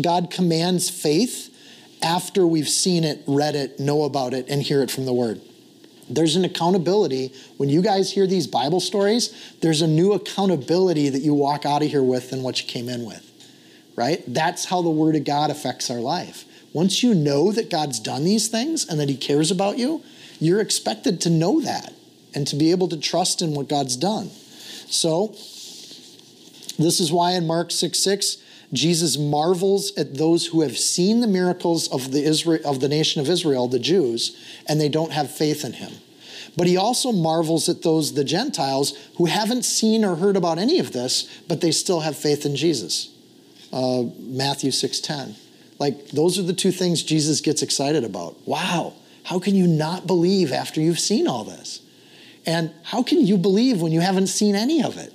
God 0.00 0.30
commands 0.30 0.88
faith 0.88 1.51
after 2.02 2.46
we've 2.46 2.68
seen 2.68 3.04
it, 3.04 3.22
read 3.26 3.54
it, 3.54 3.78
know 3.80 4.04
about 4.04 4.34
it, 4.34 4.48
and 4.48 4.62
hear 4.62 4.82
it 4.82 4.90
from 4.90 5.06
the 5.06 5.12
Word. 5.12 5.40
There's 6.08 6.36
an 6.36 6.44
accountability. 6.44 7.32
When 7.56 7.68
you 7.68 7.80
guys 7.80 8.12
hear 8.12 8.26
these 8.26 8.46
Bible 8.46 8.80
stories, 8.80 9.54
there's 9.60 9.82
a 9.82 9.86
new 9.86 10.12
accountability 10.12 11.08
that 11.08 11.20
you 11.20 11.32
walk 11.34 11.64
out 11.64 11.82
of 11.82 11.88
here 11.88 12.02
with 12.02 12.30
than 12.30 12.42
what 12.42 12.60
you 12.60 12.68
came 12.68 12.88
in 12.88 13.04
with, 13.04 13.30
right? 13.96 14.22
That's 14.26 14.66
how 14.66 14.82
the 14.82 14.90
Word 14.90 15.16
of 15.16 15.24
God 15.24 15.50
affects 15.50 15.90
our 15.90 16.00
life. 16.00 16.44
Once 16.72 17.02
you 17.02 17.14
know 17.14 17.52
that 17.52 17.70
God's 17.70 18.00
done 18.00 18.24
these 18.24 18.48
things 18.48 18.88
and 18.88 18.98
that 19.00 19.08
He 19.08 19.16
cares 19.16 19.50
about 19.50 19.78
you, 19.78 20.02
you're 20.40 20.60
expected 20.60 21.20
to 21.22 21.30
know 21.30 21.60
that 21.60 21.92
and 22.34 22.46
to 22.46 22.56
be 22.56 22.70
able 22.70 22.88
to 22.88 22.96
trust 22.96 23.42
in 23.42 23.54
what 23.54 23.68
God's 23.68 23.96
done. 23.96 24.30
So, 24.88 25.28
this 26.78 27.00
is 27.00 27.12
why 27.12 27.32
in 27.32 27.46
Mark 27.46 27.70
6 27.70 27.98
6, 27.98 28.38
Jesus 28.72 29.18
marvels 29.18 29.96
at 29.98 30.14
those 30.14 30.46
who 30.46 30.62
have 30.62 30.78
seen 30.78 31.20
the 31.20 31.26
miracles 31.26 31.88
of 31.88 32.10
the, 32.10 32.24
Israel, 32.24 32.60
of 32.64 32.80
the 32.80 32.88
nation 32.88 33.20
of 33.20 33.28
Israel, 33.28 33.68
the 33.68 33.78
Jews, 33.78 34.36
and 34.66 34.80
they 34.80 34.88
don't 34.88 35.12
have 35.12 35.30
faith 35.30 35.64
in 35.64 35.74
him. 35.74 35.92
But 36.56 36.66
he 36.66 36.76
also 36.76 37.12
marvels 37.12 37.68
at 37.68 37.82
those, 37.82 38.14
the 38.14 38.24
Gentiles, 38.24 38.96
who 39.16 39.26
haven't 39.26 39.64
seen 39.64 40.04
or 40.04 40.16
heard 40.16 40.36
about 40.36 40.58
any 40.58 40.78
of 40.78 40.92
this, 40.92 41.42
but 41.48 41.60
they 41.60 41.70
still 41.70 42.00
have 42.00 42.16
faith 42.16 42.44
in 42.46 42.56
Jesus. 42.56 43.10
Uh, 43.72 44.04
Matthew 44.18 44.70
6.10. 44.70 45.36
Like, 45.78 46.08
those 46.08 46.38
are 46.38 46.42
the 46.42 46.52
two 46.52 46.70
things 46.70 47.02
Jesus 47.02 47.40
gets 47.40 47.62
excited 47.62 48.04
about. 48.04 48.36
Wow, 48.46 48.94
how 49.24 49.38
can 49.38 49.54
you 49.54 49.66
not 49.66 50.06
believe 50.06 50.52
after 50.52 50.80
you've 50.80 51.00
seen 51.00 51.26
all 51.26 51.44
this? 51.44 51.80
And 52.46 52.72
how 52.82 53.02
can 53.02 53.26
you 53.26 53.36
believe 53.36 53.80
when 53.80 53.92
you 53.92 54.00
haven't 54.00 54.26
seen 54.26 54.54
any 54.54 54.82
of 54.82 54.98
it? 54.98 55.12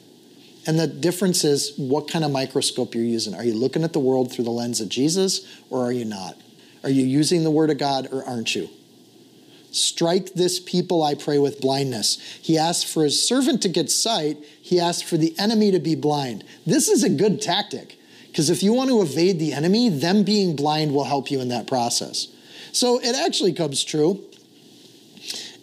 And 0.68 0.78
the 0.78 0.86
difference 0.86 1.46
is 1.46 1.74
what 1.78 2.10
kind 2.10 2.26
of 2.26 2.32
microscope 2.32 2.94
you're 2.94 3.04
using. 3.04 3.34
Are 3.34 3.44
you 3.44 3.54
looking 3.54 3.84
at 3.84 3.94
the 3.94 4.00
world 4.00 4.32
through 4.32 4.44
the 4.44 4.52
lens 4.52 4.82
of 4.82 4.90
Jesus 4.90 5.48
or 5.70 5.84
are 5.86 5.94
you 5.94 6.04
not? 6.04 6.38
Are 6.84 6.90
you 6.90 7.06
using 7.06 7.44
the 7.44 7.52
Word 7.52 7.70
of 7.70 7.78
God 7.78 8.10
or 8.12 8.24
aren't 8.26 8.54
you? 8.54 8.70
Strike 9.72 10.34
this 10.34 10.60
people, 10.60 11.04
I 11.04 11.16
pray, 11.16 11.40
with 11.40 11.62
blindness. 11.62 12.20
He 12.42 12.58
asked 12.58 12.88
for 12.88 13.04
his 13.04 13.28
servant 13.28 13.62
to 13.62 13.70
get 13.70 13.92
sight. 13.92 14.38
He 14.62 14.80
asked 14.80 15.06
for 15.06 15.18
the 15.18 15.38
enemy 15.40 15.72
to 15.72 15.80
be 15.80 15.96
blind. 15.96 16.44
This 16.66 16.90
is 16.90 17.04
a 17.04 17.10
good 17.10 17.42
tactic 17.42 17.98
because 18.28 18.50
if 18.50 18.64
you 18.64 18.74
want 18.74 18.90
to 18.90 19.02
evade 19.02 19.40
the 19.40 19.54
enemy, 19.54 19.90
them 19.90 20.24
being 20.24 20.56
blind 20.56 20.94
will 20.94 21.04
help 21.06 21.32
you 21.32 21.42
in 21.42 21.50
that 21.50 21.68
process. 21.68 22.28
So 22.72 23.00
it 23.00 23.16
actually 23.16 23.54
comes 23.54 23.84
true. 23.84 24.24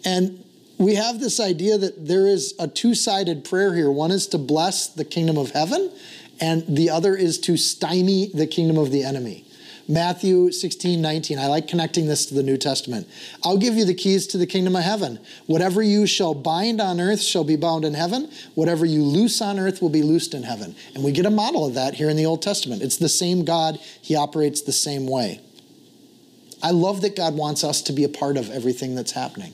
And 0.03 0.44
we 0.77 0.95
have 0.95 1.19
this 1.19 1.39
idea 1.39 1.77
that 1.77 2.07
there 2.07 2.27
is 2.27 2.53
a 2.59 2.67
two 2.67 2.95
sided 2.95 3.45
prayer 3.45 3.73
here. 3.73 3.89
One 3.89 4.11
is 4.11 4.27
to 4.27 4.37
bless 4.37 4.87
the 4.87 5.05
kingdom 5.05 5.37
of 5.37 5.51
heaven, 5.51 5.91
and 6.39 6.63
the 6.67 6.89
other 6.89 7.15
is 7.15 7.39
to 7.41 7.57
stymie 7.57 8.29
the 8.33 8.47
kingdom 8.47 8.77
of 8.77 8.91
the 8.91 9.03
enemy. 9.03 9.45
Matthew 9.87 10.51
16, 10.51 10.99
19. 10.99 11.37
I 11.37 11.45
like 11.45 11.67
connecting 11.67 12.07
this 12.07 12.25
to 12.25 12.33
the 12.33 12.41
New 12.41 12.57
Testament. 12.57 13.07
I'll 13.43 13.57
give 13.57 13.75
you 13.75 13.85
the 13.85 13.93
keys 13.93 14.25
to 14.27 14.37
the 14.39 14.47
kingdom 14.47 14.75
of 14.75 14.83
heaven. 14.83 15.19
Whatever 15.45 15.83
you 15.83 16.07
shall 16.07 16.33
bind 16.33 16.81
on 16.81 16.99
earth 16.99 17.21
shall 17.21 17.43
be 17.43 17.55
bound 17.55 17.85
in 17.85 17.93
heaven. 17.93 18.31
Whatever 18.55 18.85
you 18.85 19.03
loose 19.03 19.41
on 19.43 19.59
earth 19.59 19.83
will 19.83 19.89
be 19.89 20.01
loosed 20.01 20.33
in 20.33 20.41
heaven. 20.41 20.75
And 20.95 21.03
we 21.03 21.11
get 21.11 21.27
a 21.27 21.31
model 21.31 21.67
of 21.67 21.75
that 21.75 21.93
here 21.93 22.09
in 22.09 22.17
the 22.17 22.25
Old 22.25 22.41
Testament. 22.41 22.81
It's 22.81 22.97
the 22.97 23.07
same 23.07 23.45
God, 23.45 23.77
He 24.01 24.15
operates 24.15 24.61
the 24.61 24.71
same 24.71 25.07
way. 25.07 25.39
I 26.63 26.71
love 26.71 27.01
that 27.01 27.15
God 27.15 27.35
wants 27.35 27.63
us 27.63 27.83
to 27.83 27.93
be 27.93 28.03
a 28.03 28.09
part 28.09 28.37
of 28.37 28.49
everything 28.49 28.95
that's 28.95 29.11
happening 29.11 29.53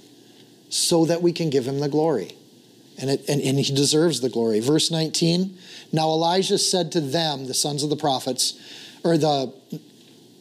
so 0.71 1.05
that 1.05 1.21
we 1.21 1.31
can 1.31 1.51
give 1.51 1.67
Him 1.67 1.79
the 1.79 1.89
glory. 1.89 2.31
And, 2.97 3.09
it, 3.09 3.27
and, 3.29 3.41
and 3.41 3.57
he 3.57 3.73
deserves 3.73 4.21
the 4.21 4.29
glory. 4.29 4.59
Verse 4.59 4.91
19 4.91 5.57
Now 5.91 6.09
Elijah 6.09 6.57
said 6.57 6.91
to 6.91 7.01
them, 7.01 7.47
the 7.47 7.53
sons 7.53 7.83
of 7.83 7.89
the 7.89 7.95
prophets, 7.95 8.59
or 9.03 9.17
the 9.17 9.53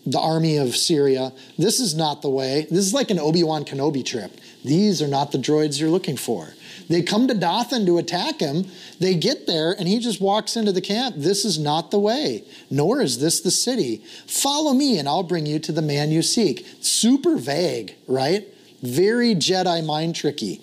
the 0.06 0.18
army 0.18 0.56
of 0.56 0.76
Syria. 0.76 1.32
This 1.58 1.78
is 1.78 1.94
not 1.94 2.22
the 2.22 2.30
way. 2.30 2.66
This 2.70 2.86
is 2.86 2.94
like 2.94 3.10
an 3.10 3.18
Obi 3.18 3.42
Wan 3.42 3.64
Kenobi 3.64 4.04
trip. 4.04 4.32
These 4.64 5.02
are 5.02 5.08
not 5.08 5.30
the 5.30 5.38
droids 5.38 5.80
you're 5.80 5.90
looking 5.90 6.16
for. 6.16 6.48
They 6.88 7.02
come 7.02 7.28
to 7.28 7.34
Dothan 7.34 7.86
to 7.86 7.98
attack 7.98 8.40
him. 8.40 8.66
They 8.98 9.14
get 9.14 9.46
there, 9.46 9.72
and 9.78 9.86
he 9.86 9.98
just 9.98 10.20
walks 10.20 10.56
into 10.56 10.72
the 10.72 10.80
camp. 10.80 11.16
This 11.18 11.44
is 11.44 11.58
not 11.58 11.90
the 11.90 11.98
way, 11.98 12.44
nor 12.70 13.00
is 13.00 13.20
this 13.20 13.40
the 13.40 13.50
city. 13.50 14.02
Follow 14.26 14.72
me, 14.72 14.98
and 14.98 15.08
I'll 15.08 15.22
bring 15.22 15.46
you 15.46 15.58
to 15.60 15.72
the 15.72 15.82
man 15.82 16.10
you 16.10 16.22
seek. 16.22 16.66
Super 16.80 17.36
vague, 17.36 17.94
right? 18.08 18.48
Very 18.82 19.34
Jedi 19.34 19.84
mind 19.84 20.16
tricky. 20.16 20.60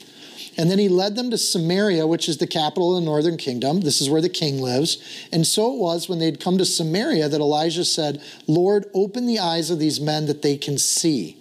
And 0.57 0.72
then 0.72 0.80
he 0.80 0.89
led 0.89 1.15
them 1.15 1.30
to 1.30 1.38
Samaria, 1.38 2.07
which 2.07 2.28
is 2.28 2.38
the 2.38 2.47
capital 2.47 2.95
of 2.95 3.01
the 3.01 3.05
northern 3.05 3.38
kingdom. 3.38 3.82
This 3.82 4.01
is 4.01 4.09
where 4.09 4.22
the 4.22 4.30
king 4.30 4.59
lives. 4.59 4.97
And 5.32 5.45
so 5.45 5.74
it 5.74 5.78
was 5.78 6.09
when 6.09 6.18
they'd 6.18 6.39
come 6.39 6.57
to 6.57 6.65
Samaria 6.65 7.30
that 7.30 7.39
Elijah 7.39 7.86
said, 7.86 8.24
Lord, 8.47 8.86
open 8.95 9.28
the 9.28 9.38
eyes 9.38 9.70
of 9.70 9.78
these 9.78 10.01
men 10.01 10.26
that 10.26 10.41
they 10.41 10.57
can 10.57 10.80
see. 10.80 11.38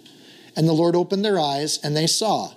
And 0.55 0.67
the 0.67 0.73
Lord 0.73 0.95
opened 0.95 1.25
their 1.25 1.39
eyes, 1.39 1.79
and 1.83 1.97
they 1.97 2.07
saw. 2.07 2.51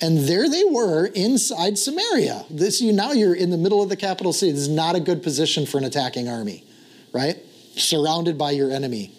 And 0.00 0.18
there 0.18 0.48
they 0.48 0.64
were 0.64 1.06
inside 1.06 1.78
Samaria. 1.78 2.44
This 2.50 2.80
you 2.80 2.92
now 2.92 3.12
you're 3.12 3.34
in 3.34 3.50
the 3.50 3.58
middle 3.58 3.82
of 3.82 3.88
the 3.88 3.96
capital 3.96 4.32
city. 4.32 4.52
This 4.52 4.62
is 4.62 4.68
not 4.68 4.96
a 4.96 5.00
good 5.00 5.22
position 5.22 5.66
for 5.66 5.78
an 5.78 5.84
attacking 5.84 6.28
army, 6.28 6.64
right? 7.12 7.36
Surrounded 7.76 8.36
by 8.38 8.52
your 8.52 8.70
enemy. 8.70 9.12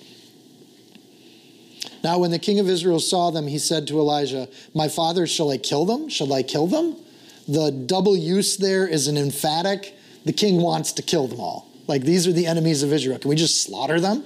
Now, 2.04 2.20
when 2.20 2.32
the 2.32 2.40
king 2.40 2.60
of 2.60 2.68
Israel 2.68 3.00
saw 3.00 3.32
them, 3.32 3.48
he 3.48 3.60
said 3.60 3.88
to 3.88 4.00
Elijah, 4.00 4.48
My 4.74 4.88
father, 4.88 5.28
shall 5.28 5.52
I 5.52 5.58
kill 5.58 5.86
them? 5.86 6.10
Shall 6.10 6.34
I 6.34 6.44
kill 6.44 6.68
them? 6.68 6.96
The 7.48 7.72
double 7.72 8.18
use 8.18 8.58
there 8.58 8.88
is 8.88 9.08
an 9.08 9.18
emphatic. 9.18 9.96
The 10.26 10.34
king 10.34 10.62
wants 10.62 10.94
to 10.94 11.02
kill 11.02 11.28
them 11.28 11.40
all. 11.40 11.68
Like 11.88 12.04
these 12.04 12.28
are 12.28 12.32
the 12.32 12.48
enemies 12.48 12.84
of 12.84 12.94
Israel. 12.94 13.20
Can 13.20 13.30
we 13.30 13.36
just 13.36 13.64
slaughter 13.64 14.00
them? 14.00 14.24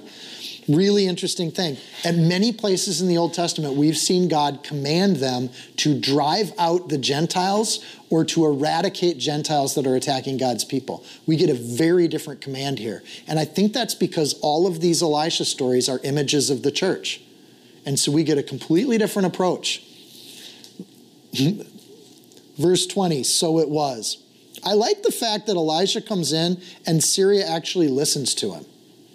Really 0.68 1.06
interesting 1.06 1.52
thing. 1.52 1.76
At 2.04 2.16
many 2.16 2.52
places 2.52 3.00
in 3.00 3.06
the 3.06 3.18
Old 3.18 3.34
Testament, 3.34 3.74
we've 3.74 3.96
seen 3.96 4.28
God 4.28 4.64
command 4.64 5.16
them 5.16 5.50
to 5.76 5.98
drive 5.98 6.52
out 6.58 6.88
the 6.88 6.98
Gentiles 6.98 7.84
or 8.10 8.24
to 8.26 8.44
eradicate 8.44 9.18
Gentiles 9.18 9.76
that 9.76 9.86
are 9.86 9.94
attacking 9.94 10.38
God's 10.38 10.64
people. 10.64 11.04
We 11.24 11.36
get 11.36 11.50
a 11.50 11.54
very 11.54 12.08
different 12.08 12.40
command 12.40 12.80
here. 12.80 13.04
And 13.28 13.38
I 13.38 13.44
think 13.44 13.72
that's 13.72 13.94
because 13.94 14.34
all 14.40 14.66
of 14.66 14.80
these 14.80 15.02
Elisha 15.02 15.44
stories 15.44 15.88
are 15.88 16.00
images 16.02 16.50
of 16.50 16.62
the 16.62 16.72
church. 16.72 17.20
And 17.86 17.98
so 17.98 18.12
we 18.12 18.24
get 18.24 18.36
a 18.36 18.42
completely 18.42 18.98
different 18.98 19.26
approach. 19.26 19.82
Verse 22.58 22.86
20, 22.86 23.22
so 23.22 23.58
it 23.60 23.68
was. 23.68 24.18
I 24.64 24.72
like 24.72 25.02
the 25.02 25.12
fact 25.12 25.46
that 25.46 25.52
Elijah 25.52 26.00
comes 26.00 26.32
in 26.32 26.60
and 26.86 27.02
Syria 27.02 27.46
actually 27.46 27.88
listens 27.88 28.34
to 28.34 28.52
him. 28.52 28.64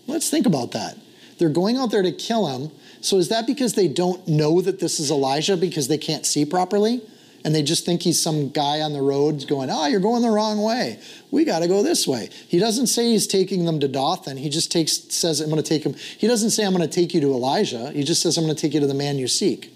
Let's 0.07 0.29
think 0.29 0.45
about 0.45 0.71
that. 0.71 0.97
They're 1.37 1.49
going 1.49 1.77
out 1.77 1.91
there 1.91 2.03
to 2.03 2.11
kill 2.11 2.47
him. 2.47 2.71
So 3.01 3.17
is 3.17 3.29
that 3.29 3.47
because 3.47 3.73
they 3.73 3.87
don't 3.87 4.25
know 4.27 4.61
that 4.61 4.79
this 4.79 4.99
is 4.99 5.11
Elijah 5.11 5.57
because 5.57 5.87
they 5.87 5.97
can't 5.97 6.25
see 6.25 6.45
properly? 6.45 7.01
And 7.43 7.55
they 7.55 7.63
just 7.63 7.85
think 7.85 8.03
he's 8.03 8.21
some 8.21 8.49
guy 8.49 8.81
on 8.81 8.93
the 8.93 9.01
road 9.01 9.47
going, 9.47 9.69
oh, 9.71 9.87
you're 9.87 9.99
going 9.99 10.21
the 10.21 10.29
wrong 10.29 10.61
way. 10.61 10.99
We 11.31 11.43
got 11.43 11.59
to 11.59 11.67
go 11.67 11.81
this 11.81 12.07
way. 12.07 12.29
He 12.47 12.59
doesn't 12.59 12.87
say 12.87 13.11
he's 13.11 13.25
taking 13.25 13.65
them 13.65 13.79
to 13.79 13.87
Dothan. 13.87 14.37
He 14.37 14.49
just 14.49 14.71
takes 14.71 14.93
says, 15.13 15.41
I'm 15.41 15.49
going 15.49 15.61
to 15.61 15.67
take 15.67 15.83
him. 15.83 15.93
He 15.93 16.27
doesn't 16.27 16.51
say, 16.51 16.65
I'm 16.65 16.73
going 16.73 16.87
to 16.87 16.93
take 16.93 17.13
you 17.13 17.21
to 17.21 17.27
Elijah. 17.27 17.91
He 17.91 18.03
just 18.03 18.21
says, 18.21 18.37
I'm 18.37 18.43
going 18.43 18.55
to 18.55 18.61
take 18.61 18.73
you 18.73 18.79
to 18.79 18.87
the 18.87 18.93
man 18.93 19.17
you 19.17 19.27
seek. 19.27 19.73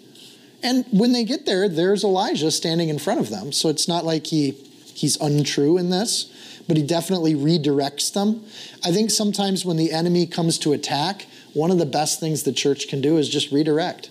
And 0.61 0.85
when 0.91 1.11
they 1.11 1.23
get 1.23 1.45
there, 1.45 1.67
there's 1.67 2.03
Elijah 2.03 2.51
standing 2.51 2.89
in 2.89 2.99
front 2.99 3.19
of 3.19 3.29
them. 3.29 3.51
So 3.51 3.69
it's 3.69 3.87
not 3.87 4.05
like 4.05 4.27
he 4.27 4.51
he's 4.93 5.19
untrue 5.19 5.77
in 5.77 5.89
this, 5.89 6.61
but 6.67 6.77
he 6.77 6.83
definitely 6.83 7.33
redirects 7.33 8.13
them. 8.13 8.45
I 8.83 8.91
think 8.91 9.11
sometimes 9.11 9.65
when 9.65 9.77
the 9.77 9.91
enemy 9.91 10.25
comes 10.25 10.57
to 10.59 10.73
attack, 10.73 11.25
one 11.53 11.71
of 11.71 11.77
the 11.77 11.85
best 11.85 12.19
things 12.19 12.43
the 12.43 12.53
church 12.53 12.87
can 12.87 13.01
do 13.01 13.17
is 13.17 13.27
just 13.27 13.51
redirect. 13.51 14.09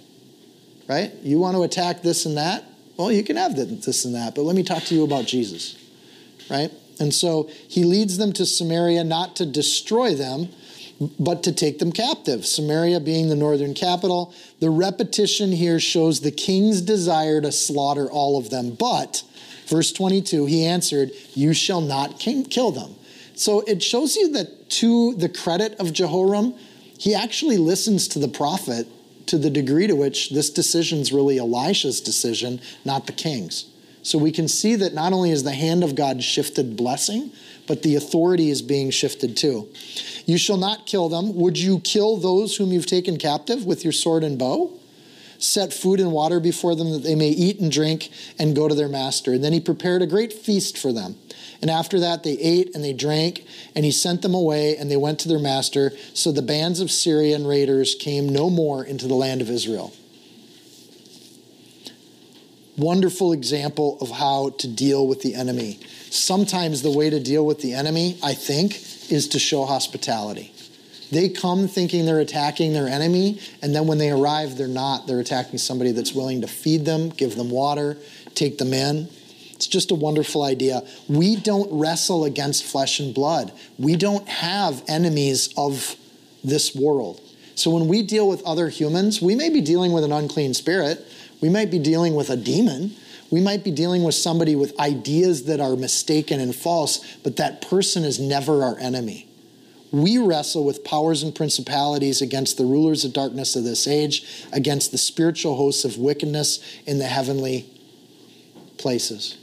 Right? 0.88 1.12
You 1.22 1.38
want 1.38 1.56
to 1.56 1.62
attack 1.62 2.02
this 2.02 2.26
and 2.26 2.36
that? 2.36 2.64
Well, 2.96 3.10
you 3.10 3.24
can 3.24 3.36
have 3.36 3.56
this 3.56 4.04
and 4.04 4.14
that, 4.14 4.34
but 4.34 4.42
let 4.42 4.54
me 4.54 4.62
talk 4.62 4.84
to 4.84 4.94
you 4.94 5.04
about 5.04 5.26
Jesus, 5.26 5.76
right? 6.48 6.70
And 7.00 7.12
so 7.12 7.50
he 7.68 7.84
leads 7.84 8.18
them 8.18 8.32
to 8.34 8.46
Samaria 8.46 9.02
not 9.02 9.36
to 9.36 9.46
destroy 9.46 10.14
them, 10.14 10.48
but 11.18 11.42
to 11.42 11.52
take 11.52 11.80
them 11.80 11.90
captive. 11.90 12.46
Samaria 12.46 13.00
being 13.00 13.28
the 13.28 13.36
northern 13.36 13.74
capital. 13.74 14.32
The 14.60 14.70
repetition 14.70 15.50
here 15.50 15.80
shows 15.80 16.20
the 16.20 16.30
king's 16.30 16.80
desire 16.80 17.40
to 17.40 17.50
slaughter 17.50 18.08
all 18.08 18.38
of 18.38 18.50
them. 18.50 18.74
But, 18.74 19.24
verse 19.66 19.90
22, 19.90 20.46
he 20.46 20.64
answered, 20.64 21.10
You 21.34 21.52
shall 21.52 21.80
not 21.80 22.20
kill 22.20 22.70
them. 22.70 22.94
So 23.34 23.62
it 23.62 23.82
shows 23.82 24.14
you 24.14 24.30
that 24.32 24.70
to 24.70 25.14
the 25.14 25.28
credit 25.28 25.74
of 25.80 25.92
Jehoram, 25.92 26.54
he 26.96 27.12
actually 27.12 27.58
listens 27.58 28.06
to 28.08 28.20
the 28.20 28.28
prophet 28.28 28.86
to 29.26 29.38
the 29.38 29.50
degree 29.50 29.86
to 29.86 29.94
which 29.94 30.30
this 30.30 30.50
decision 30.50 30.98
is 30.98 31.12
really 31.12 31.38
Elisha's 31.38 32.00
decision, 32.00 32.60
not 32.84 33.06
the 33.06 33.12
king's. 33.12 33.66
So 34.02 34.18
we 34.18 34.32
can 34.32 34.48
see 34.48 34.76
that 34.76 34.92
not 34.92 35.14
only 35.14 35.30
is 35.30 35.44
the 35.44 35.52
hand 35.52 35.82
of 35.82 35.94
God 35.94 36.22
shifted 36.22 36.76
blessing, 36.76 37.32
but 37.66 37.82
the 37.82 37.96
authority 37.96 38.50
is 38.50 38.60
being 38.60 38.90
shifted 38.90 39.34
too. 39.34 39.68
You 40.26 40.36
shall 40.36 40.58
not 40.58 40.84
kill 40.84 41.08
them. 41.08 41.34
Would 41.36 41.58
you 41.58 41.80
kill 41.80 42.18
those 42.18 42.56
whom 42.56 42.70
you've 42.70 42.86
taken 42.86 43.16
captive 43.16 43.64
with 43.64 43.82
your 43.82 43.94
sword 43.94 44.22
and 44.22 44.38
bow? 44.38 44.72
Set 45.38 45.72
food 45.72 46.00
and 46.00 46.12
water 46.12 46.38
before 46.38 46.76
them 46.76 46.92
that 46.92 47.02
they 47.02 47.14
may 47.14 47.30
eat 47.30 47.60
and 47.60 47.72
drink 47.72 48.10
and 48.38 48.54
go 48.54 48.68
to 48.68 48.74
their 48.74 48.88
master. 48.88 49.32
And 49.32 49.42
then 49.42 49.54
he 49.54 49.60
prepared 49.60 50.02
a 50.02 50.06
great 50.06 50.32
feast 50.32 50.76
for 50.76 50.92
them. 50.92 51.16
And 51.64 51.70
after 51.70 52.00
that, 52.00 52.24
they 52.24 52.32
ate 52.32 52.74
and 52.74 52.84
they 52.84 52.92
drank, 52.92 53.46
and 53.74 53.86
he 53.86 53.90
sent 53.90 54.20
them 54.20 54.34
away, 54.34 54.76
and 54.76 54.90
they 54.90 54.98
went 54.98 55.20
to 55.20 55.28
their 55.28 55.38
master. 55.38 55.92
So 56.12 56.30
the 56.30 56.42
bands 56.42 56.78
of 56.78 56.90
Syrian 56.90 57.46
raiders 57.46 57.94
came 57.94 58.28
no 58.28 58.50
more 58.50 58.84
into 58.84 59.08
the 59.08 59.14
land 59.14 59.40
of 59.40 59.48
Israel. 59.48 59.94
Wonderful 62.76 63.32
example 63.32 63.96
of 64.02 64.10
how 64.10 64.50
to 64.58 64.68
deal 64.68 65.06
with 65.08 65.22
the 65.22 65.34
enemy. 65.34 65.80
Sometimes 66.10 66.82
the 66.82 66.90
way 66.90 67.08
to 67.08 67.18
deal 67.18 67.46
with 67.46 67.62
the 67.62 67.72
enemy, 67.72 68.18
I 68.22 68.34
think, 68.34 68.74
is 69.10 69.28
to 69.28 69.38
show 69.38 69.64
hospitality. 69.64 70.52
They 71.10 71.30
come 71.30 71.66
thinking 71.66 72.04
they're 72.04 72.20
attacking 72.20 72.74
their 72.74 72.88
enemy, 72.88 73.40
and 73.62 73.74
then 73.74 73.86
when 73.86 73.96
they 73.96 74.10
arrive, 74.10 74.58
they're 74.58 74.68
not. 74.68 75.06
They're 75.06 75.20
attacking 75.20 75.56
somebody 75.60 75.92
that's 75.92 76.12
willing 76.12 76.42
to 76.42 76.46
feed 76.46 76.84
them, 76.84 77.08
give 77.08 77.36
them 77.36 77.48
water, 77.48 77.96
take 78.34 78.58
them 78.58 78.74
in. 78.74 79.08
It's 79.64 79.72
just 79.72 79.90
a 79.90 79.94
wonderful 79.94 80.42
idea. 80.42 80.82
We 81.08 81.36
don't 81.36 81.72
wrestle 81.72 82.26
against 82.26 82.64
flesh 82.64 83.00
and 83.00 83.14
blood. 83.14 83.50
We 83.78 83.96
don't 83.96 84.28
have 84.28 84.82
enemies 84.88 85.54
of 85.56 85.96
this 86.44 86.74
world. 86.74 87.18
So 87.54 87.70
when 87.70 87.88
we 87.88 88.02
deal 88.02 88.28
with 88.28 88.42
other 88.42 88.68
humans, 88.68 89.22
we 89.22 89.34
may 89.34 89.48
be 89.48 89.62
dealing 89.62 89.92
with 89.92 90.04
an 90.04 90.12
unclean 90.12 90.52
spirit. 90.52 91.02
We 91.40 91.48
might 91.48 91.70
be 91.70 91.78
dealing 91.78 92.14
with 92.14 92.28
a 92.28 92.36
demon. 92.36 92.94
We 93.30 93.40
might 93.40 93.64
be 93.64 93.70
dealing 93.70 94.04
with 94.04 94.14
somebody 94.14 94.54
with 94.54 94.78
ideas 94.78 95.44
that 95.44 95.60
are 95.60 95.76
mistaken 95.76 96.40
and 96.40 96.54
false, 96.54 97.02
but 97.22 97.36
that 97.36 97.62
person 97.62 98.04
is 98.04 98.20
never 98.20 98.64
our 98.64 98.78
enemy. 98.78 99.26
We 99.92 100.18
wrestle 100.18 100.66
with 100.66 100.84
powers 100.84 101.22
and 101.22 101.34
principalities 101.34 102.20
against 102.20 102.58
the 102.58 102.66
rulers 102.66 103.02
of 103.06 103.14
darkness 103.14 103.56
of 103.56 103.64
this 103.64 103.88
age, 103.88 104.44
against 104.52 104.92
the 104.92 104.98
spiritual 104.98 105.56
hosts 105.56 105.86
of 105.86 105.96
wickedness 105.96 106.62
in 106.84 106.98
the 106.98 107.06
heavenly 107.06 107.64
places. 108.76 109.38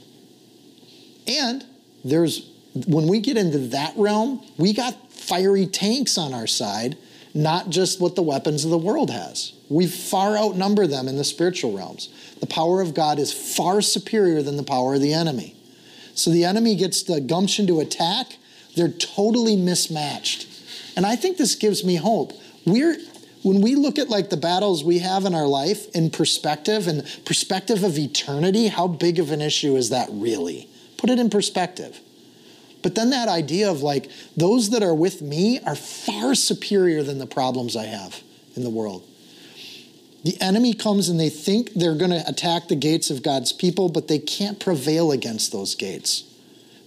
And 1.26 1.64
there's 2.04 2.48
when 2.86 3.06
we 3.06 3.20
get 3.20 3.36
into 3.36 3.58
that 3.58 3.94
realm, 3.96 4.42
we 4.56 4.72
got 4.72 5.12
fiery 5.12 5.66
tanks 5.66 6.16
on 6.16 6.32
our 6.32 6.46
side, 6.46 6.96
not 7.34 7.68
just 7.70 8.00
what 8.00 8.16
the 8.16 8.22
weapons 8.22 8.64
of 8.64 8.70
the 8.70 8.78
world 8.78 9.10
has. 9.10 9.52
We 9.68 9.86
far 9.86 10.36
outnumber 10.36 10.86
them 10.86 11.08
in 11.08 11.16
the 11.16 11.24
spiritual 11.24 11.76
realms. 11.76 12.08
The 12.40 12.46
power 12.46 12.80
of 12.80 12.94
God 12.94 13.18
is 13.18 13.32
far 13.32 13.82
superior 13.82 14.42
than 14.42 14.56
the 14.56 14.62
power 14.62 14.94
of 14.94 15.00
the 15.00 15.12
enemy. 15.12 15.54
So 16.14 16.30
the 16.30 16.44
enemy 16.44 16.74
gets 16.76 17.02
the 17.02 17.20
gumption 17.20 17.66
to 17.68 17.80
attack, 17.80 18.36
they're 18.74 18.88
totally 18.88 19.56
mismatched. 19.56 20.48
And 20.96 21.06
I 21.06 21.16
think 21.16 21.36
this 21.36 21.54
gives 21.54 21.84
me 21.84 21.96
hope. 21.96 22.32
We're 22.66 22.96
when 23.42 23.60
we 23.60 23.74
look 23.74 23.98
at 23.98 24.08
like 24.08 24.30
the 24.30 24.36
battles 24.36 24.84
we 24.84 25.00
have 25.00 25.24
in 25.24 25.34
our 25.34 25.48
life 25.48 25.88
in 25.96 26.10
perspective 26.10 26.86
and 26.86 27.04
perspective 27.24 27.82
of 27.82 27.98
eternity, 27.98 28.68
how 28.68 28.86
big 28.86 29.18
of 29.18 29.32
an 29.32 29.40
issue 29.40 29.74
is 29.76 29.90
that 29.90 30.08
really? 30.12 30.68
Put 31.02 31.10
it 31.10 31.18
in 31.18 31.30
perspective. 31.30 31.98
But 32.80 32.94
then 32.94 33.10
that 33.10 33.26
idea 33.26 33.68
of 33.68 33.82
like 33.82 34.08
those 34.36 34.70
that 34.70 34.84
are 34.84 34.94
with 34.94 35.20
me 35.20 35.58
are 35.66 35.74
far 35.74 36.36
superior 36.36 37.02
than 37.02 37.18
the 37.18 37.26
problems 37.26 37.74
I 37.74 37.86
have 37.86 38.22
in 38.54 38.62
the 38.62 38.70
world. 38.70 39.02
The 40.22 40.40
enemy 40.40 40.74
comes 40.74 41.08
and 41.08 41.18
they 41.18 41.28
think 41.28 41.72
they're 41.74 41.96
going 41.96 42.12
to 42.12 42.22
attack 42.28 42.68
the 42.68 42.76
gates 42.76 43.10
of 43.10 43.24
God's 43.24 43.52
people, 43.52 43.88
but 43.88 44.06
they 44.06 44.20
can't 44.20 44.60
prevail 44.60 45.10
against 45.10 45.50
those 45.50 45.74
gates. 45.74 46.22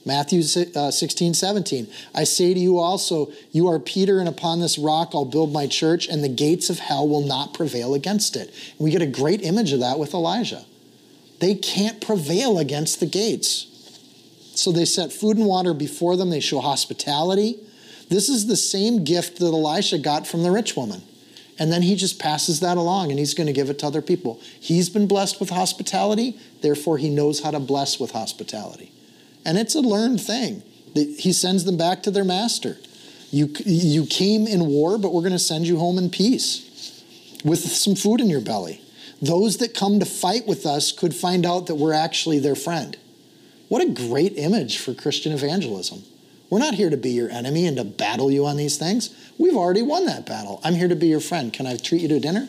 Matthew 0.05 0.43
uh, 0.77 0.91
16, 0.91 1.33
17. 1.33 1.87
I 2.13 2.23
say 2.23 2.53
to 2.53 2.59
you 2.59 2.79
also, 2.79 3.33
you 3.51 3.67
are 3.67 3.79
Peter, 3.79 4.19
and 4.19 4.29
upon 4.29 4.61
this 4.61 4.77
rock 4.77 5.09
I'll 5.13 5.25
build 5.25 5.51
my 5.51 5.67
church, 5.67 6.07
and 6.07 6.23
the 6.23 6.29
gates 6.29 6.69
of 6.69 6.79
hell 6.79 7.05
will 7.05 7.25
not 7.27 7.53
prevail 7.53 7.93
against 7.93 8.37
it. 8.37 8.47
And 8.77 8.79
we 8.79 8.91
get 8.91 9.01
a 9.01 9.07
great 9.07 9.41
image 9.41 9.73
of 9.73 9.81
that 9.81 9.99
with 9.99 10.13
Elijah. 10.13 10.63
They 11.41 11.55
can't 11.55 11.99
prevail 11.99 12.57
against 12.57 13.01
the 13.01 13.05
gates. 13.05 13.74
So 14.55 14.71
they 14.71 14.85
set 14.85 15.11
food 15.11 15.37
and 15.37 15.45
water 15.45 15.73
before 15.73 16.15
them, 16.15 16.29
they 16.29 16.39
show 16.39 16.59
hospitality. 16.59 17.59
This 18.09 18.29
is 18.29 18.47
the 18.47 18.55
same 18.55 19.03
gift 19.03 19.39
that 19.39 19.45
Elisha 19.45 19.97
got 19.97 20.27
from 20.27 20.43
the 20.43 20.51
rich 20.51 20.75
woman. 20.75 21.01
And 21.57 21.71
then 21.71 21.81
he 21.81 21.95
just 21.95 22.19
passes 22.19 22.59
that 22.59 22.77
along 22.77 23.11
and 23.11 23.19
he's 23.19 23.33
going 23.33 23.47
to 23.47 23.53
give 23.53 23.69
it 23.69 23.79
to 23.79 23.87
other 23.87 24.01
people. 24.01 24.39
He's 24.59 24.89
been 24.89 25.07
blessed 25.07 25.39
with 25.39 25.49
hospitality, 25.49 26.37
therefore, 26.61 26.97
he 26.97 27.09
knows 27.09 27.41
how 27.41 27.51
to 27.51 27.59
bless 27.59 27.99
with 27.99 28.11
hospitality. 28.11 28.91
And 29.45 29.57
it's 29.57 29.75
a 29.75 29.81
learned 29.81 30.19
thing. 30.21 30.63
He 30.93 31.33
sends 31.33 31.65
them 31.65 31.77
back 31.77 32.03
to 32.03 32.11
their 32.11 32.23
master. 32.23 32.77
You, 33.31 33.53
you 33.65 34.05
came 34.05 34.47
in 34.47 34.65
war, 34.67 34.97
but 34.97 35.13
we're 35.13 35.21
going 35.21 35.33
to 35.33 35.39
send 35.39 35.67
you 35.67 35.77
home 35.77 35.97
in 35.97 36.09
peace 36.09 37.03
with 37.43 37.59
some 37.59 37.95
food 37.95 38.21
in 38.21 38.29
your 38.29 38.41
belly. 38.41 38.81
Those 39.21 39.57
that 39.57 39.73
come 39.73 39.99
to 39.99 40.05
fight 40.05 40.47
with 40.47 40.65
us 40.65 40.91
could 40.91 41.13
find 41.13 41.45
out 41.45 41.67
that 41.67 41.75
we're 41.75 41.93
actually 41.93 42.39
their 42.39 42.55
friend. 42.55 42.97
What 43.67 43.81
a 43.81 43.89
great 43.89 44.37
image 44.37 44.77
for 44.77 44.93
Christian 44.93 45.31
evangelism. 45.31 46.03
We're 46.49 46.59
not 46.59 46.75
here 46.75 46.89
to 46.89 46.97
be 46.97 47.09
your 47.09 47.29
enemy 47.29 47.65
and 47.65 47.77
to 47.77 47.83
battle 47.83 48.31
you 48.31 48.45
on 48.45 48.57
these 48.57 48.77
things. 48.77 49.15
We've 49.37 49.55
already 49.55 49.81
won 49.81 50.05
that 50.05 50.25
battle. 50.25 50.61
I'm 50.63 50.75
here 50.75 50.87
to 50.87 50.95
be 50.95 51.07
your 51.07 51.19
friend. 51.19 51.51
Can 51.51 51.65
I 51.65 51.75
treat 51.75 52.01
you 52.01 52.07
to 52.09 52.19
dinner? 52.19 52.47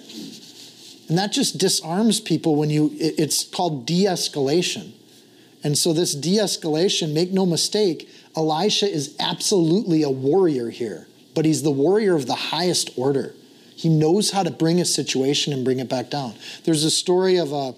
And 1.09 1.17
that 1.17 1.33
just 1.33 1.59
disarms 1.59 2.21
people 2.21 2.57
when 2.57 2.69
you, 2.69 2.91
it's 2.99 3.45
called 3.45 3.87
de 3.87 4.05
escalation. 4.05 4.93
And 5.65 5.79
so, 5.79 5.93
this 5.93 6.15
de 6.15 6.37
escalation, 6.37 7.13
make 7.13 7.33
no 7.33 7.47
mistake, 7.47 8.09
Elisha 8.37 8.93
is 8.93 9.17
absolutely 9.19 10.03
a 10.03 10.11
warrior 10.11 10.71
here, 10.71 11.09
but 11.35 11.45
he's 11.45 11.63
the 11.63 11.71
warrior 11.71 12.15
of 12.15 12.27
the 12.27 12.35
highest 12.35 12.91
order. 12.97 13.35
He 13.75 13.89
knows 13.89 14.31
how 14.31 14.43
to 14.43 14.51
bring 14.51 14.81
a 14.81 14.85
situation 14.85 15.53
and 15.53 15.65
bring 15.65 15.81
it 15.81 15.89
back 15.89 16.11
down. 16.11 16.35
There's 16.65 16.85
a 16.85 16.91
story 16.91 17.37
of 17.37 17.53
a 17.53 17.75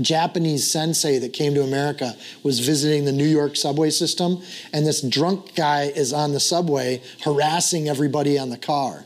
Japanese 0.00 0.70
sensei 0.70 1.18
that 1.18 1.32
came 1.32 1.54
to 1.54 1.62
America 1.62 2.16
was 2.42 2.60
visiting 2.60 3.04
the 3.04 3.12
New 3.12 3.26
York 3.26 3.56
subway 3.56 3.90
system, 3.90 4.42
and 4.72 4.86
this 4.86 5.00
drunk 5.00 5.54
guy 5.54 5.84
is 5.84 6.12
on 6.12 6.32
the 6.32 6.40
subway 6.40 7.02
harassing 7.22 7.88
everybody 7.88 8.38
on 8.38 8.50
the 8.50 8.58
car. 8.58 9.04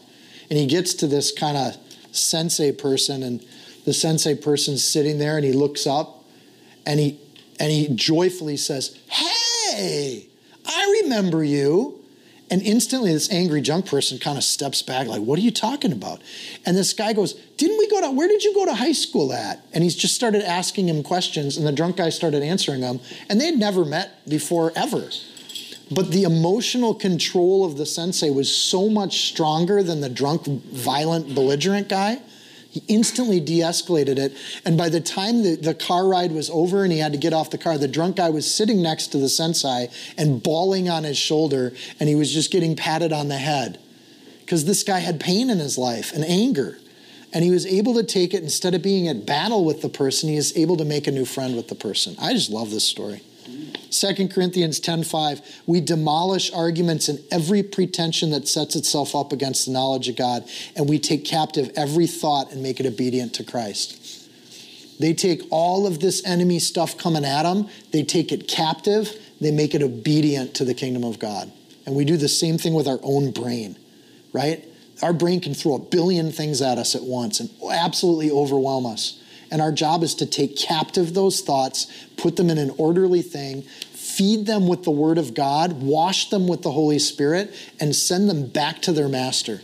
And 0.51 0.59
he 0.59 0.67
gets 0.67 0.95
to 0.95 1.07
this 1.07 1.33
kind 1.33 1.57
of 1.57 1.77
sensei 2.13 2.73
person, 2.73 3.23
and 3.23 3.45
the 3.85 3.93
sensei 3.93 4.35
person's 4.35 4.85
sitting 4.85 5.19
there, 5.19 5.37
and 5.37 5.45
he 5.45 5.53
looks 5.53 5.87
up 5.87 6.23
and 6.87 6.99
he 6.99 7.19
and 7.59 7.71
he 7.71 7.89
joyfully 7.89 8.57
says, 8.57 8.99
Hey, 9.09 10.27
I 10.67 11.01
remember 11.03 11.45
you. 11.45 12.02
And 12.53 12.61
instantly, 12.61 13.15
this 13.15 13.33
angry 13.33 13.63
junk 13.63 13.87
person 13.87 14.19
kind 14.19 14.37
of 14.37 14.45
steps 14.45 14.83
back, 14.83 15.07
like, 15.07 15.23
What 15.23 15.39
are 15.39 15.43
you 15.43 15.51
talking 15.51 15.91
about? 15.91 16.21
And 16.67 16.77
this 16.77 16.93
guy 16.93 17.15
goes, 17.15 17.33
Didn't 17.33 17.79
we 17.79 17.89
go 17.89 18.03
to, 18.03 18.11
where 18.11 18.29
did 18.29 18.45
you 18.45 18.53
go 18.53 18.67
to 18.67 18.75
high 18.75 18.93
school 18.93 19.33
at? 19.33 19.65
And 19.73 19.83
he's 19.83 19.97
just 19.97 20.15
started 20.15 20.43
asking 20.43 20.87
him 20.87 21.03
questions, 21.03 21.57
and 21.57 21.67
the 21.67 21.73
drunk 21.73 21.97
guy 21.97 22.11
started 22.11 22.43
answering 22.43 22.83
them. 22.83 23.01
And 23.31 23.41
they 23.41 23.47
had 23.47 23.57
never 23.57 23.87
met 23.87 24.29
before, 24.29 24.71
ever. 24.77 25.09
But 25.91 26.11
the 26.11 26.25
emotional 26.25 26.95
control 26.95 27.65
of 27.65 27.79
the 27.79 27.87
sensei 27.87 28.29
was 28.29 28.55
so 28.55 28.91
much 28.91 29.29
stronger 29.31 29.83
than 29.83 30.03
the 30.03 30.11
drunk, 30.11 30.45
violent, 30.45 31.35
belligerent 31.35 31.89
guy 31.89 32.21
he 32.73 32.83
instantly 32.89 33.39
de 33.39 33.59
escalated 33.59 34.19
it. 34.19 34.33
And 34.65 34.79
by 34.79 34.89
the 34.89 34.99
time 34.99 35.43
the, 35.43 35.57
the 35.57 35.75
car 35.75 36.09
ride 36.09 36.33
was 36.33 36.49
over 36.49 36.85
and 36.85 36.91
he 36.91 37.01
had 37.01 37.13
to 37.13 37.19
get 37.19 37.35
off 37.35 37.51
the 37.51 37.59
car, 37.59 37.77
the 37.77 37.87
drunk 37.87 38.17
guy 38.17 38.31
was 38.31 38.51
sitting 38.51 38.81
next 38.81 39.09
to 39.09 39.19
the 39.19 39.29
sensei 39.29 39.91
and 40.17 40.43
bawling 40.43 40.89
on 40.89 41.05
his 41.05 41.19
shoulder, 41.19 41.75
and 42.01 42.09
he 42.09 42.15
was 42.15 42.33
just 42.33 42.51
getting 42.51 42.75
patted 42.75 43.13
on 43.13 43.29
the 43.29 43.37
head. 43.37 43.79
Because 44.41 44.65
this 44.65 44.85
guy 44.85 45.01
had 45.01 45.21
pain 45.21 45.51
in 45.51 45.59
his 45.59 45.77
life 45.77 46.15
and 46.15 46.25
anger. 46.25 46.79
And 47.35 47.45
he 47.45 47.51
was 47.51 47.67
able 47.67 47.93
to 47.95 48.03
take 48.03 48.33
it 48.33 48.43
instead 48.43 48.75
of 48.75 48.81
being 48.81 49.07
at 49.07 49.27
battle 49.27 49.67
with 49.67 49.83
the 49.83 49.91
person, 49.91 50.31
he 50.31 50.37
is 50.37 50.57
able 50.57 50.79
to 50.79 50.85
make 50.87 51.07
a 51.07 51.11
new 51.13 51.27
friend 51.27 51.55
with 51.55 51.69
the 51.69 51.75
person. 51.75 52.17
I 52.19 52.33
just 52.33 52.49
love 52.49 52.71
this 52.71 52.85
story. 52.85 53.21
2 53.91 54.29
Corinthians 54.29 54.81
10:5 54.81 55.41
we 55.67 55.81
demolish 55.81 56.51
arguments 56.53 57.09
and 57.09 57.21
every 57.31 57.63
pretension 57.63 58.31
that 58.31 58.49
sets 58.49 58.77
itself 58.77 59.15
up 59.15 59.33
against 59.33 59.67
the 59.67 59.73
knowledge 59.73 60.09
of 60.09 60.17
God 60.17 60.45
and 60.77 60.89
we 60.89 60.99
take 60.99 61.25
captive 61.25 61.71
every 61.77 62.07
thought 62.07 62.53
and 62.53 62.63
make 62.63 62.81
it 62.81 62.87
obedient 62.87 63.35
to 63.35 63.45
Christ. 63.45 63.97
They 64.99 65.15
take 65.15 65.43
all 65.51 65.87
of 65.87 66.01
this 66.01 66.25
enemy 66.25 66.59
stuff 66.59 66.97
coming 66.97 67.25
at 67.25 67.43
them, 67.43 67.69
they 67.91 68.03
take 68.03 68.31
it 68.33 68.47
captive, 68.49 69.13
they 69.41 69.51
make 69.51 69.75
it 69.75 69.83
obedient 69.83 70.55
to 70.55 70.65
the 70.65 70.75
kingdom 70.75 71.05
of 71.05 71.19
God. 71.19 71.51
And 71.85 71.97
we 71.97 72.05
do 72.05 72.17
the 72.17 72.29
same 72.29 72.59
thing 72.59 72.75
with 72.75 72.87
our 72.87 73.01
own 73.03 73.33
brain, 73.33 73.77
right? 74.33 74.65
Our 75.03 75.13
brain 75.13 75.41
can 75.41 75.55
throw 75.55 75.75
a 75.75 75.79
billion 75.81 76.31
things 76.31 76.63
at 76.63 76.79
us 76.79 76.95
at 76.95 77.03
once 77.03 77.41
and 77.41 77.51
absolutely 77.73 78.31
overwhelm 78.31 78.87
us. 78.87 79.22
And 79.53 79.61
our 79.61 79.71
job 79.71 80.03
is 80.03 80.15
to 80.17 80.27
take 80.27 80.57
captive 80.57 81.13
those 81.13 81.43
thoughts, 81.43 81.87
put 82.17 82.37
them 82.37 82.49
in 82.49 82.57
an 82.57 82.71
orderly 82.79 83.21
thing, 83.21 83.63
feed 83.63 84.47
them 84.47 84.67
with 84.67 84.83
the 84.83 84.91
Word 84.91 85.19
of 85.19 85.35
God, 85.35 85.83
wash 85.83 86.31
them 86.31 86.49
with 86.49 86.63
the 86.63 86.71
Holy 86.71 86.99
Spirit, 86.99 87.55
and 87.79 87.95
send 87.95 88.31
them 88.31 88.47
back 88.47 88.81
to 88.83 88.93
their 88.93 89.11
master. 89.11 89.61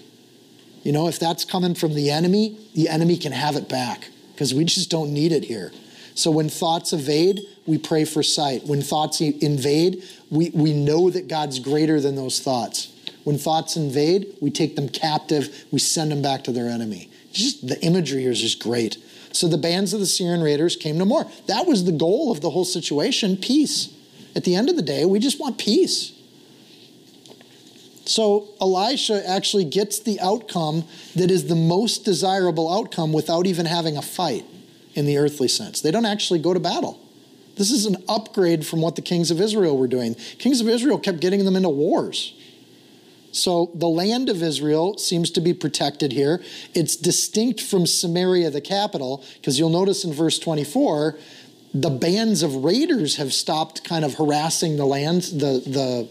You 0.82 0.92
know, 0.92 1.08
if 1.08 1.18
that's 1.18 1.46
coming 1.46 1.74
from 1.74 1.94
the 1.94 2.10
enemy, 2.10 2.58
the 2.74 2.90
enemy 2.90 3.16
can 3.16 3.32
have 3.32 3.56
it 3.56 3.66
back 3.66 4.10
because 4.32 4.52
we 4.52 4.64
just 4.64 4.90
don't 4.90 5.12
need 5.12 5.32
it 5.32 5.44
here. 5.44 5.72
So 6.14 6.30
when 6.30 6.50
thoughts 6.50 6.92
evade, 6.92 7.40
we 7.66 7.78
pray 7.78 8.04
for 8.04 8.22
sight. 8.22 8.64
When 8.64 8.82
thoughts 8.82 9.22
invade, 9.22 10.02
we, 10.30 10.50
we 10.50 10.74
know 10.74 11.08
that 11.08 11.28
God's 11.28 11.60
greater 11.60 11.98
than 11.98 12.14
those 12.14 12.40
thoughts. 12.40 12.92
When 13.24 13.38
thoughts 13.38 13.76
invade, 13.76 14.36
we 14.40 14.50
take 14.50 14.76
them 14.76 14.90
captive, 14.90 15.64
we 15.70 15.78
send 15.78 16.10
them 16.10 16.20
back 16.20 16.44
to 16.44 16.52
their 16.52 16.68
enemy. 16.68 17.08
Just 17.32 17.66
the 17.66 17.80
imagery 17.82 18.22
here 18.22 18.32
is 18.32 18.40
just 18.40 18.62
great. 18.62 18.98
So 19.32 19.48
the 19.48 19.58
bands 19.58 19.92
of 19.92 20.00
the 20.00 20.06
Syrian 20.06 20.42
raiders 20.42 20.76
came 20.76 20.98
no 20.98 21.04
more. 21.04 21.26
That 21.46 21.66
was 21.66 21.84
the 21.84 21.92
goal 21.92 22.32
of 22.32 22.40
the 22.40 22.50
whole 22.50 22.64
situation 22.64 23.36
peace. 23.36 23.94
At 24.34 24.44
the 24.44 24.54
end 24.54 24.68
of 24.68 24.76
the 24.76 24.82
day, 24.82 25.04
we 25.04 25.18
just 25.18 25.40
want 25.40 25.58
peace. 25.58 26.12
So 28.04 28.48
Elisha 28.60 29.28
actually 29.28 29.64
gets 29.64 30.00
the 30.00 30.18
outcome 30.20 30.84
that 31.14 31.30
is 31.30 31.46
the 31.46 31.54
most 31.54 32.04
desirable 32.04 32.72
outcome 32.72 33.12
without 33.12 33.46
even 33.46 33.66
having 33.66 33.96
a 33.96 34.02
fight 34.02 34.44
in 34.94 35.04
the 35.04 35.18
earthly 35.18 35.48
sense. 35.48 35.82
They 35.82 35.90
don't 35.90 36.06
actually 36.06 36.38
go 36.38 36.54
to 36.54 36.60
battle. 36.60 36.98
This 37.56 37.70
is 37.70 37.86
an 37.86 37.96
upgrade 38.08 38.64
from 38.64 38.80
what 38.80 38.96
the 38.96 39.02
kings 39.02 39.30
of 39.30 39.40
Israel 39.40 39.76
were 39.76 39.88
doing. 39.88 40.14
Kings 40.38 40.60
of 40.60 40.68
Israel 40.68 40.98
kept 40.98 41.20
getting 41.20 41.44
them 41.44 41.56
into 41.56 41.68
wars. 41.68 42.34
So 43.32 43.70
the 43.74 43.88
land 43.88 44.28
of 44.28 44.42
Israel 44.42 44.96
seems 44.98 45.30
to 45.32 45.40
be 45.40 45.52
protected 45.52 46.12
here. 46.12 46.42
It's 46.74 46.96
distinct 46.96 47.60
from 47.60 47.86
Samaria, 47.86 48.50
the 48.50 48.60
capital, 48.60 49.24
because 49.36 49.58
you'll 49.58 49.70
notice 49.70 50.04
in 50.04 50.12
verse 50.12 50.38
24, 50.38 51.16
the 51.74 51.90
bands 51.90 52.42
of 52.42 52.64
raiders 52.64 53.16
have 53.16 53.32
stopped 53.32 53.84
kind 53.84 54.04
of 54.04 54.14
harassing 54.14 54.76
the 54.76 54.86
land, 54.86 55.22
the, 55.22 55.62
the, 55.66 56.08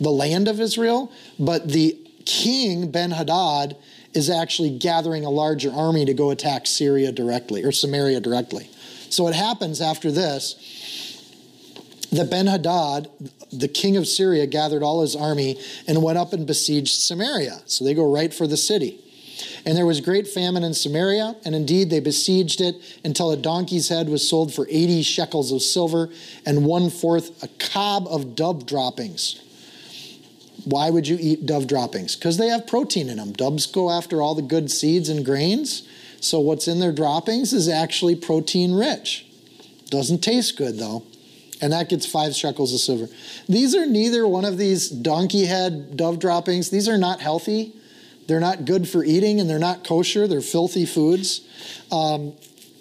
the 0.00 0.10
land 0.10 0.48
of 0.48 0.60
Israel, 0.60 1.10
but 1.38 1.68
the 1.68 1.98
king, 2.24 2.90
Ben 2.90 3.10
Hadad, 3.10 3.76
is 4.14 4.30
actually 4.30 4.70
gathering 4.70 5.24
a 5.24 5.30
larger 5.30 5.72
army 5.72 6.04
to 6.04 6.14
go 6.14 6.30
attack 6.30 6.66
Syria 6.66 7.10
directly, 7.10 7.64
or 7.64 7.72
Samaria 7.72 8.20
directly. 8.20 8.70
So 9.10 9.28
it 9.28 9.34
happens 9.34 9.80
after 9.80 10.10
this 10.10 10.56
that 12.16 12.30
Ben 12.30 12.46
Hadad, 12.46 13.08
the 13.52 13.68
king 13.68 13.96
of 13.96 14.06
Syria, 14.06 14.46
gathered 14.46 14.82
all 14.82 15.02
his 15.02 15.16
army 15.16 15.58
and 15.86 16.02
went 16.02 16.18
up 16.18 16.32
and 16.32 16.46
besieged 16.46 17.00
Samaria. 17.00 17.62
So 17.66 17.84
they 17.84 17.94
go 17.94 18.12
right 18.12 18.32
for 18.32 18.46
the 18.46 18.56
city. 18.56 19.00
And 19.66 19.76
there 19.76 19.86
was 19.86 20.00
great 20.00 20.28
famine 20.28 20.62
in 20.62 20.74
Samaria, 20.74 21.36
and 21.44 21.54
indeed 21.54 21.90
they 21.90 22.00
besieged 22.00 22.60
it 22.60 22.76
until 23.04 23.30
a 23.30 23.36
donkey's 23.36 23.88
head 23.88 24.08
was 24.08 24.28
sold 24.28 24.52
for 24.52 24.66
80 24.68 25.02
shekels 25.02 25.50
of 25.52 25.62
silver 25.62 26.10
and 26.44 26.66
one 26.66 26.90
fourth 26.90 27.42
a 27.42 27.48
kab 27.48 28.06
of 28.06 28.36
dove 28.36 28.66
droppings. 28.66 29.40
Why 30.64 30.90
would 30.90 31.08
you 31.08 31.18
eat 31.20 31.46
dove 31.46 31.66
droppings? 31.66 32.16
Because 32.16 32.36
they 32.36 32.48
have 32.48 32.66
protein 32.66 33.08
in 33.08 33.16
them. 33.16 33.32
Doves 33.32 33.66
go 33.66 33.90
after 33.90 34.22
all 34.22 34.34
the 34.34 34.42
good 34.42 34.70
seeds 34.70 35.08
and 35.08 35.24
grains. 35.24 35.86
So 36.20 36.40
what's 36.40 36.68
in 36.68 36.80
their 36.80 36.92
droppings 36.92 37.52
is 37.52 37.68
actually 37.68 38.16
protein 38.16 38.74
rich. 38.74 39.26
Doesn't 39.90 40.22
taste 40.22 40.56
good 40.56 40.78
though. 40.78 41.04
And 41.64 41.72
that 41.72 41.88
gets 41.88 42.04
five 42.04 42.34
shekels 42.34 42.74
of 42.74 42.80
silver. 42.80 43.08
These 43.48 43.74
are 43.74 43.86
neither 43.86 44.28
one 44.28 44.44
of 44.44 44.58
these 44.58 44.90
donkey 44.90 45.46
head 45.46 45.96
dove 45.96 46.18
droppings. 46.18 46.68
These 46.68 46.90
are 46.90 46.98
not 46.98 47.22
healthy. 47.22 47.72
They're 48.26 48.38
not 48.38 48.66
good 48.66 48.86
for 48.86 49.02
eating 49.02 49.40
and 49.40 49.48
they're 49.48 49.58
not 49.58 49.82
kosher. 49.82 50.28
They're 50.28 50.42
filthy 50.42 50.84
foods. 50.84 51.40
Um, 51.90 52.34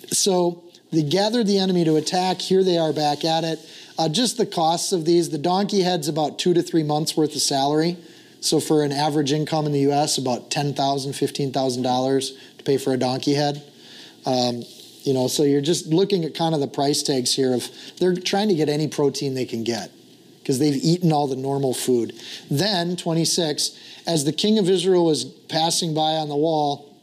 so 0.08 0.66
they 0.92 1.02
gathered 1.02 1.48
the 1.48 1.60
enemy 1.60 1.86
to 1.86 1.96
attack. 1.96 2.42
Here 2.42 2.62
they 2.62 2.78
are 2.78 2.92
back 2.92 3.24
at 3.24 3.46
it. 3.46 3.60
Uh, 3.98 4.10
just 4.10 4.36
the 4.36 4.46
costs 4.46 4.92
of 4.92 5.06
these 5.06 5.30
the 5.30 5.38
donkey 5.38 5.84
head's 5.84 6.10
about 6.10 6.38
two 6.38 6.54
to 6.54 6.62
three 6.62 6.84
months 6.84 7.16
worth 7.16 7.34
of 7.36 7.42
salary. 7.42 7.96
So 8.42 8.60
for 8.60 8.84
an 8.84 8.92
average 8.92 9.32
income 9.32 9.66
in 9.66 9.72
the 9.72 9.80
U.S., 9.80 10.18
about 10.18 10.52
$10,000, 10.52 10.76
$15,000 10.76 12.58
to 12.58 12.64
pay 12.66 12.78
for 12.78 12.92
a 12.92 12.98
donkey 12.98 13.36
head. 13.36 13.64
Um, 14.26 14.64
you 15.04 15.14
know, 15.14 15.28
so 15.28 15.44
you're 15.44 15.62
just 15.62 15.88
looking 15.88 16.24
at 16.24 16.34
kind 16.34 16.56
of 16.56 16.62
the 16.62 16.68
price 16.68 17.04
tags 17.04 17.36
here 17.36 17.54
of 17.54 17.70
they're 18.00 18.16
trying 18.16 18.48
to 18.48 18.56
get 18.56 18.70
any 18.70 18.88
protein 18.88 19.34
they 19.34 19.46
can 19.46 19.64
get 19.64 19.92
because 20.40 20.60
they've 20.60 20.82
eaten 20.84 21.12
all 21.12 21.28
the 21.28 21.36
normal 21.36 21.74
food. 21.74 22.14
Then, 22.50 22.96
26, 22.96 23.78
as 24.08 24.26
the 24.26 24.34
king 24.34 24.58
of 24.58 24.70
Israel 24.70 25.06
was 25.06 25.26
passing 25.26 25.94
by 25.94 26.14
on 26.14 26.30
the 26.30 26.36
wall, 26.36 26.94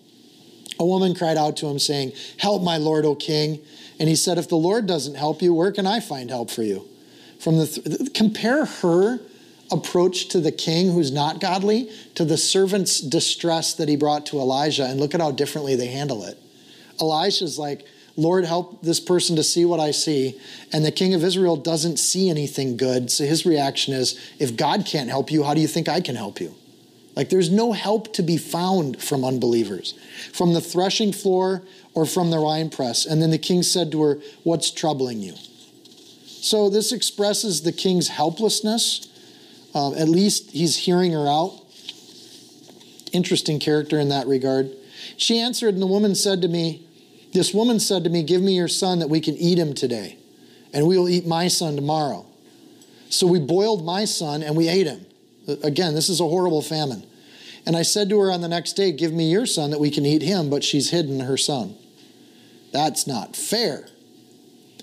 a 0.79 0.85
woman 0.85 1.15
cried 1.15 1.37
out 1.37 1.59
to 1.59 1.67
him, 1.67 1.79
saying, 1.79 2.13
Help 2.39 2.63
my 2.63 2.79
Lord, 2.79 3.05
O 3.05 3.15
king. 3.15 3.61
And 3.99 4.09
he 4.09 4.17
said, 4.17 4.39
If 4.39 4.49
the 4.49 4.57
Lord 4.57 4.87
doesn't 4.87 5.15
help 5.15 5.43
you, 5.43 5.53
where 5.53 5.73
can 5.73 5.87
I 5.87 6.01
find 6.01 6.31
help 6.31 6.51
for 6.51 6.63
you? 6.63 6.89
From 7.39 7.59
the 7.59 7.67
th- 7.67 8.15
compare 8.15 8.65
her 8.65 9.21
approach 9.71 10.29
to 10.29 10.41
the 10.41 10.53
king 10.53 10.93
who's 10.93 11.13
not 11.13 11.41
godly 11.41 11.91
to 12.15 12.25
the 12.25 12.37
servant's 12.37 13.01
distress 13.01 13.75
that 13.75 13.89
he 13.89 13.97
brought 13.97 14.27
to 14.27 14.39
Elijah, 14.39 14.87
and 14.87 14.99
look 14.99 15.15
at 15.15 15.21
how 15.21 15.31
differently 15.31 15.77
they 15.77 15.87
handle 15.87 16.25
it. 16.25 16.39
Elisha's 17.01 17.59
like, 17.59 17.87
Lord, 18.17 18.45
help 18.45 18.83
this 18.83 19.01
person 19.01 19.37
to 19.37 19.43
see 19.43 19.65
what 19.65 19.81
I 19.81 19.93
see. 19.93 20.39
And 20.73 20.85
the 20.85 20.93
king 20.93 21.15
of 21.15 21.25
Israel 21.25 21.57
doesn't 21.57 21.99
see 21.99 22.29
anything 22.29 22.77
good. 22.77 23.11
So 23.11 23.25
his 23.25 23.47
reaction 23.47 23.95
is, 23.95 24.21
if 24.39 24.57
God 24.57 24.85
can't 24.85 25.09
help 25.09 25.31
you, 25.31 25.43
how 25.43 25.55
do 25.55 25.61
you 25.61 25.69
think 25.69 25.89
I 25.89 26.01
can 26.01 26.17
help 26.17 26.41
you? 26.41 26.55
Like 27.17 27.29
there's 27.29 27.51
no 27.51 27.73
help 27.73 28.13
to 28.15 28.23
be 28.23 28.37
found 28.37 29.03
from 29.03 29.25
unbelievers, 29.25 29.95
from 30.33 30.55
the 30.55 30.61
threshing 30.61 31.13
floor 31.13 31.63
or 31.95 32.07
from 32.07 32.31
the 32.31 32.41
wine 32.41 32.71
press. 32.71 33.07
And 33.07 33.21
then 33.21 33.31
the 33.31 33.39
king 33.39 33.63
said 33.63 33.91
to 33.93 34.03
her, 34.03 34.19
What's 34.45 34.71
troubling 34.71 35.21
you? 35.21 35.35
So 36.27 36.71
this 36.71 36.93
expresses 36.93 37.63
the 37.63 37.73
king's 37.73 38.09
helplessness. 38.09 39.07
Um, 39.75 39.95
at 39.95 40.09
least 40.09 40.51
he's 40.51 40.77
hearing 40.77 41.13
her 41.13 41.29
out. 41.29 41.61
Interesting 43.13 43.61
character 43.61 43.99
in 43.99 44.09
that 44.09 44.27
regard. 44.27 44.71
She 45.17 45.39
answered, 45.39 45.75
and 45.75 45.83
the 45.83 45.87
woman 45.87 46.15
said 46.15 46.41
to 46.43 46.49
me, 46.49 46.87
This 47.33 47.55
woman 47.55 47.79
said 47.79 48.05
to 48.05 48.11
me, 48.11 48.23
Give 48.23 48.43
me 48.43 48.57
your 48.57 48.69
son 48.69 48.99
that 48.99 49.09
we 49.09 49.21
can 49.21 49.37
eat 49.37 49.59
him 49.59 49.75
today, 49.75 50.19
and 50.73 50.87
we 50.87 50.99
will 50.99 51.09
eat 51.09 51.27
my 51.27 51.49
son 51.49 51.77
tomorrow. 51.77 52.27
So 53.09 53.27
we 53.27 53.41
boiled 53.41 53.85
my 53.85 54.05
son 54.05 54.43
and 54.43 54.57
we 54.57 54.69
ate 54.69 54.87
him. 54.87 55.05
Again, 55.63 55.95
this 55.95 56.09
is 56.09 56.21
a 56.21 56.29
horrible 56.29 56.63
famine. 56.63 57.05
And 57.67 57.77
I 57.77 57.83
said 57.83 58.09
to 58.09 58.21
her 58.21 58.31
on 58.31 58.41
the 58.41 58.49
next 58.49 58.75
day, 58.75 58.93
Give 58.93 59.13
me 59.13 59.31
your 59.31 59.47
son 59.47 59.71
that 59.71 59.81
we 59.81 59.91
can 59.91 60.07
eat 60.07 60.23
him, 60.23 60.49
but 60.49 60.65
she's 60.65 60.91
hidden 60.91 61.21
her 61.21 61.37
son. 61.37 61.77
That's 62.73 63.07
not 63.07 63.37
fair. 63.37 63.89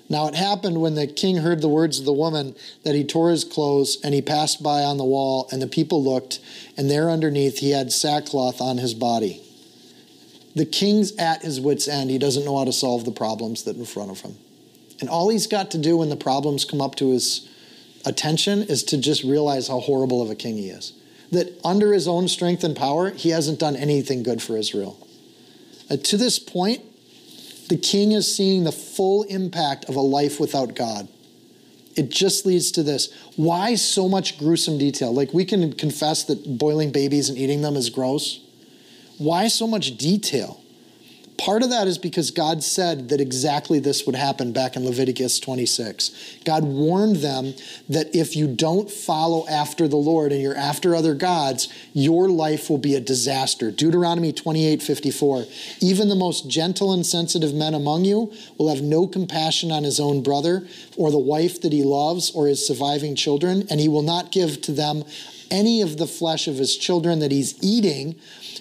Now 0.10 0.28
it 0.28 0.36
happened 0.36 0.80
when 0.80 0.96
the 0.96 1.08
king 1.08 1.38
heard 1.38 1.62
the 1.62 1.68
words 1.68 2.00
of 2.00 2.06
the 2.06 2.14
woman 2.14 2.56
that 2.84 2.96
he 2.96 3.04
tore 3.04 3.30
his 3.30 3.44
clothes 3.44 3.98
and 4.04 4.14
he 4.14 4.22
passed 4.22 4.64
by 4.64 4.84
on 4.84 4.98
the 4.98 5.06
wall, 5.06 5.48
and 5.52 5.62
the 5.62 5.68
people 5.68 6.04
looked, 6.04 6.40
and 6.78 6.90
there 6.90 7.10
underneath 7.10 7.60
he 7.60 7.72
had 7.72 7.92
sackcloth 7.92 8.62
on 8.62 8.78
his 8.78 8.94
body. 8.94 9.42
The 10.58 10.66
king's 10.66 11.16
at 11.18 11.44
his 11.44 11.62
wits' 11.62 11.88
end. 11.88 12.10
He 12.10 12.18
doesn't 12.18 12.44
know 12.44 12.58
how 12.58 12.66
to 12.66 12.74
solve 12.74 13.06
the 13.06 13.12
problems 13.12 13.62
that 13.64 13.76
are 13.76 13.80
in 13.80 13.86
front 13.86 14.10
of 14.10 14.22
him. 14.22 14.38
And 15.00 15.08
all 15.08 15.30
he's 15.30 15.46
got 15.46 15.70
to 15.72 15.78
do 15.78 15.98
when 15.98 16.10
the 16.10 16.16
problems 16.16 16.66
come 16.66 16.82
up 16.82 16.96
to 16.96 17.12
his 17.12 17.48
attention 18.08 18.64
is 18.64 18.82
to 18.86 18.98
just 18.98 19.24
realize 19.24 19.68
how 19.68 19.80
horrible 19.80 20.20
of 20.20 20.32
a 20.32 20.36
king 20.36 20.58
he 20.58 20.70
is. 20.70 20.94
That 21.32 21.54
under 21.64 21.94
his 21.94 22.08
own 22.08 22.28
strength 22.28 22.64
and 22.64 22.76
power, 22.76 23.12
he 23.12 23.30
hasn't 23.30 23.60
done 23.60 23.76
anything 23.76 24.24
good 24.24 24.42
for 24.42 24.58
Israel. 24.58 24.98
Uh, 25.92 25.98
to 25.98 26.18
this 26.18 26.40
point, 26.40 26.82
the 27.70 27.78
king 27.78 28.12
is 28.12 28.34
seeing 28.36 28.64
the 28.64 28.72
full 28.72 29.24
impact 29.24 29.86
of 29.86 29.96
a 29.96 30.02
life 30.02 30.40
without 30.40 30.74
God. 30.74 31.08
It 31.96 32.10
just 32.10 32.48
leads 32.48 32.72
to 32.72 32.82
this. 32.82 33.14
Why 33.36 33.76
so 33.76 34.10
much 34.10 34.40
gruesome 34.40 34.80
detail? 34.80 35.14
Like 35.14 35.36
we 35.36 35.46
can 35.46 35.74
confess 35.74 36.24
that 36.24 36.58
boiling 36.58 36.92
babies 36.92 37.30
and 37.30 37.38
eating 37.38 37.62
them 37.62 37.76
is 37.76 37.92
gross. 37.92 38.40
Why 39.18 39.48
so 39.48 39.68
much 39.68 39.98
detail? 39.98 40.62
Part 41.38 41.62
of 41.62 41.70
that 41.70 41.88
is 41.88 42.00
because 42.00 42.32
God 42.32 42.64
said 42.64 43.10
that 43.10 43.22
exactly 43.22 43.78
this 43.78 44.08
would 44.08 44.16
happen 44.16 44.54
back 44.54 44.76
in 44.76 44.84
Leviticus 44.84 45.40
26. 45.40 46.40
God 46.44 46.64
warned 46.64 47.18
them 47.18 47.54
that 47.88 48.16
if 48.16 48.36
you 48.36 48.48
don't 48.48 48.90
follow 48.90 49.48
after 49.48 49.88
the 49.88 49.98
Lord 49.98 50.32
and 50.32 50.42
you're 50.42 50.56
after 50.56 50.96
other 50.96 51.14
gods, 51.14 51.72
your 51.94 52.28
life 52.28 52.72
will 52.72 52.80
be 52.80 52.96
a 52.96 53.00
disaster. 53.00 53.70
Deuteronomy 53.70 54.34
28 54.34 54.82
54. 54.82 55.46
Even 55.80 56.10
the 56.10 56.16
most 56.16 56.50
gentle 56.50 56.92
and 56.92 57.06
sensitive 57.06 57.54
men 57.54 57.76
among 57.76 58.04
you 58.04 58.34
will 58.58 58.74
have 58.74 58.84
no 58.84 59.06
compassion 59.06 59.72
on 59.72 59.84
his 59.84 60.00
own 60.00 60.24
brother 60.24 60.68
or 60.96 61.12
the 61.12 61.20
wife 61.20 61.62
that 61.62 61.72
he 61.72 61.84
loves 61.84 62.32
or 62.32 62.48
his 62.48 62.66
surviving 62.66 63.16
children, 63.16 63.68
and 63.70 63.80
he 63.80 63.88
will 63.88 64.02
not 64.02 64.32
give 64.32 64.60
to 64.62 64.72
them 64.72 65.04
any 65.52 65.82
of 65.82 65.98
the 65.98 66.08
flesh 66.08 66.48
of 66.48 66.56
his 66.58 66.76
children 66.76 67.20
that 67.20 67.32
he's 67.32 67.56
eating 67.64 68.16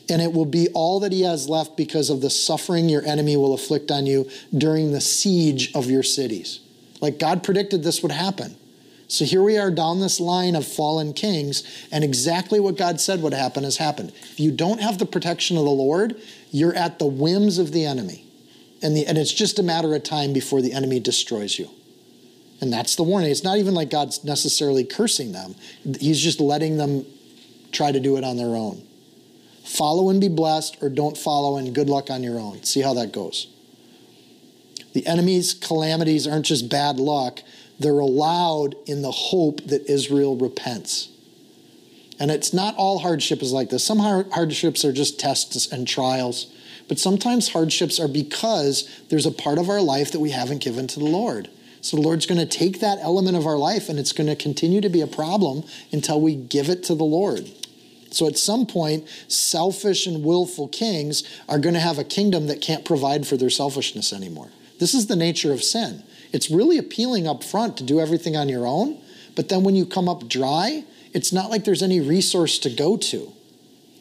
and 0.09 0.21
it 0.23 0.33
will 0.33 0.47
be 0.47 0.69
all 0.75 1.01
that 1.01 1.13
he 1.13 1.23
has 1.23 1.49
left 1.49 1.77
because 1.77 2.11
of 2.11 2.21
the 2.21 2.31
suffering 2.31 2.89
your 2.89 3.05
enemy 3.05 3.37
will 3.37 3.55
afflict 3.55 3.91
on 3.91 4.07
you 4.07 4.29
during 4.57 4.93
the 4.93 5.01
siege 5.01 5.73
of 5.75 5.91
your 5.91 6.03
cities. 6.03 6.61
Like 7.01 7.19
God 7.19 7.43
predicted 7.43 7.83
this 7.83 8.03
would 8.03 8.13
happen. 8.13 8.57
So 9.09 9.25
here 9.25 9.43
we 9.43 9.57
are 9.57 9.71
down 9.71 10.01
this 10.01 10.19
line 10.19 10.57
of 10.57 10.67
fallen 10.67 11.13
kings, 11.13 11.63
and 11.93 12.03
exactly 12.03 12.59
what 12.59 12.77
God 12.77 13.01
said 13.01 13.23
would 13.23 13.35
happen 13.35 13.63
has 13.63 13.77
happened. 13.77 14.13
If 14.23 14.41
you 14.41 14.51
don't 14.51 14.81
have 14.81 14.99
the 14.99 15.07
protection 15.07 15.57
of 15.57 15.65
the 15.65 15.71
Lord, 15.71 16.21
you're 16.51 16.75
at 16.75 16.99
the 16.99 17.07
whims 17.07 17.59
of 17.59 17.71
the 17.71 17.87
enemy. 17.87 18.25
And, 18.83 18.97
the, 18.97 19.07
and 19.07 19.17
it's 19.17 19.33
just 19.33 19.59
a 19.59 19.63
matter 19.63 19.95
of 19.95 20.03
time 20.03 20.33
before 20.33 20.61
the 20.61 20.73
enemy 20.73 20.99
destroys 20.99 21.59
you. 21.59 21.71
And 22.61 22.73
that's 22.73 22.97
the 22.97 23.03
warning. 23.03 23.31
It's 23.31 23.45
not 23.45 23.59
even 23.59 23.75
like 23.75 23.91
God's 23.91 24.25
necessarily 24.25 24.85
cursing 24.85 25.33
them, 25.33 25.55
He's 26.01 26.21
just 26.21 26.41
letting 26.41 26.77
them 26.77 27.07
try 27.73 27.93
to 27.93 28.01
do 28.01 28.17
it 28.17 28.25
on 28.25 28.37
their 28.37 28.57
own. 28.57 28.86
Follow 29.67 30.11
and 30.11 30.21
be 30.21 30.29
blessed, 30.29 30.77
or 30.81 30.89
don't 30.89 31.19
follow 31.19 31.57
and 31.57 31.75
good 31.75 31.91
luck 31.91 32.09
on 32.09 32.23
your 32.23 32.39
own. 32.39 32.63
See 32.63 32.83
how 32.83 32.95
that 32.95 33.11
goes. 33.11 33.49
The 34.93 35.05
enemy's 35.07 35.55
calamities 35.55 36.27
aren't 36.27 36.47
just 36.47 36.71
bad 36.71 36.99
luck, 36.99 37.41
they're 37.79 37.99
allowed 37.99 38.77
in 38.87 39.03
the 39.03 39.11
hope 39.11 39.65
that 39.67 39.91
Israel 39.91 40.37
repents. 40.37 41.11
And 42.19 42.31
it's 42.31 42.55
not 42.55 42.77
all 42.77 43.01
hardship 43.01 43.43
is 43.43 43.53
like 43.53 43.69
this. 43.69 43.85
Some 43.85 43.99
hardships 43.99 44.85
are 44.85 44.93
just 44.93 45.21
tests 45.21 45.71
and 45.71 45.87
trials, 45.87 46.47
but 46.89 46.99
sometimes 46.99 47.49
hardships 47.49 48.01
are 48.01 48.09
because 48.09 48.89
there's 49.11 49.27
a 49.27 49.33
part 49.33 49.59
of 49.59 49.69
our 49.69 49.83
life 49.83 50.13
that 50.13 50.21
we 50.21 50.31
haven't 50.31 50.63
given 50.63 50.87
to 50.87 51.01
the 51.01 51.05
Lord. 51.05 51.51
So 51.81 51.97
the 51.97 52.03
Lord's 52.03 52.25
going 52.25 52.41
to 52.41 52.47
take 52.47 52.81
that 52.81 52.99
element 53.01 53.37
of 53.37 53.47
our 53.47 53.59
life 53.59 53.89
and 53.89 53.99
it's 53.99 54.13
going 54.13 54.29
to 54.29 54.37
continue 54.37 54.81
to 54.81 54.89
be 54.89 55.01
a 55.01 55.07
problem 55.07 55.65
until 55.93 56.21
we 56.21 56.37
give 56.37 56.71
it 56.71 56.85
to 56.85 56.95
the 56.95 57.05
Lord. 57.05 57.51
So 58.17 58.27
at 58.27 58.39
some 58.39 58.65
point, 58.65 59.07
selfish 59.29 60.07
and 60.07 60.25
willful 60.25 60.69
kings 60.69 61.23
are 61.51 61.59
going 61.59 61.75
to 61.75 61.81
have 61.81 61.99
a 61.99 62.05
kingdom 62.05 62.47
that 62.47 62.63
can't 62.63 62.83
provide 62.83 63.27
for 63.27 63.37
their 63.37 63.51
selfishness 63.51 64.11
anymore. 64.11 64.49
This 64.79 64.95
is 64.95 65.07
the 65.07 65.17
nature 65.17 65.53
of 65.53 65.63
sin. 65.63 66.03
It's 66.33 66.51
really 66.51 66.79
appealing 66.79 67.27
up 67.27 67.45
front 67.45 67.77
to 67.77 67.85
do 67.85 68.01
everything 68.01 68.35
on 68.35 68.49
your 68.49 68.67
own, 68.67 68.99
but 69.35 69.51
then 69.51 69.65
when 69.65 69.77
you 69.77 69.85
come 69.85 70.09
up 70.09 70.29
dry, 70.29 70.85
it's 71.13 71.31
not 71.31 71.51
like 71.51 71.65
there's 71.65 71.83
any 71.83 72.01
resource 72.01 72.59
to 72.61 72.71
go 72.71 72.97
to. 72.97 73.33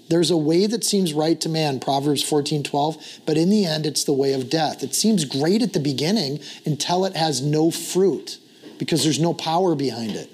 There's 0.07 0.31
a 0.31 0.37
way 0.37 0.65
that 0.65 0.85
seems 0.85 1.13
right 1.13 1.39
to 1.41 1.49
man, 1.49 1.81
Proverbs 1.81 2.23
14, 2.23 2.63
12, 2.63 3.19
but 3.25 3.35
in 3.35 3.49
the 3.49 3.65
end, 3.65 3.85
it's 3.85 4.05
the 4.05 4.13
way 4.13 4.31
of 4.31 4.49
death. 4.49 4.81
It 4.81 4.95
seems 4.95 5.25
great 5.25 5.61
at 5.61 5.73
the 5.73 5.79
beginning 5.81 6.39
until 6.65 7.03
it 7.03 7.17
has 7.17 7.41
no 7.41 7.69
fruit 7.69 8.37
because 8.79 9.03
there's 9.03 9.19
no 9.19 9.33
power 9.33 9.75
behind 9.75 10.11
it. 10.11 10.29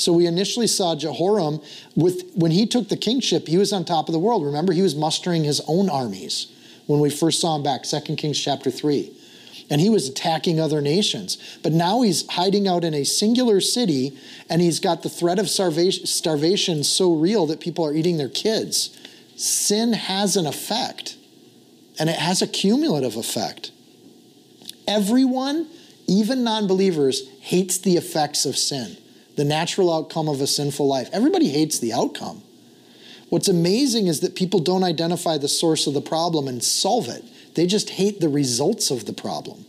So 0.00 0.14
we 0.14 0.26
initially 0.26 0.66
saw 0.66 0.96
Jehoram 0.96 1.60
with 1.94 2.32
when 2.34 2.50
he 2.50 2.66
took 2.66 2.88
the 2.88 2.96
kingship, 2.96 3.46
he 3.46 3.58
was 3.58 3.70
on 3.70 3.84
top 3.84 4.08
of 4.08 4.12
the 4.12 4.18
world. 4.18 4.44
Remember, 4.44 4.72
he 4.72 4.80
was 4.80 4.96
mustering 4.96 5.44
his 5.44 5.60
own 5.68 5.90
armies 5.90 6.46
when 6.86 7.00
we 7.00 7.10
first 7.10 7.40
saw 7.40 7.54
him 7.54 7.62
back, 7.62 7.82
2 7.82 8.16
Kings 8.16 8.40
chapter 8.40 8.70
3. 8.70 9.12
And 9.68 9.80
he 9.80 9.90
was 9.90 10.08
attacking 10.08 10.58
other 10.58 10.80
nations. 10.80 11.36
But 11.62 11.72
now 11.72 12.00
he's 12.00 12.26
hiding 12.30 12.66
out 12.66 12.82
in 12.82 12.94
a 12.94 13.04
singular 13.04 13.60
city, 13.60 14.16
and 14.48 14.62
he's 14.62 14.80
got 14.80 15.02
the 15.02 15.10
threat 15.10 15.38
of 15.38 15.48
starvation 15.48 16.82
so 16.82 17.14
real 17.14 17.46
that 17.46 17.60
people 17.60 17.84
are 17.84 17.94
eating 17.94 18.16
their 18.16 18.28
kids. 18.30 18.96
sin 19.36 19.92
has 19.92 20.36
an 20.36 20.46
effect, 20.46 21.16
and 21.98 22.08
it 22.08 22.16
has 22.16 22.40
a 22.42 22.46
cumulative 22.46 23.16
effect. 23.16 23.70
Everyone, 24.88 25.68
even 26.06 26.42
non 26.42 26.66
believers, 26.66 27.28
hates 27.40 27.78
the 27.78 27.96
effects 27.96 28.46
of 28.46 28.56
sin, 28.56 28.96
the 29.36 29.44
natural 29.44 29.92
outcome 29.92 30.28
of 30.28 30.40
a 30.40 30.46
sinful 30.46 30.86
life. 30.86 31.08
Everybody 31.12 31.48
hates 31.48 31.78
the 31.78 31.92
outcome. 31.92 32.42
What's 33.28 33.48
amazing 33.48 34.08
is 34.08 34.20
that 34.20 34.34
people 34.34 34.60
don't 34.60 34.82
identify 34.84 35.38
the 35.38 35.48
source 35.48 35.86
of 35.86 35.94
the 35.94 36.00
problem 36.00 36.48
and 36.48 36.62
solve 36.62 37.08
it. 37.08 37.24
They 37.54 37.66
just 37.66 37.90
hate 37.90 38.20
the 38.20 38.28
results 38.28 38.90
of 38.90 39.06
the 39.06 39.12
problem. 39.12 39.64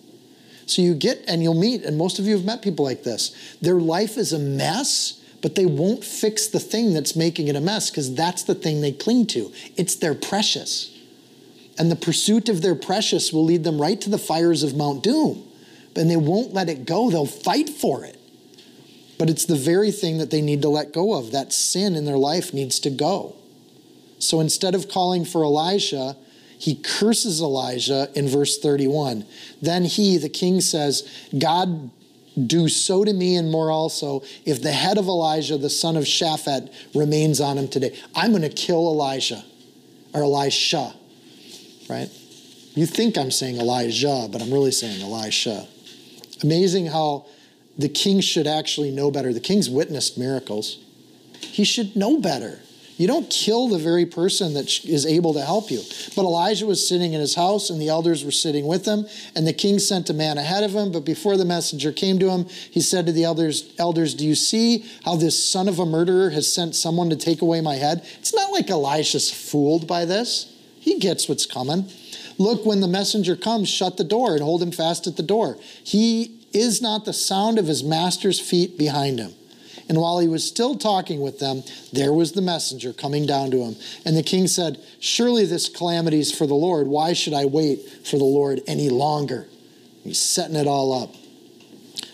So 0.65 0.81
you 0.81 0.95
get, 0.95 1.23
and 1.27 1.43
you'll 1.43 1.53
meet, 1.53 1.83
and 1.83 1.97
most 1.97 2.17
of 2.17 2.25
you 2.25 2.35
have 2.35 2.45
met 2.45 2.61
people 2.61 2.85
like 2.85 3.03
this. 3.03 3.35
Their 3.61 3.79
life 3.79 4.17
is 4.17 4.33
a 4.33 4.39
mess, 4.39 5.21
but 5.41 5.55
they 5.55 5.65
won't 5.65 6.03
fix 6.03 6.47
the 6.47 6.59
thing 6.59 6.93
that's 6.93 7.15
making 7.15 7.47
it 7.49 7.55
a 7.55 7.61
mess 7.61 7.89
because 7.89 8.13
that's 8.15 8.43
the 8.43 8.55
thing 8.55 8.81
they 8.81 8.91
cling 8.91 9.27
to. 9.27 9.51
It's 9.75 9.95
their 9.95 10.15
precious. 10.15 10.97
And 11.77 11.91
the 11.91 11.95
pursuit 11.95 12.47
of 12.47 12.61
their 12.61 12.75
precious 12.75 13.33
will 13.33 13.43
lead 13.43 13.63
them 13.63 13.81
right 13.81 13.99
to 14.01 14.09
the 14.09 14.17
fires 14.17 14.63
of 14.63 14.75
Mount 14.75 15.03
Doom. 15.03 15.43
And 15.95 16.09
they 16.09 16.17
won't 16.17 16.53
let 16.53 16.69
it 16.69 16.85
go, 16.85 17.11
they'll 17.11 17.25
fight 17.25 17.69
for 17.69 18.05
it. 18.05 18.20
But 19.21 19.29
it's 19.29 19.45
the 19.45 19.55
very 19.55 19.91
thing 19.91 20.17
that 20.17 20.31
they 20.31 20.41
need 20.41 20.63
to 20.63 20.69
let 20.69 20.93
go 20.93 21.13
of. 21.13 21.31
That 21.31 21.53
sin 21.53 21.95
in 21.95 22.05
their 22.05 22.17
life 22.17 22.55
needs 22.55 22.79
to 22.79 22.89
go. 22.89 23.35
So 24.17 24.39
instead 24.39 24.73
of 24.73 24.89
calling 24.89 25.25
for 25.25 25.43
Elisha, 25.43 26.17
he 26.57 26.73
curses 26.73 27.39
Elijah 27.39 28.09
in 28.15 28.27
verse 28.27 28.57
31. 28.57 29.27
Then 29.61 29.83
he, 29.83 30.17
the 30.17 30.27
king, 30.27 30.59
says, 30.59 31.07
God 31.37 31.91
do 32.47 32.67
so 32.67 33.03
to 33.03 33.13
me 33.13 33.35
and 33.35 33.51
more 33.51 33.69
also 33.69 34.23
if 34.43 34.63
the 34.63 34.71
head 34.71 34.97
of 34.97 35.05
Elijah, 35.05 35.55
the 35.55 35.69
son 35.69 35.97
of 35.97 36.05
Shaphat, 36.05 36.73
remains 36.95 37.39
on 37.39 37.59
him 37.59 37.67
today. 37.67 37.95
I'm 38.15 38.31
going 38.31 38.41
to 38.41 38.49
kill 38.49 38.87
Elijah 38.87 39.43
or 40.15 40.23
Elisha, 40.23 40.95
right? 41.87 42.09
You 42.73 42.87
think 42.87 43.19
I'm 43.19 43.29
saying 43.29 43.57
Elijah, 43.57 44.27
but 44.31 44.41
I'm 44.41 44.51
really 44.51 44.71
saying 44.71 44.99
Elisha. 45.03 45.67
Amazing 46.41 46.87
how 46.87 47.27
the 47.81 47.89
king 47.89 48.21
should 48.21 48.47
actually 48.47 48.91
know 48.91 49.11
better. 49.11 49.33
The 49.33 49.39
king's 49.39 49.69
witnessed 49.69 50.17
miracles. 50.17 50.77
He 51.39 51.63
should 51.63 51.95
know 51.95 52.19
better. 52.19 52.59
You 53.01 53.07
don't 53.07 53.31
kill 53.31 53.67
the 53.67 53.79
very 53.79 54.05
person 54.05 54.53
that 54.53 54.85
is 54.85 55.07
able 55.07 55.33
to 55.33 55.41
help 55.41 55.71
you. 55.71 55.81
But 56.15 56.21
Elijah 56.21 56.67
was 56.67 56.87
sitting 56.87 57.13
in 57.13 57.19
his 57.19 57.33
house, 57.33 57.71
and 57.71 57.81
the 57.81 57.89
elders 57.89 58.23
were 58.23 58.29
sitting 58.31 58.67
with 58.67 58.85
him, 58.85 59.07
and 59.35 59.47
the 59.47 59.53
king 59.53 59.79
sent 59.79 60.11
a 60.11 60.13
man 60.13 60.37
ahead 60.37 60.63
of 60.63 60.75
him. 60.75 60.91
But 60.91 61.03
before 61.03 61.35
the 61.35 61.43
messenger 61.43 61.91
came 61.91 62.19
to 62.19 62.29
him, 62.29 62.45
he 62.45 62.79
said 62.79 63.07
to 63.07 63.11
the 63.11 63.23
elders, 63.23 63.73
Elders, 63.79 64.13
do 64.13 64.23
you 64.23 64.35
see 64.35 64.85
how 65.03 65.15
this 65.15 65.43
son 65.43 65.67
of 65.67 65.79
a 65.79 65.85
murderer 65.85 66.29
has 66.29 66.53
sent 66.53 66.75
someone 66.75 67.09
to 67.09 67.15
take 67.15 67.41
away 67.41 67.59
my 67.59 67.75
head? 67.75 68.05
It's 68.19 68.35
not 68.35 68.51
like 68.51 68.69
Elisha's 68.69 69.31
fooled 69.31 69.87
by 69.87 70.05
this. 70.05 70.55
He 70.79 70.99
gets 70.99 71.27
what's 71.27 71.47
coming. 71.47 71.89
Look, 72.37 72.67
when 72.67 72.81
the 72.81 72.87
messenger 72.87 73.35
comes, 73.35 73.67
shut 73.67 73.97
the 73.97 74.03
door 74.03 74.33
and 74.33 74.43
hold 74.43 74.61
him 74.61 74.71
fast 74.71 75.07
at 75.07 75.17
the 75.17 75.23
door. 75.23 75.57
He 75.83 76.40
is 76.53 76.81
not 76.81 77.05
the 77.05 77.13
sound 77.13 77.59
of 77.59 77.67
his 77.67 77.83
master's 77.83 78.39
feet 78.39 78.77
behind 78.77 79.19
him. 79.19 79.33
And 79.89 79.99
while 79.99 80.19
he 80.19 80.27
was 80.27 80.47
still 80.47 80.77
talking 80.77 81.19
with 81.19 81.39
them, 81.39 81.63
there 81.91 82.13
was 82.13 82.31
the 82.31 82.41
messenger 82.41 82.93
coming 82.93 83.25
down 83.25 83.51
to 83.51 83.57
him. 83.57 83.75
And 84.05 84.15
the 84.15 84.23
king 84.23 84.47
said, 84.47 84.79
Surely 84.99 85.45
this 85.45 85.67
calamity 85.67 86.19
is 86.19 86.31
for 86.31 86.47
the 86.47 86.53
Lord. 86.53 86.87
Why 86.87 87.13
should 87.13 87.33
I 87.33 87.45
wait 87.45 87.89
for 88.05 88.17
the 88.17 88.23
Lord 88.23 88.61
any 88.67 88.89
longer? 88.89 89.47
He's 90.03 90.19
setting 90.19 90.55
it 90.55 90.65
all 90.65 90.93
up. 90.93 91.13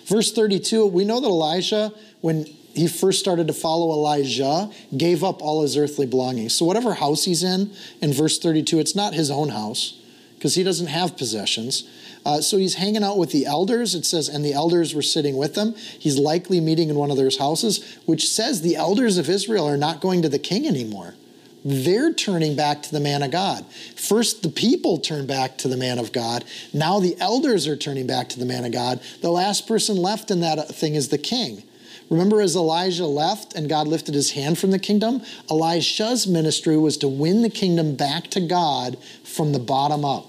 Verse 0.08 0.32
32, 0.32 0.88
we 0.88 1.06
know 1.06 1.20
that 1.20 1.28
Elisha, 1.28 1.94
when 2.22 2.46
he 2.74 2.88
first 2.88 3.20
started 3.20 3.48
to 3.48 3.54
follow 3.54 3.92
Elijah, 3.92 4.72
gave 4.96 5.24
up 5.24 5.42
all 5.42 5.62
his 5.62 5.78
earthly 5.78 6.06
belongings. 6.06 6.56
So, 6.56 6.66
whatever 6.66 6.94
house 6.94 7.26
he's 7.26 7.44
in, 7.44 7.72
in 8.02 8.14
verse 8.14 8.40
32, 8.40 8.80
it's 8.80 8.96
not 8.96 9.14
his 9.14 9.30
own 9.30 9.50
house 9.50 10.00
because 10.36 10.56
he 10.56 10.64
doesn't 10.64 10.88
have 10.88 11.18
possessions. 11.18 11.90
Uh, 12.28 12.42
so 12.42 12.58
he's 12.58 12.76
hanging 12.76 13.06
out 13.06 13.18
with 13.18 13.32
the 13.32 13.46
elders. 13.46 13.96
It 13.96 14.06
says, 14.06 14.28
and 14.28 14.44
the 14.44 14.52
elders 14.52 14.94
were 14.94 15.02
sitting 15.02 15.38
with 15.38 15.56
them. 15.56 15.74
He's 15.76 16.20
likely 16.20 16.60
meeting 16.60 16.90
in 16.90 16.98
one 16.98 17.10
of 17.10 17.16
their 17.16 17.30
houses, 17.40 17.98
which 18.06 18.28
says 18.28 18.62
the 18.62 18.76
elders 18.76 19.18
of 19.18 19.30
Israel 19.30 19.66
are 19.66 19.78
not 19.78 20.02
going 20.02 20.22
to 20.24 20.30
the 20.30 20.38
king 20.38 20.68
anymore. 20.68 21.16
They're 21.64 22.12
turning 22.12 22.58
back 22.58 22.84
to 22.84 22.92
the 22.92 23.00
man 23.00 23.24
of 23.24 23.32
God. 23.32 23.66
First, 23.96 24.44
the 24.44 24.50
people 24.50 24.98
turn 24.98 25.26
back 25.26 25.58
to 25.60 25.70
the 25.70 25.78
man 25.78 26.00
of 26.00 26.12
God. 26.12 26.44
Now, 26.74 27.00
the 27.00 27.16
elders 27.22 27.66
are 27.66 27.78
turning 27.78 28.08
back 28.08 28.28
to 28.30 28.40
the 28.40 28.46
man 28.46 28.66
of 28.66 28.74
God. 28.74 29.00
The 29.22 29.32
last 29.32 29.66
person 29.66 29.96
left 29.96 30.30
in 30.30 30.42
that 30.42 30.68
thing 30.68 30.96
is 30.96 31.08
the 31.08 31.18
king. 31.18 31.64
Remember, 32.10 32.42
as 32.42 32.58
Elijah 32.58 33.06
left 33.06 33.56
and 33.56 33.70
God 33.70 33.88
lifted 33.88 34.16
his 34.16 34.32
hand 34.32 34.60
from 34.60 34.72
the 34.72 34.80
kingdom, 34.80 35.22
Elisha's 35.50 36.28
ministry 36.28 36.76
was 36.76 36.98
to 36.98 37.08
win 37.08 37.42
the 37.42 37.50
kingdom 37.50 37.96
back 37.96 38.26
to 38.32 38.42
God 38.42 38.98
from 39.24 39.54
the 39.54 39.60
bottom 39.60 40.04
up 40.04 40.28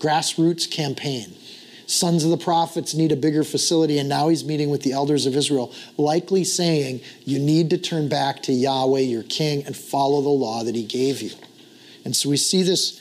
grassroots 0.00 0.68
campaign. 0.68 1.34
Sons 1.86 2.22
of 2.22 2.30
the 2.30 2.36
prophets 2.36 2.94
need 2.94 3.10
a 3.10 3.16
bigger 3.16 3.42
facility, 3.42 3.98
and 3.98 4.08
now 4.08 4.28
he's 4.28 4.44
meeting 4.44 4.70
with 4.70 4.82
the 4.82 4.92
elders 4.92 5.26
of 5.26 5.34
Israel, 5.34 5.72
likely 5.96 6.44
saying, 6.44 7.00
You 7.24 7.40
need 7.40 7.70
to 7.70 7.78
turn 7.78 8.08
back 8.08 8.42
to 8.44 8.52
Yahweh, 8.52 9.00
your 9.00 9.24
king, 9.24 9.64
and 9.66 9.76
follow 9.76 10.20
the 10.20 10.28
law 10.28 10.62
that 10.62 10.76
he 10.76 10.84
gave 10.84 11.20
you. 11.20 11.30
And 12.04 12.14
so 12.14 12.30
we 12.30 12.36
see 12.36 12.62
this 12.62 13.00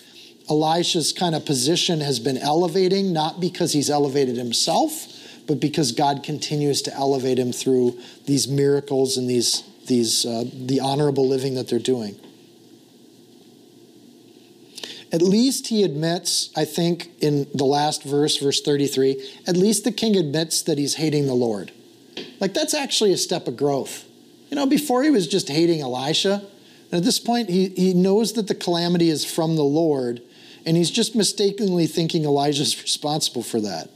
Elisha's 0.49 1.13
kind 1.13 1.35
of 1.35 1.45
position 1.45 2.01
has 2.01 2.19
been 2.19 2.37
elevating, 2.37 3.13
not 3.13 3.39
because 3.39 3.73
he's 3.73 3.91
elevated 3.91 4.37
himself, 4.37 5.07
but 5.45 5.59
because 5.59 5.91
God 5.91 6.23
continues 6.23 6.81
to 6.83 6.93
elevate 6.95 7.37
him 7.37 7.51
through 7.51 7.99
these 8.25 8.47
miracles 8.47 9.17
and 9.17 9.29
these, 9.29 9.63
these 9.85 10.25
uh, 10.25 10.45
the 10.51 10.79
honorable 10.79 11.27
living 11.27 11.53
that 11.55 11.67
they're 11.67 11.77
doing. 11.77 12.19
At 15.11 15.21
least 15.21 15.67
he 15.67 15.83
admits, 15.83 16.49
I 16.55 16.65
think, 16.65 17.11
in 17.19 17.47
the 17.53 17.65
last 17.65 18.03
verse, 18.03 18.37
verse 18.37 18.61
33, 18.61 19.27
at 19.47 19.57
least 19.57 19.83
the 19.83 19.91
king 19.91 20.15
admits 20.15 20.61
that 20.63 20.77
he's 20.77 20.95
hating 20.95 21.25
the 21.25 21.33
Lord. 21.33 21.71
Like, 22.39 22.53
that's 22.53 22.73
actually 22.73 23.11
a 23.11 23.17
step 23.17 23.47
of 23.47 23.57
growth. 23.57 24.05
You 24.49 24.55
know, 24.55 24.65
before 24.65 25.03
he 25.03 25.09
was 25.09 25.27
just 25.27 25.49
hating 25.49 25.81
Elisha, 25.81 26.43
and 26.91 26.99
at 26.99 27.03
this 27.03 27.19
point, 27.19 27.49
he, 27.49 27.69
he 27.69 27.93
knows 27.93 28.33
that 28.33 28.47
the 28.47 28.55
calamity 28.55 29.09
is 29.09 29.25
from 29.25 29.55
the 29.55 29.63
Lord, 29.63 30.21
and 30.65 30.77
he's 30.77 30.91
just 30.91 31.15
mistakenly 31.15 31.87
thinking 31.87 32.23
Elijah's 32.23 32.81
responsible 32.81 33.43
for 33.43 33.61
that. 33.61 33.89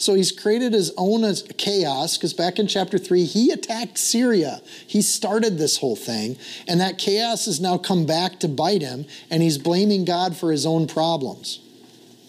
So 0.00 0.14
he's 0.14 0.32
created 0.32 0.72
his 0.72 0.90
own 0.96 1.30
chaos 1.58 2.16
because 2.16 2.32
back 2.32 2.58
in 2.58 2.66
chapter 2.66 2.96
3, 2.96 3.26
he 3.26 3.50
attacked 3.50 3.98
Syria. 3.98 4.62
He 4.86 5.02
started 5.02 5.58
this 5.58 5.76
whole 5.76 5.94
thing. 5.94 6.38
And 6.66 6.80
that 6.80 6.96
chaos 6.96 7.44
has 7.44 7.60
now 7.60 7.76
come 7.76 8.06
back 8.06 8.40
to 8.40 8.48
bite 8.48 8.80
him, 8.80 9.04
and 9.30 9.42
he's 9.42 9.58
blaming 9.58 10.06
God 10.06 10.34
for 10.34 10.52
his 10.52 10.64
own 10.64 10.86
problems. 10.86 11.60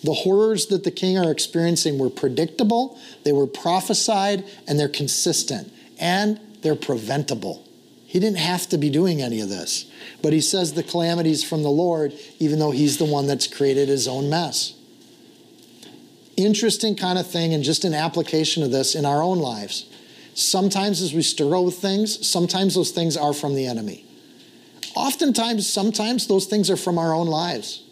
The 0.03 0.11
horrors 0.11 0.65
that 0.65 0.83
the 0.83 0.91
king 0.91 1.17
are 1.17 1.31
experiencing 1.31 1.97
were 1.97 2.09
predictable, 2.09 2.99
they 3.23 3.31
were 3.31 3.47
prophesied, 3.47 4.43
and 4.67 4.77
they're 4.77 4.89
consistent, 4.89 5.71
and 5.97 6.41
they're 6.63 6.75
preventable. 6.75 7.65
He 8.05 8.19
didn't 8.19 8.39
have 8.39 8.67
to 8.67 8.77
be 8.77 8.89
doing 8.89 9.21
any 9.21 9.39
of 9.39 9.47
this. 9.47 9.89
But 10.21 10.33
he 10.33 10.41
says 10.41 10.73
the 10.73 10.83
calamities 10.83 11.41
from 11.41 11.63
the 11.63 11.69
Lord, 11.69 12.11
even 12.37 12.59
though 12.59 12.71
he's 12.71 12.97
the 12.97 13.05
one 13.05 13.27
that's 13.27 13.47
created 13.47 13.87
his 13.87 14.09
own 14.09 14.29
mess 14.29 14.73
interesting 16.45 16.95
kind 16.95 17.17
of 17.17 17.29
thing 17.29 17.53
and 17.53 17.63
just 17.63 17.83
an 17.83 17.93
application 17.93 18.63
of 18.63 18.71
this 18.71 18.95
in 18.95 19.05
our 19.05 19.21
own 19.21 19.39
lives. 19.39 19.85
Sometimes, 20.33 21.01
as 21.01 21.13
we 21.13 21.21
struggle 21.21 21.65
with 21.65 21.75
things, 21.75 22.25
sometimes 22.27 22.75
those 22.75 22.91
things 22.91 23.17
are 23.17 23.33
from 23.33 23.55
the 23.55 23.67
enemy. 23.67 24.05
Oftentimes, 24.95 25.67
sometimes 25.71 26.27
those 26.27 26.45
things 26.45 26.69
are 26.69 26.77
from 26.77 26.97
our 26.97 27.13
own 27.13 27.27
lives. 27.27 27.83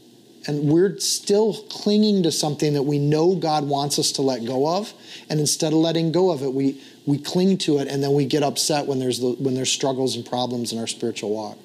And 0.47 0.69
we're 0.69 0.97
still 0.99 1.53
clinging 1.69 2.23
to 2.23 2.31
something 2.31 2.73
that 2.73 2.83
we 2.83 2.97
know 2.97 3.35
God 3.35 3.67
wants 3.67 3.99
us 3.99 4.13
to 4.13 4.21
let 4.21 4.45
go 4.45 4.67
of. 4.67 4.93
And 5.29 5.39
instead 5.39 5.73
of 5.73 5.79
letting 5.79 6.11
go 6.11 6.31
of 6.31 6.43
it, 6.43 6.53
we, 6.53 6.81
we 7.05 7.17
cling 7.17 7.57
to 7.59 7.79
it 7.79 7.87
and 7.87 8.01
then 8.01 8.13
we 8.13 8.25
get 8.25 8.41
upset 8.41 8.85
when 8.85 8.99
there's, 8.99 9.19
the, 9.19 9.31
when 9.33 9.53
there's 9.53 9.71
struggles 9.71 10.15
and 10.15 10.25
problems 10.25 10.71
in 10.71 10.79
our 10.79 10.87
spiritual 10.87 11.31
walk. 11.31 11.57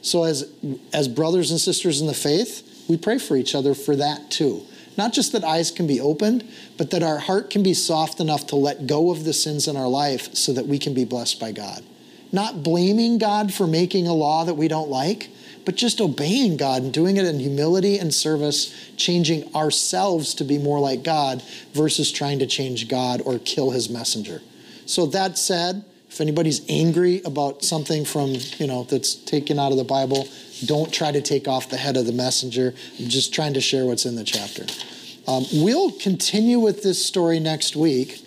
So, 0.00 0.24
as, 0.24 0.52
as 0.92 1.08
brothers 1.08 1.50
and 1.50 1.58
sisters 1.58 2.00
in 2.00 2.06
the 2.06 2.14
faith, 2.14 2.84
we 2.88 2.96
pray 2.96 3.18
for 3.18 3.36
each 3.36 3.54
other 3.54 3.74
for 3.74 3.96
that 3.96 4.30
too. 4.30 4.62
Not 4.96 5.12
just 5.12 5.32
that 5.32 5.44
eyes 5.44 5.70
can 5.70 5.86
be 5.86 6.00
opened, 6.00 6.48
but 6.76 6.90
that 6.90 7.02
our 7.02 7.18
heart 7.18 7.50
can 7.50 7.62
be 7.62 7.74
soft 7.74 8.20
enough 8.20 8.46
to 8.48 8.56
let 8.56 8.86
go 8.86 9.10
of 9.10 9.24
the 9.24 9.32
sins 9.32 9.66
in 9.66 9.76
our 9.76 9.88
life 9.88 10.34
so 10.34 10.52
that 10.52 10.66
we 10.66 10.78
can 10.78 10.94
be 10.94 11.04
blessed 11.04 11.40
by 11.40 11.52
God. 11.52 11.84
Not 12.32 12.62
blaming 12.62 13.18
God 13.18 13.52
for 13.52 13.66
making 13.66 14.06
a 14.06 14.12
law 14.12 14.44
that 14.44 14.54
we 14.54 14.68
don't 14.68 14.90
like, 14.90 15.30
but 15.64 15.76
just 15.76 16.00
obeying 16.00 16.56
God 16.56 16.82
and 16.82 16.92
doing 16.92 17.16
it 17.16 17.24
in 17.24 17.40
humility 17.40 17.98
and 17.98 18.12
service, 18.12 18.74
changing 18.96 19.54
ourselves 19.54 20.34
to 20.34 20.44
be 20.44 20.58
more 20.58 20.80
like 20.80 21.02
God 21.02 21.42
versus 21.72 22.12
trying 22.12 22.38
to 22.40 22.46
change 22.46 22.88
God 22.88 23.22
or 23.24 23.38
kill 23.38 23.70
his 23.70 23.88
messenger. 23.88 24.42
So 24.86 25.06
that 25.06 25.38
said, 25.38 25.84
if 26.08 26.20
anybody's 26.20 26.60
angry 26.68 27.22
about 27.24 27.64
something 27.64 28.04
from, 28.04 28.34
you 28.58 28.66
know, 28.66 28.84
that's 28.84 29.14
taken 29.14 29.58
out 29.58 29.72
of 29.72 29.78
the 29.78 29.84
Bible, 29.84 30.28
don't 30.66 30.92
try 30.92 31.12
to 31.12 31.20
take 31.20 31.48
off 31.48 31.68
the 31.68 31.76
head 31.76 31.96
of 31.96 32.06
the 32.06 32.12
messenger. 32.12 32.74
I'm 32.98 33.08
just 33.08 33.32
trying 33.34 33.54
to 33.54 33.60
share 33.60 33.86
what's 33.86 34.06
in 34.06 34.16
the 34.16 34.24
chapter. 34.24 34.64
Um, 35.26 35.44
we'll 35.54 35.90
continue 35.92 36.58
with 36.58 36.82
this 36.82 37.04
story 37.04 37.40
next 37.40 37.76
week. 37.76 38.20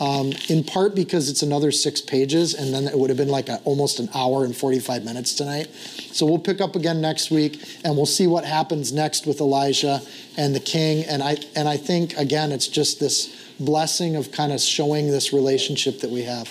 um, 0.00 0.32
in 0.48 0.64
part 0.64 0.94
because 0.94 1.28
it's 1.28 1.42
another 1.42 1.70
six 1.70 2.00
pages, 2.00 2.54
and 2.54 2.74
then 2.74 2.88
it 2.88 2.98
would 2.98 3.10
have 3.10 3.16
been 3.16 3.28
like 3.28 3.48
a, 3.48 3.60
almost 3.64 4.00
an 4.00 4.08
hour 4.14 4.44
and 4.44 4.56
45 4.56 5.04
minutes 5.04 5.34
tonight. 5.34 5.68
So 6.12 6.26
we'll 6.26 6.38
pick 6.38 6.60
up 6.60 6.74
again 6.74 7.00
next 7.00 7.30
week, 7.30 7.64
and 7.84 7.96
we'll 7.96 8.06
see 8.06 8.26
what 8.26 8.44
happens 8.44 8.92
next 8.92 9.26
with 9.26 9.40
Elijah 9.40 10.00
and 10.36 10.54
the 10.54 10.60
king. 10.60 11.04
And 11.04 11.22
I 11.22 11.36
and 11.54 11.68
I 11.68 11.76
think 11.76 12.16
again, 12.16 12.50
it's 12.50 12.66
just 12.66 12.98
this 12.98 13.52
blessing 13.60 14.16
of 14.16 14.32
kind 14.32 14.52
of 14.52 14.60
showing 14.60 15.10
this 15.10 15.32
relationship 15.32 16.00
that 16.00 16.10
we 16.10 16.22
have. 16.22 16.48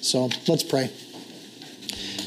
So 0.00 0.30
let's 0.46 0.62
pray. 0.62 0.90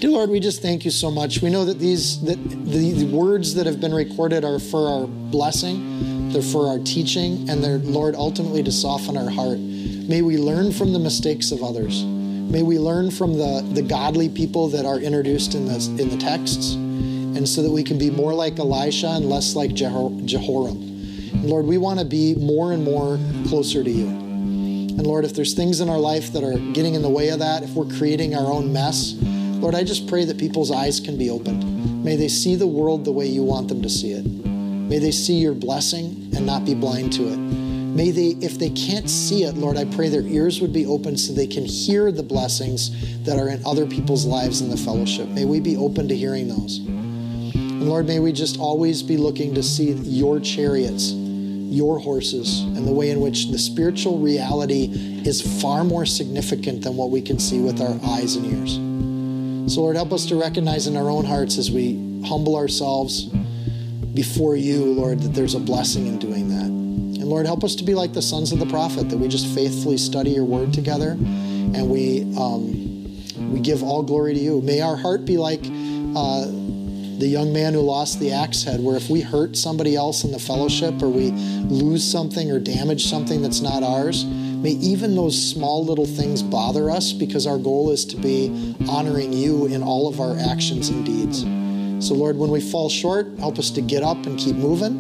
Dear 0.02 0.10
Lord, 0.10 0.32
we 0.32 0.40
just 0.40 0.64
thank 0.64 0.84
you 0.84 0.90
so 0.90 1.12
much. 1.12 1.44
We 1.44 1.52
know 1.52 1.64
that 1.64 1.78
these 1.78 2.20
that 2.22 2.44
the, 2.50 2.92
the 2.92 3.16
words 3.16 3.54
that 3.54 3.68
have 3.68 3.80
been 3.80 3.94
recorded 3.94 4.44
are 4.44 4.58
for 4.58 4.90
our 4.90 5.06
blessing, 5.06 6.32
they're 6.32 6.42
for 6.42 6.70
our 6.70 6.80
teaching, 6.80 7.48
and 7.48 7.64
they're 7.64 7.78
Lord 7.78 8.16
ultimately 8.16 8.64
to 8.64 8.72
soften 8.72 9.16
our 9.16 9.30
heart. 9.30 9.60
May 9.60 10.24
we 10.24 10.40
learn 10.40 10.72
from 10.72 10.92
the 10.92 10.98
mistakes 10.98 11.52
of 11.52 11.62
others. 11.62 12.04
May 12.04 12.64
we 12.64 12.80
learn 12.80 13.12
from 13.12 13.38
the, 13.38 13.62
the 13.74 13.84
godly 13.84 14.28
people 14.28 14.70
that 14.70 14.88
are 14.88 14.98
introduced 14.98 15.54
in 15.54 15.68
the, 15.68 15.76
in 16.02 16.10
the 16.10 16.18
texts, 16.18 16.74
and 16.74 17.48
so 17.48 17.62
that 17.62 17.70
we 17.70 17.84
can 17.84 18.00
be 18.00 18.10
more 18.10 18.34
like 18.34 18.58
Elisha 18.58 19.10
and 19.10 19.30
less 19.30 19.56
like 19.56 19.76
Jehoram. 19.76 20.26
And 20.26 21.46
Lord, 21.46 21.66
we 21.68 21.78
want 21.78 22.00
to 22.00 22.06
be 22.06 22.34
more 22.34 22.74
and 22.74 22.84
more 22.84 23.20
closer 23.48 23.84
to 23.84 23.92
you. 23.92 24.08
And 24.08 25.06
Lord, 25.06 25.26
if 25.26 25.36
there's 25.36 25.54
things 25.54 25.80
in 25.80 25.90
our 25.90 26.00
life 26.00 26.34
that 26.34 26.44
are 26.44 26.58
getting 26.74 26.96
in 26.96 27.04
the 27.04 27.10
way 27.10 27.30
of 27.30 27.38
that, 27.38 27.62
if 27.62 27.70
we're 27.76 27.96
creating 27.98 28.34
our 28.34 28.52
own 28.52 28.74
mess, 28.74 29.16
Lord, 29.62 29.76
I 29.76 29.84
just 29.84 30.08
pray 30.08 30.26
that 30.26 30.40
people's 30.40 30.72
eyes 30.72 31.00
can 31.00 31.20
be 31.20 31.30
opened. 31.30 32.04
May 32.04 32.16
they 32.16 32.30
see 32.30 32.56
the 32.56 32.66
world 32.66 33.06
the 33.06 33.12
way 33.12 33.28
you 33.28 33.44
want 33.44 33.68
them 33.68 33.84
to 33.84 33.90
see 33.90 34.12
it. 34.12 34.26
May 34.26 34.98
they 34.98 35.12
see 35.12 35.36
your 35.36 35.54
blessing 35.54 36.32
and 36.36 36.48
not 36.48 36.66
be 36.66 36.74
blind 36.74 37.14
to 37.14 37.28
it. 37.28 37.38
May 37.38 38.10
they, 38.10 38.30
if 38.44 38.58
they 38.58 38.72
can't 38.72 39.08
see 39.08 39.44
it, 39.44 39.54
Lord, 39.54 39.78
I 39.78 39.86
pray 39.86 40.10
their 40.10 40.24
ears 40.24 40.62
would 40.62 40.74
be 40.74 40.88
open 40.88 41.16
so 41.16 41.32
they 41.32 41.46
can 41.46 41.64
hear 41.64 42.12
the 42.12 42.24
blessings 42.24 43.24
that 43.24 43.38
are 43.38 43.50
in 43.50 43.64
other 43.64 43.86
people's 43.86 44.26
lives 44.26 44.62
in 44.62 44.70
the 44.72 44.78
fellowship. 44.78 45.28
May 45.28 45.46
we 45.46 45.60
be 45.60 45.78
open 45.78 46.08
to 46.08 46.16
hearing 46.16 46.48
those. 46.48 46.80
And 46.80 47.88
Lord, 47.88 48.08
may 48.08 48.18
we 48.20 48.32
just 48.32 48.60
always 48.60 49.04
be 49.04 49.16
looking 49.16 49.54
to 49.54 49.62
see 49.62 49.92
your 49.92 50.40
chariots, 50.40 51.12
your 51.12 52.00
horses, 52.00 52.62
and 52.62 52.88
the 52.88 52.92
way 52.92 53.12
in 53.12 53.22
which 53.22 53.52
the 53.52 53.60
spiritual 53.60 54.18
reality 54.18 54.90
is 55.24 55.62
far 55.62 55.84
more 55.84 56.08
significant 56.08 56.82
than 56.82 56.98
what 56.98 57.12
we 57.12 57.22
can 57.22 57.38
see 57.38 57.60
with 57.60 57.80
our 57.80 58.00
eyes 58.10 58.36
and 58.36 58.46
ears. 58.48 58.91
So, 59.68 59.82
Lord, 59.82 59.96
help 59.96 60.12
us 60.12 60.26
to 60.28 60.40
recognize 60.40 60.88
in 60.88 60.98
our 60.98 61.10
own 61.10 61.26
hearts 61.26 61.58
as 61.58 61.72
we 61.72 61.96
humble 62.26 62.56
ourselves 62.56 63.26
before 64.14 64.56
you, 64.56 64.86
Lord, 64.86 65.20
that 65.22 65.34
there's 65.34 65.56
a 65.56 65.60
blessing 65.60 66.08
in 66.08 66.20
doing 66.20 66.50
that. 66.50 66.66
And 66.66 67.24
Lord, 67.24 67.46
help 67.46 67.64
us 67.64 67.76
to 67.76 67.84
be 67.84 67.96
like 67.96 68.14
the 68.14 68.22
sons 68.22 68.52
of 68.52 68.60
the 68.60 68.66
prophet, 68.66 69.10
that 69.10 69.18
we 69.18 69.28
just 69.28 69.48
faithfully 69.56 69.98
study 69.98 70.32
your 70.32 70.44
word 70.46 70.74
together 70.74 71.12
and 71.12 71.90
we, 71.90 72.24
um, 72.36 73.52
we 73.52 73.60
give 73.60 73.84
all 73.84 74.04
glory 74.04 74.34
to 74.34 74.40
you. 74.40 74.62
May 74.62 74.82
our 74.82 74.98
heart 74.98 75.26
be 75.26 75.38
like 75.38 75.62
uh, 75.64 76.46
the 76.46 77.28
young 77.28 77.54
man 77.54 77.74
who 77.74 77.82
lost 77.82 78.20
the 78.20 78.32
axe 78.32 78.64
head, 78.64 78.82
where 78.82 78.98
if 78.98 79.10
we 79.10 79.22
hurt 79.22 79.56
somebody 79.56 79.96
else 79.96 80.24
in 80.24 80.32
the 80.32 80.40
fellowship 80.40 81.02
or 81.02 81.10
we 81.10 81.32
lose 81.32 82.04
something 82.04 82.52
or 82.52 82.60
damage 82.60 83.06
something 83.06 83.42
that's 83.42 83.62
not 83.62 83.84
ours, 83.84 84.26
may 84.62 84.72
even 84.72 85.16
those 85.16 85.52
small 85.52 85.84
little 85.84 86.06
things 86.06 86.44
bother 86.44 86.90
us 86.90 87.14
because 87.14 87.48
our 87.48 87.58
goal 87.58 87.92
is 87.92 88.06
to 88.06 88.18
be 88.18 88.76
honoring 88.88 89.34
you 89.34 89.66
in 89.66 89.82
all 89.82 90.08
of 90.08 90.20
our 90.20 90.38
actions 90.38 90.90
and 90.90 91.04
deeds. 91.04 91.42
So, 92.08 92.14
Lord, 92.14 92.38
when 92.38 92.52
we 92.52 92.62
fall 92.62 92.90
short, 92.90 93.28
help 93.40 93.58
us 93.58 93.72
to 93.72 93.82
get 93.82 94.04
up 94.04 94.26
and 94.26 94.38
keep 94.38 94.56
moving. 94.56 94.92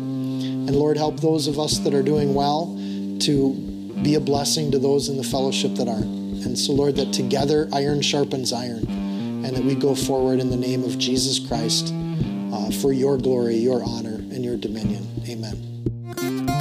And 0.67 0.75
Lord, 0.75 0.97
help 0.97 1.19
those 1.19 1.47
of 1.47 1.59
us 1.59 1.77
that 1.79 1.93
are 1.93 2.03
doing 2.03 2.33
well 2.33 2.75
to 3.21 3.53
be 4.01 4.15
a 4.15 4.19
blessing 4.19 4.71
to 4.71 4.79
those 4.79 5.09
in 5.09 5.17
the 5.17 5.23
fellowship 5.23 5.75
that 5.75 5.87
aren't. 5.87 6.05
And 6.45 6.57
so, 6.57 6.73
Lord, 6.73 6.95
that 6.95 7.13
together 7.13 7.69
iron 7.71 8.01
sharpens 8.01 8.51
iron, 8.51 8.85
and 9.45 9.55
that 9.55 9.63
we 9.63 9.75
go 9.75 9.93
forward 9.93 10.39
in 10.39 10.49
the 10.49 10.57
name 10.57 10.83
of 10.83 10.97
Jesus 10.97 11.39
Christ 11.39 11.93
uh, 12.51 12.71
for 12.81 12.93
your 12.93 13.17
glory, 13.17 13.55
your 13.55 13.83
honor, 13.83 14.15
and 14.15 14.43
your 14.43 14.57
dominion. 14.57 15.07
Amen. 15.27 16.60